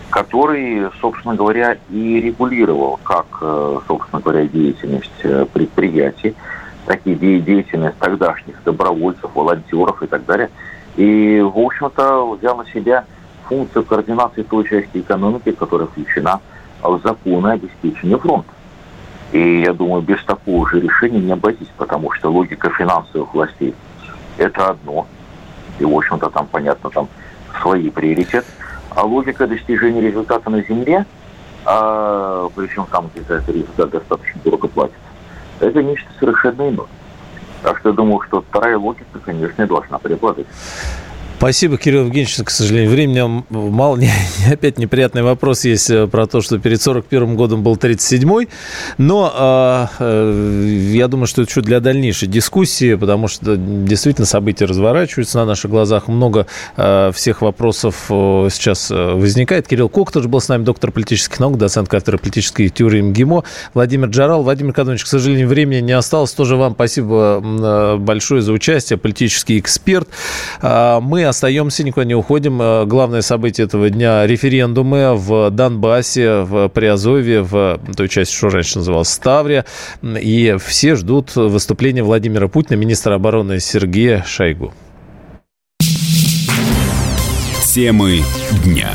который, 0.09 0.89
собственно 1.01 1.35
говоря, 1.35 1.77
и 1.89 2.21
регулировал 2.21 2.99
как, 3.03 3.27
э, 3.41 3.79
собственно 3.87 4.21
говоря, 4.21 4.45
деятельность 4.45 5.11
э, 5.23 5.45
предприятий, 5.51 6.35
так 6.89 7.01
и 7.05 7.13
деятельность 7.13 7.99
тогдашних 7.99 8.63
добровольцев, 8.63 9.29
волонтеров 9.35 10.01
и 10.01 10.07
так 10.07 10.25
далее. 10.25 10.49
И, 10.95 11.39
в 11.39 11.59
общем-то, 11.59 12.35
взял 12.35 12.57
на 12.57 12.65
себя 12.65 13.05
функцию 13.47 13.85
координации 13.85 14.41
той 14.41 14.67
части 14.67 14.97
экономики, 14.97 15.51
которая 15.51 15.87
включена 15.87 16.41
в 16.81 16.99
законы 17.03 17.49
обеспечения 17.49 18.17
фронта. 18.17 18.49
И 19.33 19.61
я 19.61 19.73
думаю, 19.73 20.01
без 20.01 20.23
такого 20.23 20.67
же 20.67 20.81
решения 20.81 21.19
не 21.19 21.31
обойтись, 21.31 21.69
потому 21.77 22.11
что 22.13 22.31
логика 22.31 22.71
финансовых 22.71 23.35
властей– 23.35 23.75
это 24.39 24.69
одно. 24.69 25.05
И, 25.77 25.85
в 25.85 25.95
общем-то, 25.95 26.31
там, 26.31 26.47
понятно, 26.51 26.89
там 26.89 27.07
свои 27.61 27.91
приоритеты. 27.91 28.47
А 28.95 29.03
логика 29.03 29.45
достижения 29.45 30.01
результата 30.01 30.49
на 30.49 30.63
земле, 30.63 31.05
а, 31.65 32.49
причем 32.55 32.87
там, 32.91 33.11
где 33.13 33.21
результат 33.45 33.91
достаточно 33.91 34.41
дорого 34.43 34.67
платится, 34.67 35.08
это 35.59 35.83
нечто 35.83 36.09
совершенно 36.19 36.69
иное. 36.69 36.87
Так 37.63 37.77
что 37.79 37.89
я 37.89 37.95
думаю, 37.95 38.21
что 38.27 38.41
вторая 38.41 38.77
логика, 38.77 39.19
конечно, 39.23 39.67
должна 39.67 39.99
преобладать. 39.99 40.47
Спасибо, 41.39 41.77
Кирилл 41.77 42.01
Евгеньевич. 42.01 42.35
К 42.43 42.49
сожалению, 42.49 42.91
времени 42.91 43.43
мало. 43.49 43.95
Не, 43.97 44.11
опять 44.51 44.77
неприятный 44.77 45.23
вопрос 45.23 45.63
есть 45.63 45.89
э, 45.89 46.05
про 46.05 46.27
то, 46.27 46.41
что 46.41 46.59
перед 46.59 46.81
41 46.81 47.37
годом 47.37 47.63
был 47.63 47.75
37-й. 47.77 48.49
Но 48.97 49.89
э, 49.97 50.89
я 50.91 51.07
думаю, 51.07 51.27
что 51.27 51.41
это 51.41 51.49
еще 51.49 51.61
для 51.61 51.79
дальнейшей 51.79 52.27
дискуссии, 52.27 52.95
потому 52.95 53.29
что 53.29 53.55
действительно 53.55 54.27
события 54.27 54.65
разворачиваются 54.65 55.37
на 55.37 55.45
наших 55.45 55.71
глазах. 55.71 56.09
Много 56.09 56.45
э, 56.75 57.11
всех 57.13 57.41
вопросов 57.41 58.07
э, 58.09 58.49
сейчас 58.51 58.91
э, 58.91 59.13
возникает. 59.13 59.65
Кирилл 59.65 59.87
Кок 59.87 60.11
тоже 60.11 60.27
был 60.27 60.41
с 60.41 60.49
нами, 60.49 60.65
доктор 60.65 60.91
политических 60.91 61.39
наук, 61.39 61.57
доцент 61.57 61.87
кафедры 61.87 62.17
политической 62.17 62.67
теории 62.67 62.99
МГИМО. 62.99 63.45
Владимир 63.73 64.09
Джарал. 64.09 64.43
Владимир 64.43 64.73
Кадонович, 64.73 65.05
к 65.05 65.07
сожалению, 65.07 65.47
времени 65.47 65.79
не 65.79 65.93
осталось. 65.93 66.33
Тоже 66.33 66.57
вам 66.57 66.73
спасибо 66.73 67.41
э, 67.41 67.95
большое 67.95 68.41
за 68.41 68.51
участие. 68.51 68.99
Политический 68.99 69.57
эксперт. 69.57 70.09
Мы 70.61 71.28
остаемся, 71.29 71.83
никуда 71.83 72.05
не 72.05 72.15
уходим. 72.15 72.61
Э, 72.61 72.85
главное 72.85 73.21
событие 73.21 73.65
этого 73.65 73.89
дня– 73.89 74.25
референдумы 74.27 75.15
в 75.15 75.49
Донбассе, 75.49 76.41
в 76.41 76.69
Приазовье, 76.69 77.41
в 77.41 77.79
той 77.95 78.09
части, 78.09 78.35
что 78.35 78.49
раньше 78.49 78.79
называлось 78.79 79.09
Ставре. 79.09 79.65
И 80.03 80.57
все 80.63 80.95
ждут 80.95 81.35
выступления 81.35 82.03
Владимира 82.03 82.47
Путина, 82.47 82.75
министра 82.75 83.15
обороны 83.15 83.59
Сергея 83.59 84.23
Шойгу. 84.27 84.73
Темы 87.73 88.21
дня. 88.65 88.89